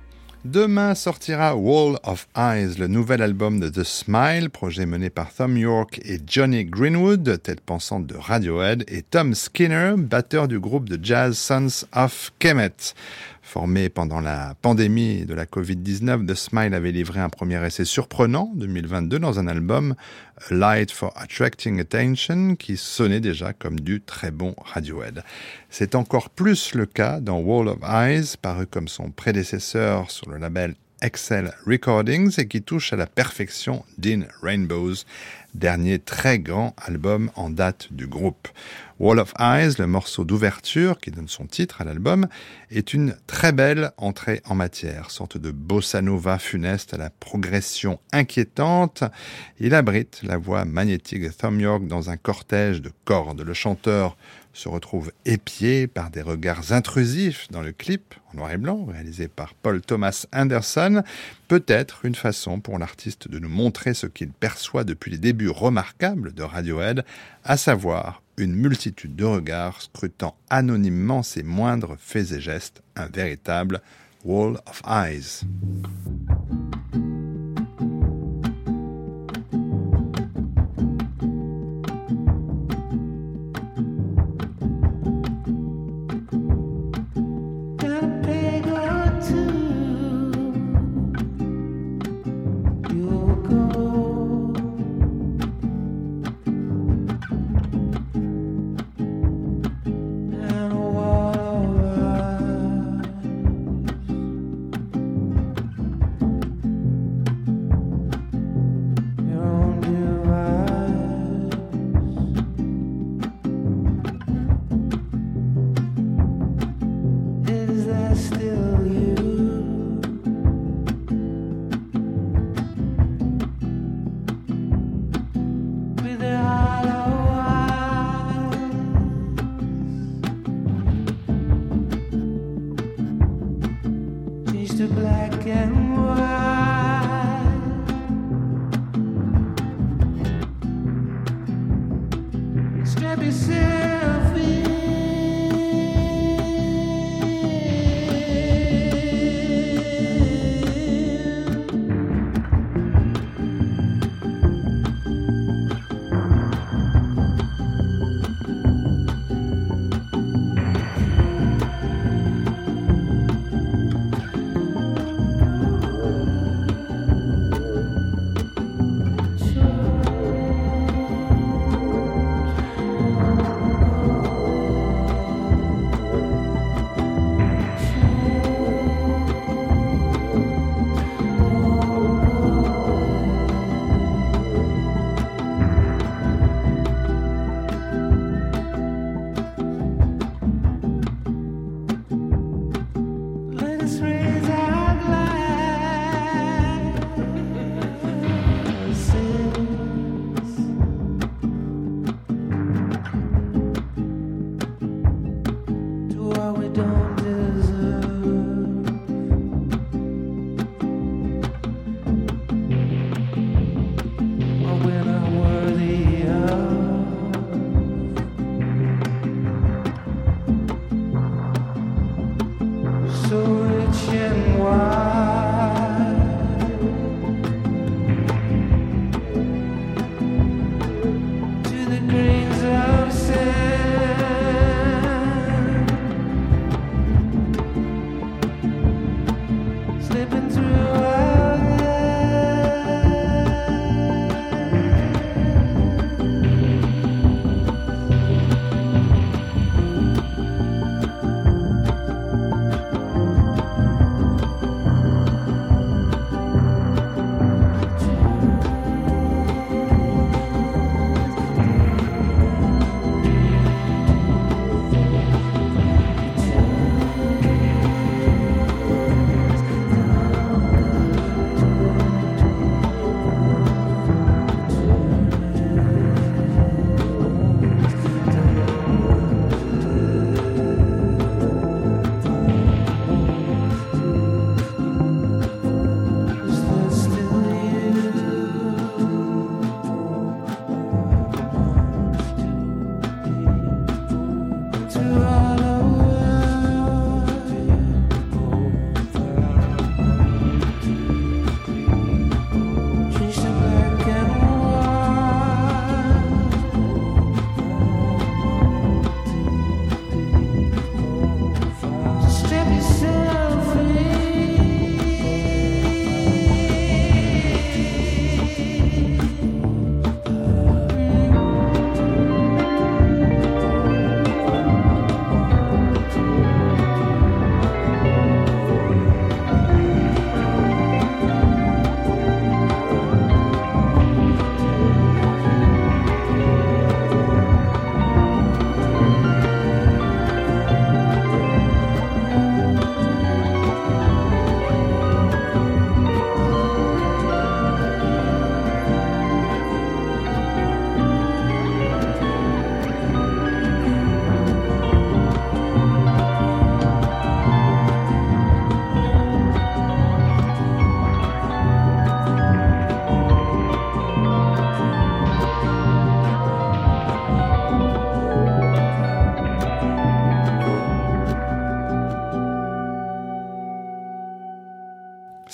Demain 0.45 0.97
sortira 0.97 1.55
Wall 1.55 1.97
of 2.03 2.27
Eyes, 2.37 2.77
le 2.77 2.89
nouvel 2.89 3.23
album 3.23 3.61
de 3.61 3.69
The 3.69 3.85
Smile, 3.85 4.51
projet 4.51 4.85
mené 4.85 5.11
par 5.11 5.33
Tom 5.33 5.57
York 5.57 6.01
et 6.05 6.19
Johnny 6.27 6.65
Greenwood, 6.65 7.41
tête 7.41 7.61
pensante 7.61 8.09
de 8.09 8.17
Radiohead, 8.17 8.85
et 8.89 9.03
Tom 9.03 9.33
Skinner, 9.35 9.95
batteur 9.97 10.49
du 10.49 10.59
groupe 10.59 10.89
de 10.89 10.99
jazz 11.01 11.39
Sons 11.39 11.87
of 11.95 12.33
Kemet. 12.41 12.95
Formé 13.55 13.89
pendant 13.89 14.19
la 14.19 14.57
pandémie 14.63 15.27
de 15.27 15.33
la 15.33 15.47
Covid-19, 15.47 16.27
The 16.27 16.35
Smile 16.35 16.75
avait 16.75 16.91
livré 16.91 17.21
un 17.21 17.29
premier 17.29 17.65
essai 17.65 17.85
surprenant 17.85 18.51
2022 18.57 19.21
dans 19.21 19.39
un 19.39 19.47
album 19.47 19.95
A 20.51 20.55
Light 20.55 20.91
for 20.91 21.13
Attracting 21.15 21.79
Attention 21.79 22.57
qui 22.57 22.77
sonnait 22.77 23.21
déjà 23.21 23.53
comme 23.53 23.79
du 23.79 24.01
très 24.01 24.33
bon 24.33 24.57
Radiohead. 24.59 25.23
C'est 25.71 25.95
encore 25.95 26.31
plus 26.31 26.75
le 26.75 26.85
cas 26.85 27.21
dans 27.21 27.39
Wall 27.39 27.69
of 27.69 27.79
Eyes, 27.89 28.35
paru 28.43 28.67
comme 28.67 28.89
son 28.89 29.13
prédécesseur 29.13 30.11
sur 30.11 30.29
le 30.31 30.39
label 30.39 30.75
Excel 31.05 31.53
Recordings 31.67 32.41
et 32.41 32.49
qui 32.49 32.63
touche 32.63 32.95
à 32.95 32.97
la 32.97 33.07
perfection 33.07 33.85
Dean 33.99 34.23
Rainbows, 34.41 34.95
dernier 35.53 35.99
très 35.99 36.39
grand 36.39 36.75
album 36.79 37.31
en 37.37 37.51
date 37.51 37.89
du 37.93 38.07
groupe. 38.07 38.49
Wall 38.99 39.19
of 39.19 39.35
Eyes, 39.39 39.75
le 39.79 39.87
morceau 39.87 40.25
d'ouverture 40.25 40.99
qui 40.99 41.11
donne 41.11 41.29
son 41.29 41.45
titre 41.45 41.83
à 41.83 41.85
l'album, 41.85 42.27
est 42.71 42.95
une 42.95 43.17
très 43.27 43.53
belle 43.53 43.91
entrée 43.99 44.41
en 44.47 44.55
matière, 44.55 45.11
sorte 45.11 45.37
de 45.37 45.51
bossa 45.51 46.01
nova 46.01 46.39
funeste 46.39 46.95
à 46.95 46.97
la 46.97 47.11
progression 47.11 48.01
inquiétante. 48.13 49.05
Il 49.61 49.75
abrite 49.75 50.21
la 50.23 50.39
voix 50.39 50.65
magnétique 50.65 51.23
de 51.23 51.29
Thom 51.29 51.61
York 51.61 51.87
dans 51.87 52.09
un 52.09 52.17
cortège 52.17 52.81
de 52.81 52.91
cordes. 53.05 53.43
Le 53.43 53.53
chanteur 53.53 54.17
se 54.55 54.69
retrouve 54.69 55.13
épié 55.27 55.87
par 55.87 56.11
des 56.11 56.23
regards 56.23 56.73
intrusifs 56.73 57.49
dans 57.51 57.61
le 57.61 57.73
clip 57.73 58.15
en 58.33 58.39
noir 58.39 58.53
et 58.53 58.57
blanc 58.57 58.87
réalisé 58.87 59.29
par 59.29 59.53
Paul 59.53 59.83
Thomas 59.83 60.27
Anderson, 60.33 61.03
peut-être 61.49 62.05
une 62.05 62.15
façon 62.15 62.61
pour 62.61 62.79
l'artiste 62.79 63.29
de 63.29 63.39
nous 63.39 63.49
montrer 63.49 63.93
ce 63.93 64.07
qu'il 64.07 64.31
perçoit 64.31 64.85
depuis 64.85 65.11
les 65.11 65.19
débuts 65.19 65.51
remarquables 65.51 66.33
de 66.33 66.43
Radiohead, 66.43 67.05
à 67.45 67.57
savoir 67.57 68.23
une 68.37 68.55
multitude 68.55 69.17
de 69.17 69.25
regards 69.25 69.83
scrutant 69.83 70.37
anonymement 70.51 71.23
ses 71.23 71.43
moindres 71.43 71.97
faits 71.99 72.33
et 72.33 72.41
gestes, 72.41 72.83
un 72.97 73.07
véritable 73.07 73.81
Wall 74.25 74.59
of 74.67 74.83
Eyes. 74.87 75.45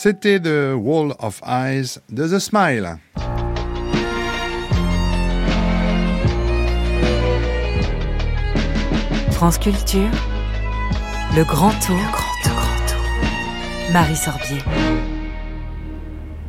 C'était 0.03 0.41
The 0.41 0.73
Wall 0.79 1.13
of 1.19 1.43
Eyes 1.47 1.99
de 2.09 2.27
The 2.27 2.39
Smile. 2.39 2.97
France 9.31 9.59
Culture, 9.59 10.09
le 11.37 11.45
grand 11.45 11.73
tour, 11.85 11.99
le 11.99 12.13
grand 12.13 12.39
tour, 12.43 12.55
grand 12.55 12.87
tour. 12.87 13.93
Marie 13.93 14.17
Sorbier. 14.17 14.63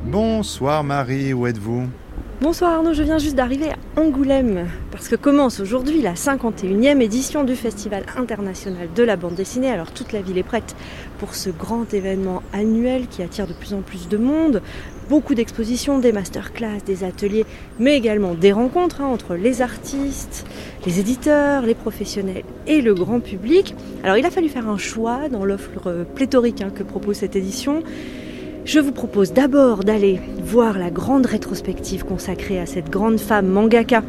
Bonsoir 0.05 0.85
Marie, 0.85 1.33
où 1.33 1.45
êtes-vous? 1.45 1.89
Bonsoir 2.39 2.75
Arnaud, 2.75 2.93
je 2.93 3.03
viens 3.03 3.17
juste 3.17 3.35
d'arriver 3.35 3.71
à 3.71 3.75
Angoulême 3.97 4.67
parce 4.89 5.09
que 5.09 5.17
commence 5.17 5.59
aujourd'hui 5.59 6.01
la 6.01 6.13
51e 6.13 7.01
édition 7.01 7.43
du 7.43 7.57
Festival 7.57 8.05
international 8.15 8.87
de 8.95 9.03
la 9.03 9.17
bande 9.17 9.35
dessinée. 9.35 9.69
Alors 9.69 9.91
toute 9.91 10.13
la 10.13 10.21
ville 10.21 10.37
est 10.37 10.43
prête 10.43 10.77
pour 11.19 11.35
ce 11.35 11.49
grand 11.49 11.93
événement 11.93 12.41
annuel 12.53 13.07
qui 13.07 13.21
attire 13.21 13.47
de 13.47 13.53
plus 13.53 13.73
en 13.73 13.81
plus 13.81 14.07
de 14.07 14.15
monde. 14.15 14.61
Beaucoup 15.09 15.35
d'expositions, 15.35 15.99
des 15.99 16.13
masterclass, 16.13 16.79
des 16.85 17.03
ateliers, 17.03 17.45
mais 17.79 17.97
également 17.97 18.33
des 18.33 18.53
rencontres 18.53 19.01
hein, 19.01 19.07
entre 19.07 19.35
les 19.35 19.61
artistes, 19.61 20.45
les 20.85 21.01
éditeurs, 21.01 21.63
les 21.63 21.75
professionnels 21.75 22.43
et 22.67 22.81
le 22.81 22.93
grand 22.93 23.19
public. 23.19 23.75
Alors 24.05 24.15
il 24.15 24.25
a 24.25 24.31
fallu 24.31 24.47
faire 24.47 24.69
un 24.69 24.77
choix 24.77 25.27
dans 25.27 25.43
l'offre 25.43 26.05
pléthorique 26.15 26.61
hein, 26.61 26.71
que 26.73 26.83
propose 26.83 27.17
cette 27.17 27.35
édition. 27.35 27.83
Je 28.63 28.79
vous 28.79 28.91
propose 28.91 29.33
d'abord 29.33 29.83
d'aller 29.83 30.19
voir 30.43 30.77
la 30.77 30.91
grande 30.91 31.25
rétrospective 31.25 32.05
consacrée 32.05 32.59
à 32.59 32.65
cette 32.65 32.89
grande 32.89 33.19
femme 33.19 33.47
mangaka 33.47 34.03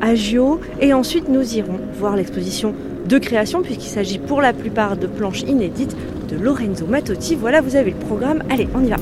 Agio 0.00 0.60
et 0.80 0.92
ensuite 0.92 1.28
nous 1.28 1.56
irons 1.56 1.78
voir 1.94 2.16
l'exposition 2.16 2.74
de 3.06 3.18
création 3.18 3.62
puisqu'il 3.62 3.88
s'agit 3.88 4.18
pour 4.18 4.42
la 4.42 4.52
plupart 4.52 4.96
de 4.96 5.06
planches 5.06 5.42
inédites 5.42 5.96
de 6.28 6.36
Lorenzo 6.36 6.86
Mattotti. 6.86 7.36
Voilà, 7.36 7.60
vous 7.60 7.76
avez 7.76 7.92
le 7.92 7.96
programme. 7.96 8.42
Allez, 8.50 8.68
on 8.74 8.84
y 8.84 8.88
va. 8.88 8.96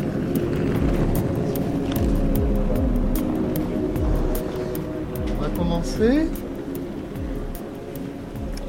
On 5.38 5.42
va 5.42 5.48
commencer. 5.56 6.28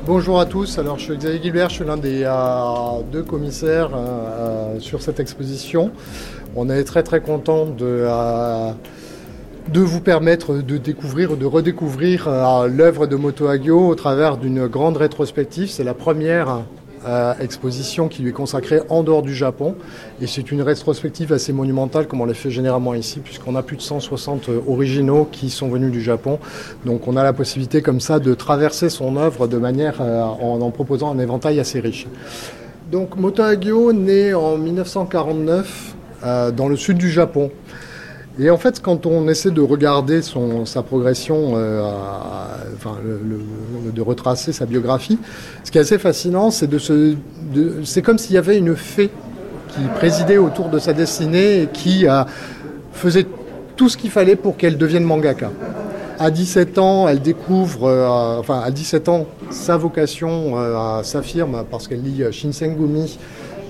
Bonjour 0.08 0.40
à 0.40 0.46
tous, 0.46 0.78
alors 0.78 1.00
je 1.00 1.06
suis 1.06 1.18
Xavier 1.18 1.42
Gilbert, 1.42 1.70
je 1.70 1.76
suis 1.76 1.84
l'un 1.84 1.98
des 1.98 2.22
euh, 2.26 3.02
deux 3.12 3.24
commissaires 3.24 3.90
euh, 3.96 4.80
sur 4.80 5.02
cette 5.02 5.20
exposition. 5.20 5.90
On 6.56 6.70
est 6.70 6.84
très 6.84 7.02
très 7.02 7.22
content 7.22 7.66
de, 7.66 7.76
euh, 7.82 8.72
vous 9.74 10.02
permettre 10.02 10.58
de 10.58 10.78
découvrir, 10.78 11.36
de 11.38 11.46
redécouvrir 11.48 12.30
l'œuvre 12.70 13.08
de 13.08 13.16
Moto 13.16 13.48
Hagio 13.48 13.88
au 13.88 13.96
travers 13.96 14.38
d'une 14.38 14.68
grande 14.68 14.98
rétrospective. 14.98 15.72
C'est 15.72 15.84
la 15.84 15.96
première 15.96 16.62
exposition 17.40 18.08
qui 18.08 18.22
lui 18.22 18.30
est 18.30 18.34
consacrée 18.34 18.82
en 18.90 19.04
dehors 19.04 19.22
du 19.22 19.36
Japon. 19.36 19.76
Et 20.22 20.28
c'est 20.28 20.52
une 20.52 20.62
rétrospective 20.62 21.34
assez 21.34 21.54
monumentale 21.54 22.08
comme 22.08 22.22
on 22.22 22.26
l'a 22.26 22.34
fait 22.34 22.50
généralement 22.50 22.94
ici, 22.94 23.20
puisqu'on 23.20 23.56
a 23.56 23.64
plus 23.64 23.78
de 23.78 23.82
160 23.82 24.50
originaux 24.68 25.28
qui 25.32 25.50
sont 25.50 25.70
venus 25.70 25.92
du 25.92 26.02
Japon. 26.02 26.40
Donc 26.86 27.08
on 27.08 27.16
a 27.18 27.24
la 27.24 27.34
possibilité 27.34 27.82
comme 27.82 28.00
ça 28.00 28.20
de 28.20 28.34
traverser 28.34 28.90
son 28.90 29.18
œuvre 29.18 29.48
de 29.48 29.58
manière 29.58 30.02
en, 30.02 30.60
en 30.62 30.72
proposant 30.72 31.12
un 31.12 31.20
éventail 31.20 31.60
assez 31.60 31.80
riche. 31.80 32.08
Donc 32.92 33.16
Moto 33.18 33.42
Hagio 33.42 33.94
naît 33.94 34.34
en 34.34 34.58
1949 34.58 35.96
euh, 36.24 36.52
dans 36.52 36.68
le 36.68 36.76
sud 36.76 36.98
du 36.98 37.10
Japon. 37.10 37.52
Et 38.38 38.50
en 38.50 38.58
fait, 38.58 38.82
quand 38.82 39.06
on 39.06 39.30
essaie 39.30 39.52
de 39.52 39.62
regarder 39.62 40.22
son, 40.22 40.66
sa 40.66 40.84
progression, 40.84 41.54
euh, 41.56 41.82
enfin, 42.76 42.98
de 43.94 44.02
retracer 44.02 44.52
sa 44.52 44.66
biographie, 44.66 45.18
ce 45.64 45.72
qui 45.72 45.78
est 45.78 45.82
assez 45.82 45.98
fascinant, 45.98 46.52
c'est 46.52 46.68
de 46.68 46.78
se, 46.78 47.16
c'est 47.86 48.02
comme 48.02 48.18
s'il 48.18 48.36
y 48.36 48.38
avait 48.38 48.58
une 48.58 48.76
fée 48.76 49.10
qui 49.76 49.82
présidait 49.96 50.38
autour 50.38 50.70
de 50.70 50.80
sa 50.80 50.94
destinée 50.94 51.64
et 51.64 51.68
qui 51.68 52.08
euh, 52.08 52.24
faisait 52.94 53.26
tout 53.76 53.90
ce 53.90 53.98
qu'il 53.98 54.10
fallait 54.10 54.36
pour 54.36 54.58
qu'elle 54.58 54.78
devienne 54.78 55.04
mangaka. 55.04 55.52
À 56.18 56.32
17 56.32 56.78
ans, 56.78 57.08
elle 57.10 57.20
découvre, 57.22 57.90
euh, 57.90 58.40
enfin 58.40 58.62
à 58.64 58.72
17 58.72 59.10
ans, 59.10 59.26
sa 59.50 59.76
vocation 59.76 60.54
euh, 60.58 61.04
s'affirme 61.04 61.66
parce 61.70 61.88
qu'elle 61.88 62.02
lit 62.02 62.24
Shinsengumi 62.32 63.18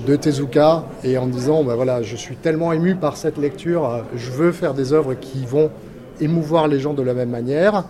de 0.06 0.16
Tezuka 0.16 0.84
et 1.04 1.18
en 1.18 1.28
disant 1.28 1.64
ben 1.64 1.76
voilà, 1.76 2.02
je 2.04 2.16
suis 2.16 2.36
tellement 2.36 2.74
ému 2.74 2.96
par 2.96 3.18
cette 3.18 3.38
lecture, 3.38 4.04
je 4.16 4.32
veux 4.32 4.52
faire 4.52 4.74
des 4.74 4.94
œuvres 4.94 5.14
qui 5.16 5.46
vont 5.46 5.72
émouvoir 6.22 6.68
les 6.68 6.80
gens 6.80 6.94
de 6.94 7.02
la 7.02 7.14
même 7.14 7.30
manière. 7.30 7.86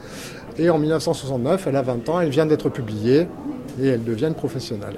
Et 0.58 0.70
en 0.70 0.80
1969, 0.80 1.68
elle 1.68 1.76
a 1.76 1.82
20 1.82 2.10
ans, 2.10 2.20
elle 2.22 2.30
vient 2.30 2.46
d'être 2.46 2.70
publiée 2.70 3.28
et 3.82 3.88
elle 3.88 4.04
devient 4.04 4.32
professionnelle. 4.36 4.96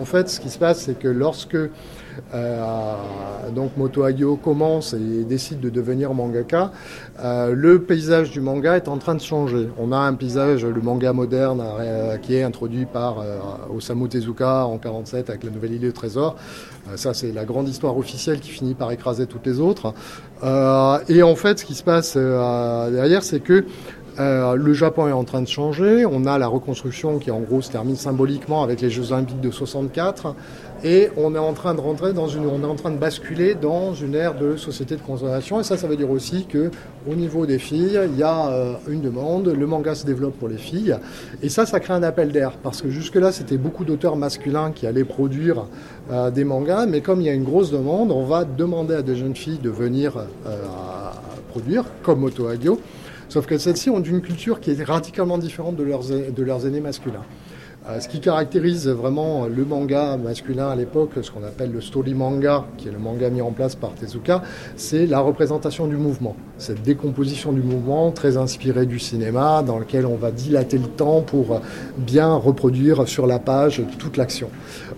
En 0.00 0.04
fait, 0.04 0.28
ce 0.28 0.40
qui 0.40 0.50
se 0.50 0.58
passe, 0.58 0.82
c'est 0.82 0.98
que 0.98 1.08
lorsque 1.08 1.54
euh, 1.54 1.70
donc 3.54 3.76
Moto 3.76 4.04
commence 4.42 4.94
et 4.94 5.24
décide 5.24 5.60
de 5.60 5.70
devenir 5.70 6.14
mangaka, 6.14 6.72
euh, 7.20 7.54
le 7.54 7.80
paysage 7.82 8.30
du 8.30 8.40
manga 8.40 8.76
est 8.76 8.88
en 8.88 8.98
train 8.98 9.14
de 9.14 9.20
changer. 9.20 9.68
On 9.78 9.92
a 9.92 9.96
un 9.96 10.14
paysage, 10.14 10.64
le 10.64 10.80
manga 10.80 11.12
moderne, 11.12 11.62
euh, 11.62 12.16
qui 12.16 12.34
est 12.34 12.42
introduit 12.42 12.86
par 12.86 13.20
euh, 13.20 13.38
Osamu 13.74 14.08
Tezuka 14.08 14.66
en 14.66 14.78
47 14.78 15.30
avec 15.30 15.44
la 15.44 15.50
nouvelle 15.50 15.72
idée 15.72 15.88
de 15.88 15.92
trésor. 15.92 16.36
Euh, 16.88 16.96
ça, 16.96 17.14
c'est 17.14 17.32
la 17.32 17.44
grande 17.44 17.68
histoire 17.68 17.96
officielle 17.96 18.40
qui 18.40 18.50
finit 18.50 18.74
par 18.74 18.90
écraser 18.92 19.26
toutes 19.26 19.46
les 19.46 19.60
autres. 19.60 19.94
Euh, 20.42 20.98
et 21.08 21.22
en 21.22 21.36
fait, 21.36 21.60
ce 21.60 21.64
qui 21.64 21.74
se 21.74 21.84
passe 21.84 22.16
derrière, 22.16 23.22
c'est 23.22 23.40
que 23.40 23.64
euh, 24.18 24.56
le 24.56 24.74
Japon 24.74 25.08
est 25.08 25.12
en 25.12 25.24
train 25.24 25.40
de 25.40 25.48
changer. 25.48 26.04
On 26.04 26.26
a 26.26 26.38
la 26.38 26.46
reconstruction 26.46 27.18
qui, 27.18 27.30
en 27.30 27.40
gros, 27.40 27.62
se 27.62 27.70
termine 27.70 27.96
symboliquement 27.96 28.62
avec 28.62 28.80
les 28.80 28.90
Jeux 28.90 29.12
Olympiques 29.12 29.40
de 29.40 29.50
64. 29.50 30.34
Et 30.84 31.10
on 31.16 31.34
est 31.34 31.38
en 31.38 31.52
train 31.52 31.74
de 31.74 32.98
basculer 32.98 33.54
dans 33.54 33.94
une 33.94 34.14
ère 34.16 34.34
de 34.34 34.56
société 34.56 34.96
de 34.96 35.00
consommation. 35.00 35.60
Et 35.60 35.62
ça, 35.62 35.76
ça 35.76 35.86
veut 35.86 35.96
dire 35.96 36.10
aussi 36.10 36.44
que, 36.46 36.72
au 37.08 37.14
niveau 37.14 37.46
des 37.46 37.60
filles, 37.60 38.00
il 38.12 38.18
y 38.18 38.24
a 38.24 38.48
euh, 38.48 38.72
une 38.88 39.00
demande. 39.00 39.46
Le 39.46 39.66
manga 39.66 39.94
se 39.94 40.04
développe 40.04 40.36
pour 40.38 40.48
les 40.48 40.56
filles. 40.56 40.96
Et 41.40 41.48
ça, 41.48 41.66
ça 41.66 41.78
crée 41.78 41.94
un 41.94 42.02
appel 42.02 42.32
d'air. 42.32 42.52
Parce 42.62 42.82
que 42.82 42.90
jusque-là, 42.90 43.30
c'était 43.30 43.58
beaucoup 43.58 43.84
d'auteurs 43.84 44.16
masculins 44.16 44.72
qui 44.72 44.88
allaient 44.88 45.04
produire 45.04 45.66
euh, 46.10 46.30
des 46.32 46.42
mangas. 46.42 46.86
Mais 46.86 47.00
comme 47.00 47.20
il 47.20 47.26
y 47.26 47.30
a 47.30 47.34
une 47.34 47.44
grosse 47.44 47.70
demande, 47.70 48.10
on 48.10 48.24
va 48.24 48.44
demander 48.44 48.94
à 48.94 49.02
des 49.02 49.14
jeunes 49.14 49.36
filles 49.36 49.58
de 49.58 49.70
venir 49.70 50.16
euh, 50.46 50.56
produire, 51.50 51.84
comme 52.02 52.20
Moto 52.20 52.48
Hagio. 52.48 52.80
Sauf 53.28 53.46
que 53.46 53.56
celles-ci 53.56 53.88
ont 53.88 54.02
une 54.02 54.20
culture 54.20 54.58
qui 54.60 54.72
est 54.72 54.82
radicalement 54.82 55.38
différente 55.38 55.76
de 55.76 55.84
leurs, 55.84 56.02
de 56.04 56.42
leurs 56.42 56.66
aînés 56.66 56.80
masculins. 56.80 57.24
Euh, 57.88 57.98
ce 57.98 58.06
qui 58.06 58.20
caractérise 58.20 58.86
vraiment 58.86 59.46
le 59.46 59.64
manga 59.64 60.16
masculin 60.16 60.68
à 60.68 60.76
l'époque, 60.76 61.10
ce 61.20 61.32
qu'on 61.32 61.42
appelle 61.42 61.72
le 61.72 61.80
story 61.80 62.14
manga, 62.14 62.64
qui 62.78 62.86
est 62.86 62.92
le 62.92 62.98
manga 62.98 63.28
mis 63.28 63.42
en 63.42 63.50
place 63.50 63.74
par 63.74 63.92
Tezuka, 63.94 64.42
c'est 64.76 65.04
la 65.04 65.18
représentation 65.18 65.88
du 65.88 65.96
mouvement. 65.96 66.36
Cette 66.58 66.82
décomposition 66.82 67.50
du 67.50 67.60
mouvement 67.60 68.12
très 68.12 68.36
inspirée 68.36 68.86
du 68.86 69.00
cinéma, 69.00 69.64
dans 69.66 69.80
lequel 69.80 70.06
on 70.06 70.14
va 70.14 70.30
dilater 70.30 70.78
le 70.78 70.86
temps 70.86 71.22
pour 71.22 71.60
bien 71.96 72.32
reproduire 72.32 73.08
sur 73.08 73.26
la 73.26 73.40
page 73.40 73.82
toute 73.98 74.16
l'action. 74.16 74.48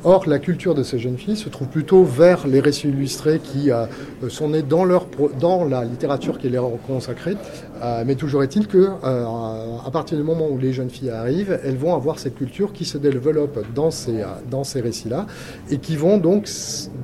Or, 0.07 0.29
la 0.29 0.39
culture 0.39 0.75
de 0.75 0.83
ces 0.83 0.99
jeunes 0.99 1.17
filles 1.17 1.39
se 1.39 1.49
trouve 1.49 1.69
plutôt 1.69 2.05
vers 2.05 2.47
les 2.47 2.61
récits 2.61 2.89
illustrés 2.89 3.39
qui 3.39 3.71
euh, 3.71 3.87
sont 4.29 4.51
nés 4.51 4.61
dans, 4.61 4.85
leur, 4.85 5.07
dans 5.41 5.65
la 5.65 5.83
littérature 5.87 6.37
qui 6.37 6.51
leur 6.51 6.67
est 6.67 6.87
consacrée. 6.87 7.39
Euh, 7.83 8.05
mais 8.07 8.15
toujours 8.15 8.43
est-il 8.43 8.67
que, 8.67 8.91
euh, 9.03 9.25
à 9.87 9.91
partir 9.91 10.19
du 10.19 10.23
moment 10.23 10.47
où 10.51 10.59
les 10.59 10.75
jeunes 10.75 10.91
filles 10.91 11.09
arrivent, 11.09 11.59
elles 11.65 11.79
vont 11.79 11.95
avoir 11.95 12.19
cette 12.19 12.35
culture 12.35 12.74
qui 12.75 12.85
se 12.85 12.99
développe 12.99 13.65
dans 13.75 13.91
ces, 13.91 14.23
dans 14.51 14.65
ces 14.65 14.81
récits-là 14.83 15.27
et 15.71 15.79
qui 15.79 15.97
vont 15.97 16.19
donc 16.19 16.49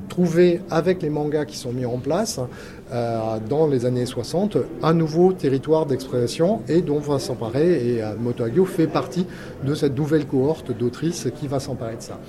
trouver, 0.09 0.61
avec 0.69 1.01
les 1.01 1.09
mangas 1.09 1.45
qui 1.45 1.57
sont 1.57 1.71
mis 1.71 1.85
en 1.85 1.97
place, 1.97 2.39
euh, 2.93 3.37
dans 3.49 3.67
les 3.67 3.85
années 3.85 4.05
60, 4.05 4.57
un 4.83 4.93
nouveau 4.93 5.31
territoire 5.31 5.85
d'expression 5.85 6.61
et 6.67 6.81
dont 6.81 6.99
va 6.99 7.19
s'emparer, 7.19 7.95
et 7.95 8.03
euh, 8.03 8.15
Moto 8.19 8.43
fait 8.65 8.87
partie 8.87 9.25
de 9.63 9.73
cette 9.73 9.97
nouvelle 9.97 10.25
cohorte 10.25 10.77
d'autrices 10.77 11.29
qui 11.39 11.47
va 11.47 11.61
s'emparer 11.61 11.95
de 11.95 12.01
ça. 12.01 12.19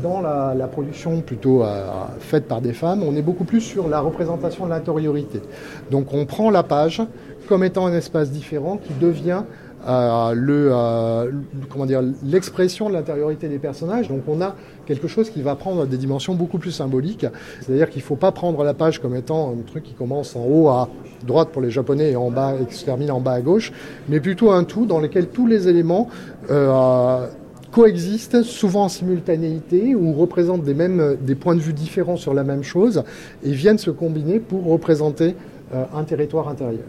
Dans 0.00 0.20
la, 0.20 0.68
production 0.68 1.20
plutôt 1.20 1.64
euh, 1.64 1.88
faite 2.20 2.46
par 2.46 2.60
des 2.60 2.72
femmes, 2.72 3.02
on 3.02 3.16
est 3.16 3.22
beaucoup 3.22 3.42
plus 3.42 3.60
sur 3.60 3.88
la 3.88 3.98
représentation 3.98 4.66
de 4.66 4.70
l'intériorité. 4.70 5.42
Donc 5.90 6.14
on 6.14 6.26
prend 6.26 6.50
la 6.50 6.62
page 6.62 7.02
comme 7.48 7.64
étant 7.64 7.86
un 7.86 7.92
espace 7.92 8.30
différent 8.30 8.76
qui 8.76 8.94
devient 8.94 9.42
le, 9.86 10.70
euh, 10.72 11.30
comment 11.68 11.86
dire, 11.86 12.02
l'expression 12.24 12.88
de 12.88 12.94
l'intériorité 12.94 13.48
des 13.48 13.58
personnages. 13.58 14.08
Donc 14.08 14.22
on 14.28 14.40
a 14.40 14.54
quelque 14.86 15.08
chose 15.08 15.30
qui 15.30 15.42
va 15.42 15.54
prendre 15.56 15.86
des 15.86 15.96
dimensions 15.96 16.34
beaucoup 16.34 16.58
plus 16.58 16.70
symboliques. 16.70 17.26
C'est-à-dire 17.60 17.90
qu'il 17.90 18.00
ne 18.00 18.06
faut 18.06 18.16
pas 18.16 18.32
prendre 18.32 18.62
la 18.64 18.74
page 18.74 19.00
comme 19.00 19.14
étant 19.14 19.52
un 19.52 19.62
truc 19.66 19.84
qui 19.84 19.94
commence 19.94 20.36
en 20.36 20.44
haut 20.44 20.68
à 20.68 20.88
droite 21.26 21.50
pour 21.50 21.62
les 21.62 21.70
Japonais 21.70 22.12
et 22.12 22.16
en 22.16 22.30
bas 22.30 22.54
et 22.60 22.66
qui 22.66 22.74
se 22.74 22.84
termine 22.84 23.10
en 23.10 23.20
bas 23.20 23.32
à 23.32 23.40
gauche, 23.40 23.72
mais 24.08 24.20
plutôt 24.20 24.50
un 24.50 24.64
tout 24.64 24.86
dans 24.86 25.00
lequel 25.00 25.28
tous 25.28 25.46
les 25.46 25.68
éléments 25.68 26.08
euh, 26.50 27.26
coexistent, 27.72 28.42
souvent 28.42 28.84
en 28.84 28.88
simultanéité, 28.88 29.94
ou 29.94 30.12
représentent 30.12 30.62
des, 30.62 30.74
mêmes, 30.74 31.16
des 31.20 31.34
points 31.34 31.56
de 31.56 31.60
vue 31.60 31.72
différents 31.72 32.16
sur 32.16 32.32
la 32.32 32.44
même 32.44 32.62
chose, 32.62 33.02
et 33.42 33.50
viennent 33.50 33.78
se 33.78 33.90
combiner 33.90 34.38
pour 34.38 34.64
représenter 34.64 35.34
euh, 35.74 35.84
un 35.94 36.04
territoire 36.04 36.48
intérieur. 36.48 36.84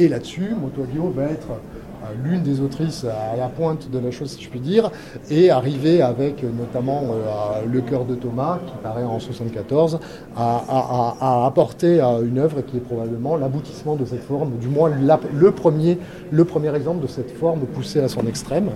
Et 0.00 0.06
là-dessus, 0.06 0.54
Moto 0.60 0.84
Hagio 0.84 1.12
va 1.14 1.24
être 1.24 1.48
l'une 2.22 2.42
des 2.42 2.60
autrices 2.60 3.04
à 3.04 3.36
la 3.36 3.48
pointe 3.48 3.90
de 3.90 3.98
la 3.98 4.12
chose, 4.12 4.30
si 4.30 4.44
je 4.44 4.48
puis 4.48 4.60
dire, 4.60 4.92
et 5.28 5.50
arriver 5.50 6.02
avec 6.02 6.44
notamment 6.44 7.02
Le 7.66 7.80
cœur 7.80 8.04
de 8.04 8.14
Thomas, 8.14 8.60
qui 8.64 8.72
paraît 8.80 9.02
en 9.02 9.18
74, 9.18 9.98
à, 10.36 11.44
apporter 11.46 12.00
une 12.00 12.38
œuvre 12.38 12.60
qui 12.62 12.76
est 12.76 12.80
probablement 12.80 13.36
l'aboutissement 13.36 13.96
de 13.96 14.04
cette 14.04 14.22
forme, 14.22 14.52
du 14.60 14.68
moins 14.68 14.88
le, 14.88 15.50
premier, 15.50 15.98
le 16.30 16.44
premier 16.44 16.74
exemple 16.76 17.02
de 17.02 17.08
cette 17.08 17.36
forme 17.36 17.60
poussée 17.60 18.00
à 18.00 18.08
son 18.08 18.24
extrême. 18.26 18.70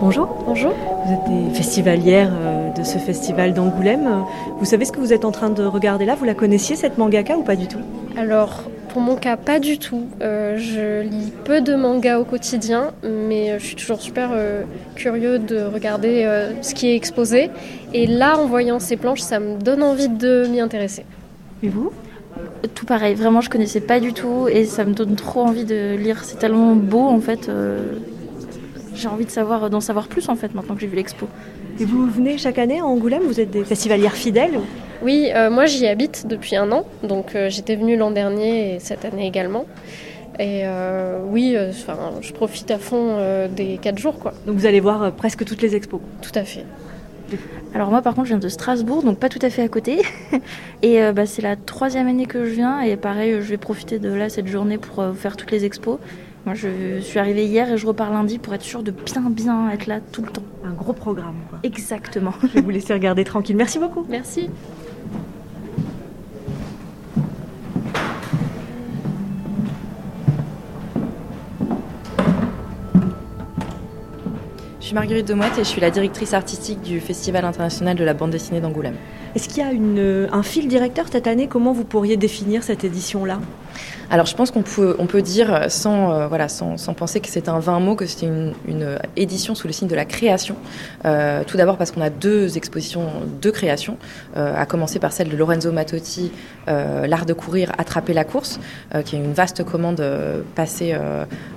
Bonjour. 0.00 0.28
Bonjour. 0.46 0.72
Vous 1.06 1.12
êtes 1.12 1.48
des 1.48 1.54
festivalières 1.54 2.32
euh, 2.32 2.61
de 2.82 2.86
ce 2.86 2.98
festival 2.98 3.54
d'Angoulême. 3.54 4.24
Vous 4.58 4.64
savez 4.64 4.84
ce 4.84 4.92
que 4.92 5.00
vous 5.00 5.12
êtes 5.12 5.24
en 5.24 5.30
train 5.30 5.50
de 5.50 5.64
regarder 5.64 6.04
là? 6.04 6.14
Vous 6.14 6.24
la 6.24 6.34
connaissiez 6.34 6.76
cette 6.76 6.98
mangaka 6.98 7.36
ou 7.36 7.42
pas 7.42 7.56
du 7.56 7.66
tout? 7.66 7.78
Alors, 8.16 8.64
pour 8.88 9.00
mon 9.00 9.16
cas, 9.16 9.36
pas 9.36 9.58
du 9.58 9.78
tout. 9.78 10.04
Euh, 10.20 10.56
je 10.58 11.02
lis 11.02 11.32
peu 11.44 11.60
de 11.60 11.74
mangas 11.74 12.18
au 12.18 12.24
quotidien, 12.24 12.92
mais 13.02 13.58
je 13.58 13.64
suis 13.64 13.76
toujours 13.76 14.00
super 14.00 14.30
euh, 14.32 14.62
curieux 14.96 15.38
de 15.38 15.62
regarder 15.62 16.28
ce 16.60 16.74
qui 16.74 16.88
est 16.88 16.96
exposé. 16.96 17.50
Et 17.94 18.06
là, 18.06 18.38
en 18.38 18.46
voyant 18.46 18.78
ces 18.78 18.96
planches, 18.96 19.20
ça 19.20 19.38
me 19.40 19.58
donne 19.58 19.82
envie 19.82 20.08
de 20.08 20.46
m'y 20.50 20.60
intéresser. 20.60 21.04
Et 21.62 21.68
vous? 21.68 21.92
Tout 22.74 22.86
pareil, 22.86 23.14
vraiment 23.14 23.40
je 23.40 23.50
connaissais 23.50 23.80
pas 23.80 24.00
du 24.00 24.12
tout 24.14 24.48
et 24.48 24.64
ça 24.64 24.84
me 24.84 24.94
donne 24.94 25.16
trop 25.16 25.42
envie 25.42 25.64
de 25.64 25.96
lire. 25.96 26.24
C'est 26.24 26.38
tellement 26.38 26.74
beau 26.74 27.02
en 27.02 27.20
fait 27.20 27.50
j'ai 28.94 29.08
envie 29.08 29.24
de 29.24 29.30
savoir, 29.30 29.70
d'en 29.70 29.80
savoir 29.80 30.08
plus 30.08 30.28
en 30.28 30.36
fait 30.36 30.54
maintenant 30.54 30.74
que 30.74 30.80
j'ai 30.80 30.86
vu 30.86 30.96
l'expo. 30.96 31.26
Et 31.82 31.84
vous 31.84 32.06
venez 32.06 32.38
chaque 32.38 32.60
année 32.60 32.78
à 32.78 32.84
Angoulême 32.84 33.24
Vous 33.24 33.40
êtes 33.40 33.50
des 33.50 33.64
festivalières 33.64 34.14
fidèles 34.14 34.60
Oui, 35.02 35.32
euh, 35.34 35.50
moi 35.50 35.66
j'y 35.66 35.88
habite 35.88 36.28
depuis 36.28 36.54
un 36.54 36.70
an, 36.70 36.86
donc 37.02 37.34
euh, 37.34 37.50
j'étais 37.50 37.74
venue 37.74 37.96
l'an 37.96 38.12
dernier 38.12 38.76
et 38.76 38.78
cette 38.78 39.04
année 39.04 39.26
également. 39.26 39.64
Et 40.38 40.62
euh, 40.64 41.18
oui, 41.26 41.56
enfin, 41.58 41.98
je 42.20 42.32
profite 42.32 42.70
à 42.70 42.78
fond 42.78 43.18
des 43.48 43.80
quatre 43.82 43.98
jours. 43.98 44.20
Quoi. 44.20 44.32
Donc 44.46 44.58
vous 44.58 44.66
allez 44.66 44.78
voir 44.78 45.10
presque 45.10 45.44
toutes 45.44 45.60
les 45.60 45.74
expos 45.74 46.00
Tout 46.20 46.30
à 46.36 46.44
fait. 46.44 46.64
Alors 47.74 47.90
moi 47.90 48.00
par 48.00 48.14
contre 48.14 48.26
je 48.26 48.34
viens 48.34 48.38
de 48.38 48.48
Strasbourg, 48.48 49.02
donc 49.02 49.18
pas 49.18 49.28
tout 49.28 49.40
à 49.42 49.50
fait 49.50 49.62
à 49.62 49.68
côté. 49.68 50.02
Et 50.82 51.00
bah, 51.12 51.26
c'est 51.26 51.42
la 51.42 51.56
troisième 51.56 52.06
année 52.06 52.26
que 52.26 52.44
je 52.44 52.50
viens 52.50 52.80
et 52.80 52.96
pareil 52.96 53.32
je 53.40 53.48
vais 53.48 53.56
profiter 53.56 53.98
de 53.98 54.12
là 54.12 54.28
cette 54.28 54.46
journée 54.46 54.78
pour 54.78 55.04
faire 55.16 55.36
toutes 55.36 55.50
les 55.50 55.64
expos. 55.64 55.98
Moi, 56.44 56.56
je 56.56 56.98
suis 57.00 57.20
arrivée 57.20 57.46
hier 57.46 57.70
et 57.72 57.78
je 57.78 57.86
repars 57.86 58.10
lundi 58.10 58.38
pour 58.38 58.52
être 58.52 58.62
sûre 58.62 58.82
de 58.82 58.90
bien, 58.90 59.22
bien 59.30 59.70
être 59.70 59.86
là 59.86 60.00
tout 60.00 60.22
le 60.22 60.28
temps. 60.28 60.42
Un 60.64 60.72
gros 60.72 60.92
programme, 60.92 61.36
quoi. 61.48 61.60
Exactement. 61.62 62.32
Je 62.42 62.48
vais 62.48 62.60
vous 62.60 62.70
laisser 62.70 62.92
regarder 62.92 63.22
tranquille. 63.22 63.54
Merci 63.56 63.78
beaucoup. 63.78 64.04
Merci. 64.08 64.50
Je 74.80 74.86
suis 74.86 74.94
Marguerite 74.96 75.28
Demouette 75.28 75.52
et 75.58 75.64
je 75.64 75.68
suis 75.68 75.80
la 75.80 75.92
directrice 75.92 76.34
artistique 76.34 76.82
du 76.82 76.98
Festival 76.98 77.44
international 77.44 77.96
de 77.96 78.02
la 78.02 78.14
bande 78.14 78.30
dessinée 78.30 78.60
d'Angoulême. 78.60 78.96
Est-ce 79.36 79.48
qu'il 79.48 79.62
y 79.62 79.66
a 79.66 79.70
une, 79.70 80.28
un 80.30 80.42
fil 80.42 80.66
directeur 80.66 81.06
cette 81.10 81.28
année? 81.28 81.46
Comment 81.46 81.72
vous 81.72 81.84
pourriez 81.84 82.16
définir 82.16 82.64
cette 82.64 82.82
édition-là? 82.82 83.38
Alors 84.12 84.26
je 84.26 84.36
pense 84.36 84.50
qu'on 84.50 84.62
peut, 84.62 84.94
on 84.98 85.06
peut 85.06 85.22
dire 85.22 85.70
sans, 85.70 86.12
euh, 86.12 86.26
voilà, 86.28 86.50
sans, 86.50 86.76
sans, 86.76 86.92
penser 86.92 87.20
que 87.20 87.28
c'est 87.28 87.48
un 87.48 87.60
vain 87.60 87.80
mot, 87.80 87.96
que 87.96 88.04
c'était 88.04 88.26
une, 88.26 88.52
une, 88.68 88.98
édition 89.16 89.54
sous 89.54 89.66
le 89.66 89.72
signe 89.72 89.88
de 89.88 89.94
la 89.94 90.04
création. 90.04 90.54
Euh, 91.06 91.44
tout 91.46 91.56
d'abord 91.56 91.78
parce 91.78 91.92
qu'on 91.92 92.02
a 92.02 92.10
deux 92.10 92.58
expositions 92.58 93.06
de 93.40 93.50
création, 93.50 93.96
euh, 94.36 94.54
à 94.54 94.66
commencer 94.66 94.98
par 94.98 95.12
celle 95.12 95.30
de 95.30 95.36
Lorenzo 95.36 95.72
Mattotti, 95.72 96.30
euh, 96.68 97.06
L'art 97.06 97.24
de 97.24 97.32
courir, 97.32 97.72
attraper 97.78 98.12
la 98.12 98.24
course, 98.24 98.60
euh, 98.94 99.00
qui 99.00 99.16
est 99.16 99.18
une 99.18 99.32
vaste 99.32 99.64
commande 99.64 100.00
euh, 100.00 100.42
passée 100.54 100.94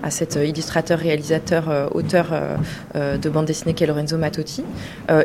à 0.02 0.10
cet 0.10 0.36
illustrateur, 0.36 0.98
réalisateur, 1.00 1.90
auteur 1.94 2.28
de 2.96 3.30
bande 3.30 3.46
dessinée 3.46 3.74
qu'est 3.74 3.86
Lorenzo 3.86 4.18
Mattotti, 4.18 4.64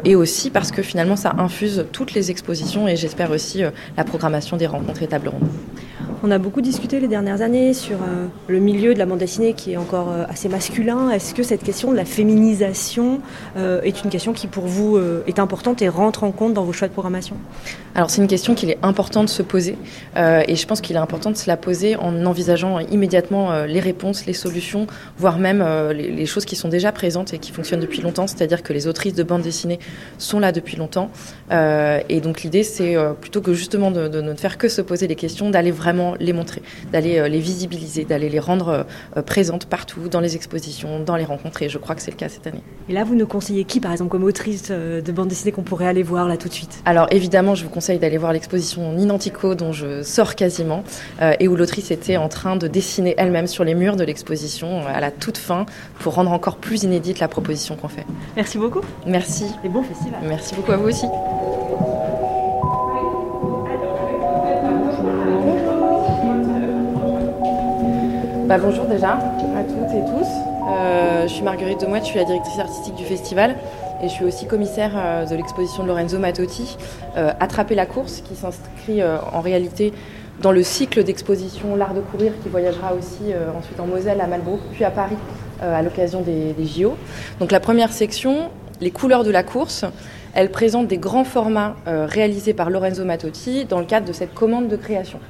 et 0.04 0.16
aussi 0.16 0.50
parce 0.50 0.72
que 0.72 0.82
finalement 0.82 1.16
ça 1.16 1.34
infuse 1.38 1.86
toutes 1.92 2.14
les 2.14 2.30
expositions 2.30 2.88
et 2.88 2.96
j'espère 2.96 3.30
aussi 3.30 3.62
la 3.96 4.04
programmation 4.04 4.56
des 4.56 4.66
rencontres 4.66 5.02
et 5.02 5.06
tables 5.06 5.28
rondes. 5.28 5.48
On 6.22 6.30
a 6.30 6.36
beaucoup 6.36 6.60
discuté 6.60 7.00
les 7.00 7.08
dernières 7.08 7.40
années 7.40 7.72
sur 7.72 7.96
euh, 7.96 8.26
le 8.46 8.58
milieu 8.58 8.92
de 8.92 8.98
la 8.98 9.06
bande 9.06 9.20
dessinée 9.20 9.54
qui 9.54 9.72
est 9.72 9.78
encore 9.78 10.10
euh, 10.10 10.24
assez 10.28 10.50
masculin. 10.50 11.08
Est-ce 11.10 11.34
que 11.34 11.42
cette 11.42 11.62
question 11.62 11.92
de 11.92 11.96
la 11.96 12.04
féminisation 12.04 13.20
euh, 13.56 13.80
est 13.80 14.04
une 14.04 14.10
question 14.10 14.34
qui 14.34 14.46
pour 14.46 14.66
vous 14.66 14.98
est 15.26 15.38
importante 15.38 15.80
et 15.80 15.88
rentre 15.88 16.24
en 16.24 16.30
compte 16.30 16.52
dans 16.52 16.64
vos 16.64 16.72
choix 16.72 16.88
de 16.88 16.92
programmation? 16.92 17.36
Alors 17.94 18.10
c'est 18.10 18.20
une 18.20 18.28
question 18.28 18.54
qu'il 18.54 18.70
est 18.70 18.78
important 18.82 19.24
de 19.24 19.28
se 19.28 19.42
poser 19.42 19.76
et 20.16 20.56
je 20.56 20.66
pense 20.66 20.80
qu'il 20.80 20.96
est 20.96 21.00
important 21.00 21.30
de 21.30 21.36
se 21.36 21.48
la 21.48 21.56
poser 21.56 21.96
en 21.96 22.24
envisageant 22.24 22.78
immédiatement 22.78 23.64
les 23.64 23.80
réponses, 23.80 24.26
les 24.26 24.32
solutions, 24.32 24.86
voire 25.18 25.38
même 25.38 25.64
les, 25.92 26.26
choses 26.26 26.44
qui 26.44 26.56
sont 26.56 26.68
déjà 26.68 26.92
présentes 26.92 27.34
et 27.34 27.38
qui 27.38 27.50
fonctionnent 27.50 27.80
depuis 27.80 28.00
longtemps, 28.00 28.26
c'est-à-dire 28.26 28.62
que 28.62 28.72
les 28.72 28.86
autrices 28.86 29.14
de 29.14 29.22
bande 29.22 29.42
dessinée 29.42 29.78
sont 30.18 30.38
là 30.38 30.52
depuis 30.52 30.76
longtemps. 30.76 31.10
et 31.50 32.20
donc 32.20 32.42
l'idée 32.42 32.62
c'est 32.62 32.96
plutôt 33.20 33.40
que 33.40 33.54
justement 33.54 33.90
de, 33.90 34.08
de 34.08 34.20
ne 34.20 34.34
faire 34.34 34.58
que 34.58 34.68
se 34.68 34.82
poser 34.82 35.08
les 35.08 35.16
questions, 35.16 35.50
d'aller 35.50 35.72
vraiment 35.72 35.89
les 36.18 36.32
montrer, 36.32 36.62
d'aller 36.92 37.18
euh, 37.18 37.28
les 37.28 37.40
visibiliser, 37.40 38.04
d'aller 38.04 38.28
les 38.28 38.38
rendre 38.38 38.68
euh, 38.68 38.82
euh, 39.16 39.22
présentes 39.22 39.66
partout, 39.66 40.08
dans 40.08 40.20
les 40.20 40.36
expositions, 40.36 41.00
dans 41.00 41.16
les 41.16 41.24
rencontres. 41.24 41.62
Et 41.62 41.68
je 41.68 41.78
crois 41.78 41.94
que 41.94 42.02
c'est 42.02 42.10
le 42.10 42.16
cas 42.16 42.28
cette 42.28 42.46
année. 42.46 42.62
Et 42.88 42.92
là, 42.92 43.04
vous 43.04 43.14
nous 43.14 43.26
conseillez 43.26 43.64
qui, 43.64 43.80
par 43.80 43.92
exemple, 43.92 44.10
comme 44.10 44.24
autrice 44.24 44.70
de 44.70 45.12
bande 45.12 45.28
dessinée 45.28 45.52
qu'on 45.52 45.62
pourrait 45.62 45.86
aller 45.86 46.02
voir 46.02 46.28
là 46.28 46.36
tout 46.36 46.48
de 46.48 46.54
suite? 46.54 46.82
Alors 46.84 47.06
évidemment, 47.10 47.54
je 47.54 47.64
vous 47.64 47.70
conseille 47.70 47.98
d'aller 47.98 48.18
voir 48.18 48.32
l'exposition 48.32 48.92
Ninantico 48.92 49.54
dont 49.54 49.72
je 49.72 50.02
sors 50.02 50.34
quasiment 50.34 50.82
et 51.38 51.48
où 51.48 51.56
l'autrice 51.56 51.90
était 51.90 52.16
en 52.16 52.28
train 52.28 52.56
de 52.56 52.66
dessiner 52.66 53.14
elle-même 53.18 53.46
sur 53.46 53.64
les 53.64 53.74
murs 53.74 53.96
de 53.96 54.04
l'exposition 54.04 54.86
à 54.86 55.00
la 55.00 55.10
toute 55.10 55.38
fin 55.38 55.66
pour 56.00 56.14
rendre 56.14 56.32
encore 56.32 56.56
plus 56.56 56.82
inédite 56.82 57.20
la 57.20 57.28
proposition 57.28 57.76
qu'on 57.76 57.88
fait. 57.88 58.06
Merci 58.36 58.58
beaucoup. 58.58 58.80
Merci. 59.06 59.46
Et 59.64 59.68
bon 59.68 59.82
festival. 59.82 60.20
Merci 60.22 60.54
beaucoup 60.54 60.72
à 60.72 60.76
vous 60.76 60.88
aussi. 60.88 61.06
Bah, 68.50 68.58
bonjour 68.58 68.86
déjà 68.86 69.10
à 69.12 69.62
toutes 69.62 69.96
et 69.96 70.00
tous. 70.00 70.26
Euh, 70.72 71.22
je 71.22 71.32
suis 71.32 71.44
Marguerite 71.44 71.82
Demouette, 71.82 72.02
je 72.02 72.08
suis 72.08 72.18
la 72.18 72.24
directrice 72.24 72.58
artistique 72.58 72.96
du 72.96 73.04
festival 73.04 73.54
et 74.02 74.08
je 74.08 74.12
suis 74.12 74.24
aussi 74.24 74.48
commissaire 74.48 74.90
euh, 74.96 75.24
de 75.24 75.36
l'exposition 75.36 75.84
de 75.84 75.88
Lorenzo 75.88 76.18
Mattotti, 76.18 76.76
euh, 77.16 77.30
Attraper 77.38 77.76
la 77.76 77.86
course, 77.86 78.22
qui 78.22 78.34
s'inscrit 78.34 79.04
en 79.04 79.40
réalité 79.40 79.92
dans 80.42 80.50
le 80.50 80.64
cycle 80.64 81.04
d'exposition 81.04 81.76
L'art 81.76 81.94
de 81.94 82.00
courir 82.00 82.32
qui 82.42 82.48
voyagera 82.48 82.92
aussi 82.92 83.32
ensuite 83.56 83.78
en 83.78 83.86
Moselle, 83.86 84.20
à 84.20 84.26
Malbrook, 84.26 84.58
puis 84.72 84.82
à 84.82 84.90
Paris 84.90 85.16
à 85.62 85.80
l'occasion 85.82 86.20
des, 86.20 86.52
des 86.52 86.66
JO. 86.66 86.96
Donc 87.38 87.52
la 87.52 87.60
première 87.60 87.92
section, 87.92 88.50
les 88.80 88.90
couleurs 88.90 89.22
de 89.22 89.30
la 89.30 89.44
course, 89.44 89.84
elle 90.34 90.50
présente 90.50 90.88
des 90.88 90.98
grands 90.98 91.22
formats 91.22 91.76
réalisés 91.86 92.54
par 92.54 92.68
Lorenzo 92.68 93.04
Mattotti 93.04 93.64
dans 93.66 93.78
le 93.78 93.86
cadre 93.86 94.08
de 94.08 94.12
cette 94.12 94.34
commande 94.34 94.66
de 94.66 94.74
création. 94.74 95.20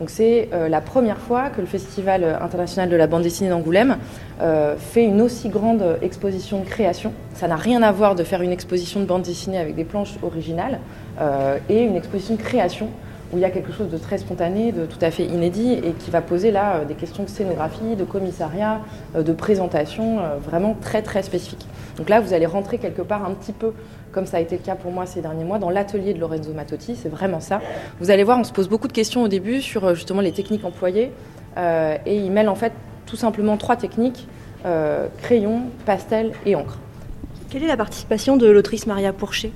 Donc 0.00 0.08
c'est 0.08 0.48
euh, 0.54 0.68
la 0.70 0.80
première 0.80 1.18
fois 1.18 1.50
que 1.50 1.60
le 1.60 1.66
Festival 1.66 2.24
international 2.40 2.88
de 2.88 2.96
la 2.96 3.06
bande 3.06 3.22
dessinée 3.22 3.50
d'Angoulême 3.50 3.98
euh, 4.40 4.74
fait 4.78 5.04
une 5.04 5.20
aussi 5.20 5.50
grande 5.50 5.98
exposition 6.00 6.60
de 6.60 6.64
création. 6.64 7.12
Ça 7.34 7.46
n'a 7.48 7.56
rien 7.56 7.82
à 7.82 7.92
voir 7.92 8.14
de 8.14 8.24
faire 8.24 8.40
une 8.40 8.50
exposition 8.50 9.00
de 9.00 9.04
bande 9.04 9.22
dessinée 9.22 9.58
avec 9.58 9.76
des 9.76 9.84
planches 9.84 10.14
originales 10.22 10.80
euh, 11.20 11.58
et 11.68 11.82
une 11.82 11.96
exposition 11.96 12.34
de 12.36 12.40
création 12.40 12.88
où 13.32 13.36
il 13.36 13.42
y 13.42 13.44
a 13.44 13.50
quelque 13.50 13.72
chose 13.72 13.90
de 13.90 13.98
très 13.98 14.16
spontané, 14.16 14.72
de 14.72 14.86
tout 14.86 14.98
à 15.02 15.10
fait 15.10 15.24
inédit 15.24 15.74
et 15.74 15.92
qui 15.92 16.10
va 16.10 16.20
poser 16.20 16.50
là 16.50 16.84
des 16.84 16.94
questions 16.94 17.22
de 17.22 17.28
scénographie, 17.28 17.94
de 17.94 18.02
commissariat, 18.02 18.80
de 19.14 19.32
présentation 19.32 20.18
vraiment 20.44 20.74
très 20.80 21.00
très 21.00 21.22
spécifiques. 21.22 21.64
Donc 21.96 22.08
là, 22.08 22.18
vous 22.18 22.32
allez 22.32 22.46
rentrer 22.46 22.78
quelque 22.78 23.02
part 23.02 23.24
un 23.24 23.30
petit 23.34 23.52
peu 23.52 23.72
comme 24.12 24.26
ça 24.26 24.38
a 24.38 24.40
été 24.40 24.56
le 24.56 24.62
cas 24.62 24.74
pour 24.74 24.92
moi 24.92 25.06
ces 25.06 25.20
derniers 25.20 25.44
mois, 25.44 25.58
dans 25.58 25.70
l'atelier 25.70 26.14
de 26.14 26.20
Lorenzo 26.20 26.52
Mattotti. 26.52 26.96
C'est 26.96 27.08
vraiment 27.08 27.40
ça. 27.40 27.60
Vous 28.00 28.10
allez 28.10 28.24
voir, 28.24 28.38
on 28.38 28.44
se 28.44 28.52
pose 28.52 28.68
beaucoup 28.68 28.88
de 28.88 28.92
questions 28.92 29.22
au 29.22 29.28
début 29.28 29.60
sur 29.60 29.84
euh, 29.84 29.94
justement 29.94 30.20
les 30.20 30.32
techniques 30.32 30.64
employées. 30.64 31.12
Euh, 31.56 31.96
et 32.06 32.16
il 32.16 32.30
mêle 32.30 32.48
en 32.48 32.54
fait 32.54 32.72
tout 33.06 33.16
simplement 33.16 33.56
trois 33.56 33.76
techniques 33.76 34.28
euh, 34.66 35.08
crayon, 35.22 35.62
pastel 35.86 36.32
et 36.46 36.54
encre. 36.54 36.78
Quelle 37.48 37.64
est 37.64 37.68
la 37.68 37.76
participation 37.76 38.36
de 38.36 38.46
l'autrice 38.46 38.86
Maria 38.86 39.12
Pourchet? 39.12 39.50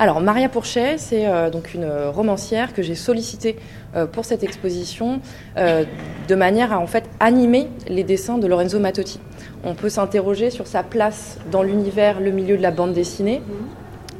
Alors 0.00 0.20
Maria 0.20 0.48
Pourchet, 0.48 0.96
c'est 0.96 1.26
euh, 1.26 1.50
donc 1.50 1.74
une 1.74 1.84
romancière 1.84 2.72
que 2.72 2.82
j'ai 2.82 2.94
sollicitée 2.94 3.56
euh, 3.96 4.06
pour 4.06 4.24
cette 4.24 4.44
exposition 4.44 5.20
euh, 5.56 5.84
de 6.28 6.34
manière 6.36 6.72
à 6.72 6.78
en 6.78 6.86
fait 6.86 7.02
animer 7.18 7.66
les 7.88 8.04
dessins 8.04 8.38
de 8.38 8.46
Lorenzo 8.46 8.78
Mattotti. 8.78 9.18
On 9.64 9.74
peut 9.74 9.88
s'interroger 9.88 10.50
sur 10.50 10.68
sa 10.68 10.84
place 10.84 11.38
dans 11.50 11.64
l'univers, 11.64 12.20
le 12.20 12.30
milieu 12.30 12.56
de 12.56 12.62
la 12.62 12.70
bande 12.70 12.92
dessinée. 12.92 13.42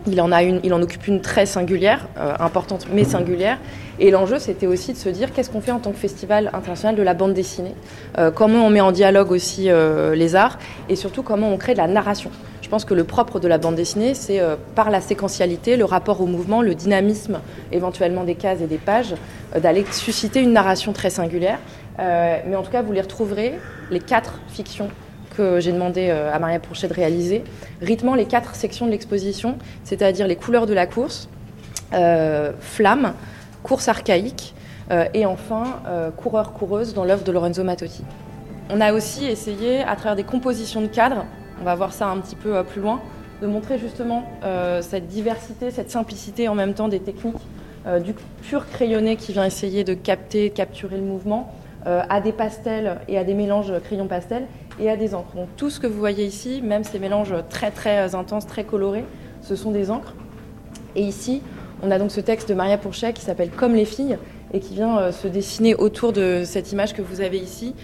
Il 0.09 0.21
en, 0.21 0.33
a 0.33 0.43
une, 0.43 0.59
il 0.65 0.75
en 0.75 0.83
occupe 0.83 1.07
une 1.07 1.21
très 1.21 1.47
singulière, 1.47 2.09
importante 2.41 2.87
mais 2.93 3.05
singulière. 3.05 3.59
Et 4.01 4.11
l'enjeu, 4.11 4.39
c'était 4.39 4.67
aussi 4.67 4.95
de 4.95 4.99
se 4.99 5.11
dire 5.11 5.33
qu'est-ce 5.33 5.51
qu'on 5.51 5.61
fait 5.61 5.71
en 5.71 5.81
tant 5.81 5.91
que 5.91 5.99
festival 5.99 6.51
international 6.55 6.97
de 6.97 7.03
la 7.03 7.13
bande 7.13 7.35
dessinée, 7.35 7.75
comment 8.35 8.65
on 8.65 8.71
met 8.71 8.81
en 8.81 8.93
dialogue 8.93 9.31
aussi 9.31 9.69
les 10.15 10.35
arts, 10.35 10.59
et 10.89 10.97
surtout 10.97 11.23
comment 11.23 11.53
on 11.53 11.59
crée 11.59 11.75
de 11.75 11.79
la 11.79 11.89
narration? 11.89 12.31
Je 12.69 12.71
pense 12.71 12.85
que 12.85 12.93
le 12.93 13.05
propre 13.05 13.41
de 13.41 13.49
la 13.49 13.57
bande 13.57 13.77
dessinée, 13.77 14.13
c'est 14.13 14.41
euh, 14.41 14.57
par 14.75 14.91
la 14.91 15.01
séquentialité, 15.01 15.79
le 15.79 15.87
rapport 15.87 16.21
au 16.21 16.27
mouvement, 16.27 16.61
le 16.61 16.75
dynamisme 16.75 17.41
éventuellement 17.73 18.25
des 18.25 18.35
cases 18.35 18.61
et 18.61 18.67
des 18.67 18.77
pages, 18.77 19.15
euh, 19.57 19.61
d'aller 19.61 19.87
susciter 19.91 20.43
une 20.43 20.53
narration 20.53 20.93
très 20.93 21.09
singulière. 21.09 21.61
Euh, 21.99 22.37
mais 22.47 22.57
en 22.57 22.63
tout 22.63 22.71
cas, 22.71 22.83
vous 22.83 22.93
les 22.93 23.01
retrouverez, 23.01 23.59
les 23.91 24.01
quatre 24.01 24.41
fictions 24.49 24.91
que 25.35 25.61
j'ai 25.61 25.73
demandé 25.73 26.11
à 26.11 26.39
Maria 26.39 26.59
Pourchet 26.59 26.89
de 26.89 26.93
réaliser, 26.93 27.43
rythmant 27.81 28.15
les 28.15 28.27
quatre 28.27 28.55
sections 28.55 28.85
de 28.85 28.91
l'exposition, 28.91 29.57
c'est-à-dire 29.83 30.27
les 30.27 30.37
couleurs 30.37 30.67
de 30.67 30.75
la 30.75 30.87
course, 30.87 31.31
flamme, 32.61 33.15
course 33.63 33.89
archaïque, 33.89 34.55
et 35.15 35.27
enfin 35.27 35.81
coureur-coureuse 36.17 36.93
dans 36.93 37.05
l'œuvre 37.05 37.23
de 37.23 37.31
Lorenzo 37.31 37.63
Mattotti. 37.63 38.03
On 38.69 38.81
a 38.81 38.93
aussi 38.93 39.27
essayé, 39.27 39.81
à 39.83 39.95
travers 39.95 40.17
des 40.17 40.25
compositions 40.25 40.81
de 40.81 40.89
cadres, 40.89 41.25
on 41.61 41.65
va 41.65 41.75
voir 41.75 41.93
ça 41.93 42.09
un 42.09 42.19
petit 42.19 42.37
peu 42.37 42.57
euh, 42.57 42.63
plus 42.63 42.81
loin, 42.81 43.01
de 43.43 43.47
montrer 43.47 43.79
justement 43.79 44.25
euh, 44.45 44.83
cette 44.83 45.07
diversité, 45.07 45.71
cette 45.71 45.91
simplicité 45.91 46.49
en 46.49 46.55
même 46.55 46.75
temps 46.75 46.89
des 46.89 47.01
techniques, 47.01 47.37
euh, 47.87 48.01
du 48.01 48.15
pur 48.43 48.67
crayonné 48.67 49.17
qui 49.17 49.33
vient 49.33 49.45
essayer 49.45 49.85
de 49.85 49.95
capter, 49.95 50.51
capturer 50.51 50.97
le 50.97 51.05
mouvement, 51.05 51.53
à 51.87 52.21
des 52.21 52.33
pastels 52.33 52.99
et 53.09 53.17
à 53.17 53.25
des 53.25 53.33
mélanges 53.33 53.73
crayon-pastel 53.85 54.47
et 54.79 54.91
à 54.91 54.97
des 54.99 55.15
encres. 55.15 55.35
Donc 55.37 55.49
tout 55.57 55.71
ce 55.71 55.81
que 55.81 55.87
vous 55.87 55.99
voyez 55.99 56.27
ici, 56.27 56.61
même 56.61 56.85
ces 56.85 56.99
mélanges 56.99 57.35
très 57.49 57.71
très 57.71 58.15
intenses, 58.15 58.47
très 58.47 58.65
colorés, 58.65 59.07
ce 59.41 59.57
sont 59.57 59.71
des 59.71 59.91
encres. 59.91 60.13
Et 60.97 61.03
ici, 61.03 61.41
on 61.83 61.91
a 61.91 61.99
donc 61.99 62.11
ce 62.11 62.21
texte 62.21 62.47
de 62.47 62.53
Maria 62.53 62.77
Pourchet 62.77 63.15
qui 63.15 63.23
s'appelle 63.23 63.49
Comme 63.49 63.75
les 63.75 63.87
filles 63.87 64.19
et 64.53 64.61
qui 64.61 64.75
vient 64.75 65.11
se 65.13 65.29
dessiner 65.29 65.77
autour 65.77 66.13
de 66.13 66.43
cette 66.45 66.73
image 66.73 66.93
que 66.93 67.01
vous 67.01 67.23
avez 67.23 67.39
ici 67.39 67.75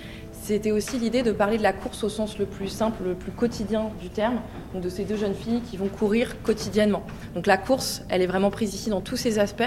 c'était 0.45 0.72
aussi 0.72 0.99
l'idée 0.99 1.22
de 1.22 1.32
parler 1.32 1.57
de 1.57 1.62
la 1.62 1.72
course 1.72 2.05
au 2.05 2.11
sens 2.11 2.38
le 2.38 2.45
plus 2.45 2.68
simple, 2.68 3.03
le 3.03 3.14
plus 3.14 3.32
quotidien 3.32 3.84
du 3.99 4.11
terme, 4.11 4.40
donc 4.74 4.82
de 4.82 4.90
ces 4.90 5.05
deux 5.05 5.16
jeunes 5.16 5.34
filles 5.34 5.62
qui 5.62 5.78
vont 5.78 5.88
courir 5.88 6.42
quotidiennement. 6.42 7.03
Donc 7.34 7.47
la 7.47 7.57
course, 7.57 8.03
elle 8.11 8.20
est 8.20 8.26
vraiment 8.26 8.51
prise 8.51 8.74
ici 8.74 8.90
dans 8.90 9.01
tous 9.01 9.16
ses 9.16 9.38
aspects, 9.38 9.62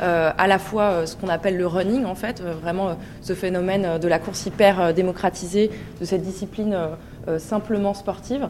euh, 0.00 0.30
à 0.38 0.46
la 0.46 0.60
fois 0.60 0.82
euh, 0.84 1.06
ce 1.06 1.16
qu'on 1.16 1.26
appelle 1.26 1.56
le 1.56 1.66
running 1.66 2.04
en 2.04 2.14
fait, 2.14 2.40
euh, 2.40 2.54
vraiment 2.54 2.96
ce 3.22 3.32
phénomène 3.32 3.98
de 3.98 4.06
la 4.06 4.20
course 4.20 4.46
hyper 4.46 4.94
démocratisée, 4.94 5.68
de 6.00 6.04
cette 6.04 6.22
discipline 6.22 6.78
simplement 7.38 7.92
sportive, 7.92 8.48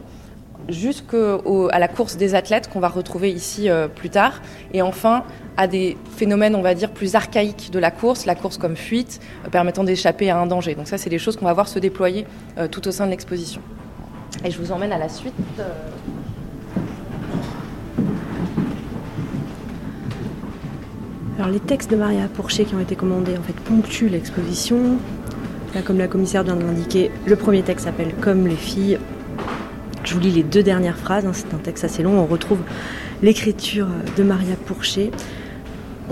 jusqu'à 0.69 1.79
la 1.79 1.87
course 1.87 2.15
des 2.15 2.35
athlètes 2.35 2.69
qu'on 2.69 2.79
va 2.79 2.89
retrouver 2.89 3.31
ici 3.31 3.69
plus 3.95 4.11
tard, 4.11 4.41
et 4.71 4.83
enfin 4.83 5.23
à 5.57 5.67
des 5.67 5.97
phénomènes, 6.15 6.55
on 6.55 6.61
va 6.61 6.73
dire, 6.73 6.91
plus 6.91 7.15
archaïques 7.15 7.71
de 7.71 7.79
la 7.79 7.91
course, 7.91 8.25
la 8.25 8.35
course 8.35 8.57
comme 8.57 8.75
fuite, 8.75 9.19
euh, 9.45 9.49
permettant 9.49 9.83
d'échapper 9.83 10.29
à 10.29 10.39
un 10.39 10.45
danger. 10.45 10.75
Donc 10.75 10.87
ça, 10.87 10.97
c'est 10.97 11.09
des 11.09 11.19
choses 11.19 11.35
qu'on 11.35 11.45
va 11.45 11.53
voir 11.53 11.67
se 11.67 11.79
déployer 11.79 12.25
euh, 12.57 12.67
tout 12.67 12.87
au 12.87 12.91
sein 12.91 13.05
de 13.05 13.11
l'exposition. 13.11 13.61
Et 14.45 14.51
je 14.51 14.57
vous 14.57 14.71
emmène 14.71 14.91
à 14.91 14.97
la 14.97 15.09
suite. 15.09 15.33
Euh. 15.59 15.63
Alors 21.37 21.51
les 21.51 21.59
textes 21.59 21.89
de 21.89 21.95
Maria 21.95 22.27
Pourchet 22.33 22.65
qui 22.65 22.75
ont 22.75 22.79
été 22.79 22.95
commandés 22.95 23.35
en 23.37 23.41
fait 23.41 23.53
ponctuent 23.53 24.09
l'exposition. 24.09 24.97
Là, 25.73 25.81
comme 25.81 25.97
la 25.97 26.07
commissaire 26.07 26.43
vient 26.43 26.55
de 26.55 26.63
l'indiquer, 26.63 27.09
le 27.25 27.35
premier 27.35 27.63
texte 27.63 27.85
s'appelle 27.85 28.13
Comme 28.21 28.47
les 28.47 28.55
filles. 28.55 28.99
Je 30.03 30.13
vous 30.13 30.19
lis 30.19 30.31
les 30.31 30.43
deux 30.43 30.63
dernières 30.63 30.97
phrases, 30.97 31.25
hein. 31.25 31.31
c'est 31.33 31.53
un 31.53 31.57
texte 31.57 31.83
assez 31.83 32.03
long. 32.03 32.19
On 32.19 32.25
retrouve 32.25 32.59
l'écriture 33.21 33.87
de 34.17 34.23
Maria 34.23 34.55
Pourchet. 34.65 35.11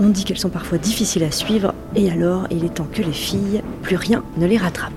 On 0.02 0.08
dit 0.08 0.24
qu'elles 0.24 0.38
sont 0.38 0.48
parfois 0.48 0.78
difficiles 0.78 1.24
à 1.24 1.30
suivre, 1.30 1.74
et 1.94 2.10
alors 2.10 2.46
il 2.50 2.64
est 2.64 2.72
temps 2.72 2.86
que 2.90 3.02
les 3.02 3.12
filles, 3.12 3.60
plus 3.82 3.96
rien 3.96 4.24
ne 4.38 4.46
les 4.46 4.56
rattrape. 4.56 4.92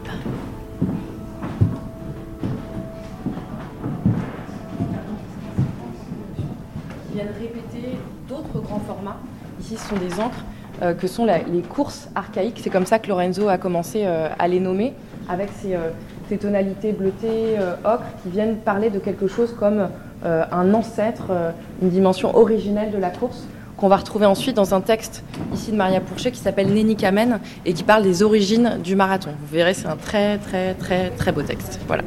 Il 7.10 7.16
vient 7.16 7.26
de 7.26 7.38
répéter 7.38 7.98
d'autres 8.30 8.62
grands 8.62 8.80
formats. 8.80 9.18
Ici, 9.60 9.76
ce 9.76 9.90
sont 9.90 9.98
des 9.98 10.22
encres 10.22 10.46
euh, 10.82 10.94
que 10.94 11.08
sont 11.08 11.26
les 11.26 11.62
courses 11.64 12.08
archaïques. 12.16 12.62
C'est 12.64 12.70
comme 12.70 12.86
ça 12.86 12.98
que 12.98 13.10
Lorenzo 13.10 13.50
a 13.50 13.58
commencé 13.58 14.04
euh, 14.06 14.30
à 14.40 14.48
les 14.48 14.62
nommer, 14.62 14.94
avec 15.28 15.50
ces, 15.62 15.76
euh, 15.76 15.90
ces 16.30 16.38
tonalités 16.38 16.94
bleutées, 16.94 17.58
ocre, 17.84 18.06
qui 18.24 18.30
viennent 18.30 18.56
parler 18.56 18.90
de 18.90 19.00
quelque 19.00 19.28
chose 19.28 19.54
comme 19.60 19.90
un 20.24 20.74
ancêtre, 20.74 21.34
une 21.82 21.90
dimension 21.90 22.34
originelle 22.38 22.92
de 22.92 22.98
la 22.98 23.10
course 23.10 23.46
qu'on 23.84 23.90
va 23.90 23.98
retrouver 23.98 24.26
ensuite 24.26 24.56
dans 24.56 24.74
un 24.74 24.80
texte 24.80 25.26
ici 25.54 25.72
de 25.72 25.76
Maria 25.76 26.00
Pourchet 26.00 26.32
qui 26.32 26.40
s'appelle 26.40 26.74
Néni 26.74 26.96
Kamen 26.96 27.42
et 27.66 27.74
qui 27.74 27.84
parle 27.84 28.02
des 28.02 28.24
origines 28.24 28.80
du 28.82 28.96
marathon. 28.96 29.32
Vous 29.42 29.54
verrez, 29.54 29.74
c'est 29.74 29.88
un 29.88 29.98
très 29.98 30.38
très 30.38 30.74
très 30.76 31.10
très 31.10 31.34
beau 31.34 31.42
texte. 31.42 31.82
Voilà. 31.86 32.04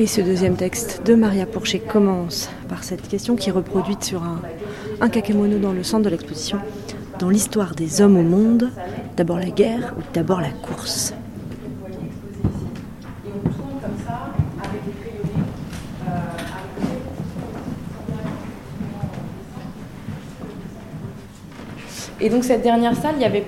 Et 0.00 0.08
ce 0.08 0.20
deuxième 0.20 0.56
texte 0.56 1.02
de 1.06 1.14
Maria 1.14 1.46
Pourchet 1.46 1.78
commence 1.78 2.50
par 2.68 2.82
cette 2.82 3.06
question 3.06 3.36
qui 3.36 3.50
est 3.50 3.52
reproduite 3.52 4.02
sur 4.02 4.24
un, 4.24 4.40
un 5.00 5.08
kakemono 5.08 5.58
dans 5.58 5.72
le 5.72 5.84
centre 5.84 6.02
de 6.02 6.10
l'exposition. 6.10 6.58
Dans 7.20 7.30
l'histoire 7.30 7.76
des 7.76 8.00
hommes 8.00 8.16
au 8.16 8.24
monde, 8.24 8.70
d'abord 9.16 9.38
la 9.38 9.50
guerre 9.50 9.94
ou 9.96 10.02
d'abord 10.12 10.40
la 10.40 10.50
course? 10.50 11.14
Et 22.24 22.30
donc 22.30 22.42
cette 22.42 22.62
dernière 22.62 22.96
salle, 22.96 23.16
il 23.16 23.22
y 23.22 23.26
avait 23.26 23.44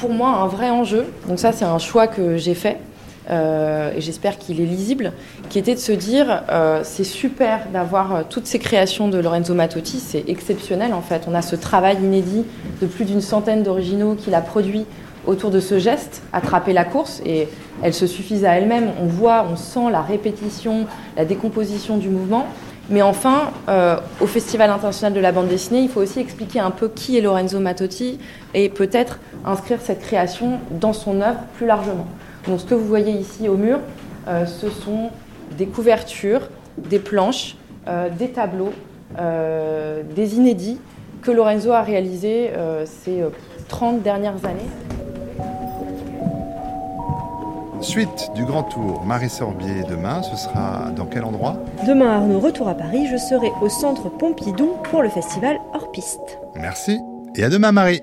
pour 0.00 0.10
moi 0.10 0.30
un 0.30 0.46
vrai 0.46 0.70
enjeu. 0.70 1.04
Donc 1.28 1.38
ça, 1.38 1.52
c'est 1.52 1.66
un 1.66 1.76
choix 1.76 2.06
que 2.06 2.38
j'ai 2.38 2.54
fait. 2.54 2.78
Euh, 3.28 3.92
et 3.94 4.00
j'espère 4.00 4.38
qu'il 4.38 4.58
est 4.58 4.64
lisible, 4.64 5.12
qui 5.50 5.58
était 5.58 5.74
de 5.74 5.80
se 5.80 5.92
dire 5.92 6.44
euh, 6.48 6.80
c'est 6.82 7.04
super 7.04 7.66
d'avoir 7.72 8.14
euh, 8.14 8.22
toutes 8.28 8.46
ces 8.46 8.58
créations 8.58 9.08
de 9.08 9.18
Lorenzo 9.18 9.52
Mattotti, 9.52 9.98
c'est 9.98 10.24
exceptionnel 10.28 10.94
en 10.94 11.02
fait. 11.02 11.24
On 11.28 11.34
a 11.34 11.42
ce 11.42 11.56
travail 11.56 11.96
inédit 11.96 12.44
de 12.80 12.86
plus 12.86 13.04
d'une 13.04 13.20
centaine 13.20 13.64
d'originaux 13.64 14.14
qu'il 14.14 14.34
a 14.34 14.40
produit 14.40 14.86
autour 15.26 15.50
de 15.50 15.58
ce 15.58 15.78
geste, 15.78 16.22
attraper 16.32 16.72
la 16.72 16.84
course, 16.84 17.20
et 17.26 17.48
elle 17.82 17.92
se 17.92 18.06
suffisent 18.06 18.44
à 18.44 18.52
elle-même. 18.52 18.92
On 19.02 19.06
voit, 19.06 19.44
on 19.52 19.56
sent 19.56 19.90
la 19.90 20.00
répétition, 20.00 20.86
la 21.16 21.24
décomposition 21.24 21.98
du 21.98 22.08
mouvement. 22.08 22.46
Mais 22.88 23.02
enfin, 23.02 23.50
euh, 23.68 23.96
au 24.20 24.26
Festival 24.26 24.70
international 24.70 25.12
de 25.12 25.20
la 25.20 25.32
bande 25.32 25.48
dessinée, 25.48 25.80
il 25.80 25.88
faut 25.88 26.00
aussi 26.00 26.20
expliquer 26.20 26.60
un 26.60 26.70
peu 26.70 26.88
qui 26.88 27.18
est 27.18 27.20
Lorenzo 27.20 27.58
Mattotti 27.58 28.18
et 28.54 28.68
peut-être 28.68 29.18
inscrire 29.44 29.80
cette 29.80 30.00
création 30.00 30.60
dans 30.70 30.92
son 30.92 31.20
œuvre 31.20 31.40
plus 31.56 31.66
largement. 31.66 32.06
Donc 32.46 32.60
ce 32.60 32.64
que 32.64 32.74
vous 32.74 32.86
voyez 32.86 33.12
ici 33.12 33.48
au 33.48 33.56
mur, 33.56 33.80
euh, 34.28 34.46
ce 34.46 34.70
sont 34.70 35.10
des 35.58 35.66
couvertures, 35.66 36.48
des 36.78 37.00
planches, 37.00 37.56
euh, 37.88 38.08
des 38.08 38.30
tableaux, 38.30 38.72
des 39.18 40.34
inédits 40.34 40.78
que 41.22 41.30
Lorenzo 41.30 41.70
a 41.70 41.80
réalisés 41.80 42.50
ces 42.84 43.22
30 43.68 44.02
dernières 44.02 44.44
années. 44.44 44.68
Suite 47.86 48.32
du 48.34 48.44
Grand 48.44 48.64
Tour, 48.64 49.04
Marie 49.04 49.30
Sorbier, 49.30 49.84
demain, 49.88 50.20
ce 50.20 50.36
sera 50.36 50.90
dans 50.90 51.06
quel 51.06 51.24
endroit 51.24 51.56
Demain, 51.86 52.16
Arnaud, 52.16 52.40
retour 52.40 52.66
à 52.68 52.74
Paris, 52.74 53.06
je 53.06 53.16
serai 53.16 53.52
au 53.62 53.68
centre 53.68 54.08
Pompidou 54.08 54.72
pour 54.90 55.02
le 55.02 55.08
festival 55.08 55.60
Hors 55.72 55.92
Piste. 55.92 56.40
Merci, 56.56 56.98
et 57.36 57.44
à 57.44 57.48
demain 57.48 57.70
Marie 57.70 58.02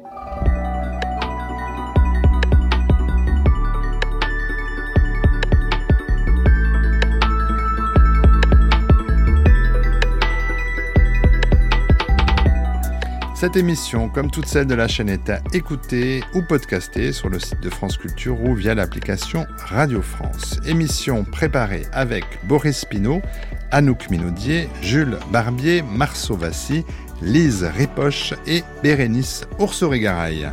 Cette 13.43 13.57
émission, 13.57 14.07
comme 14.07 14.31
toutes 14.31 14.45
celles 14.45 14.67
de 14.67 14.73
la 14.73 14.87
chaîne, 14.87 15.09
est 15.09 15.29
à 15.29 15.41
écouter 15.51 16.23
ou 16.33 16.43
podcaster 16.43 17.11
sur 17.11 17.27
le 17.27 17.39
site 17.39 17.59
de 17.59 17.69
France 17.69 17.97
Culture 17.97 18.41
ou 18.41 18.55
via 18.55 18.73
l'application 18.73 19.45
Radio 19.57 20.01
France. 20.01 20.61
Émission 20.65 21.25
préparée 21.25 21.85
avec 21.91 22.23
Boris 22.45 22.85
Pinault, 22.85 23.21
Anouk 23.69 24.09
Minaudier, 24.09 24.69
Jules 24.81 25.17
Barbier, 25.29 25.81
Marceau 25.81 26.37
Vassy, 26.37 26.85
Lise 27.21 27.65
Ripoche 27.65 28.33
et 28.47 28.63
Bérénice 28.81 29.43
Oursorégaraille. 29.59 30.49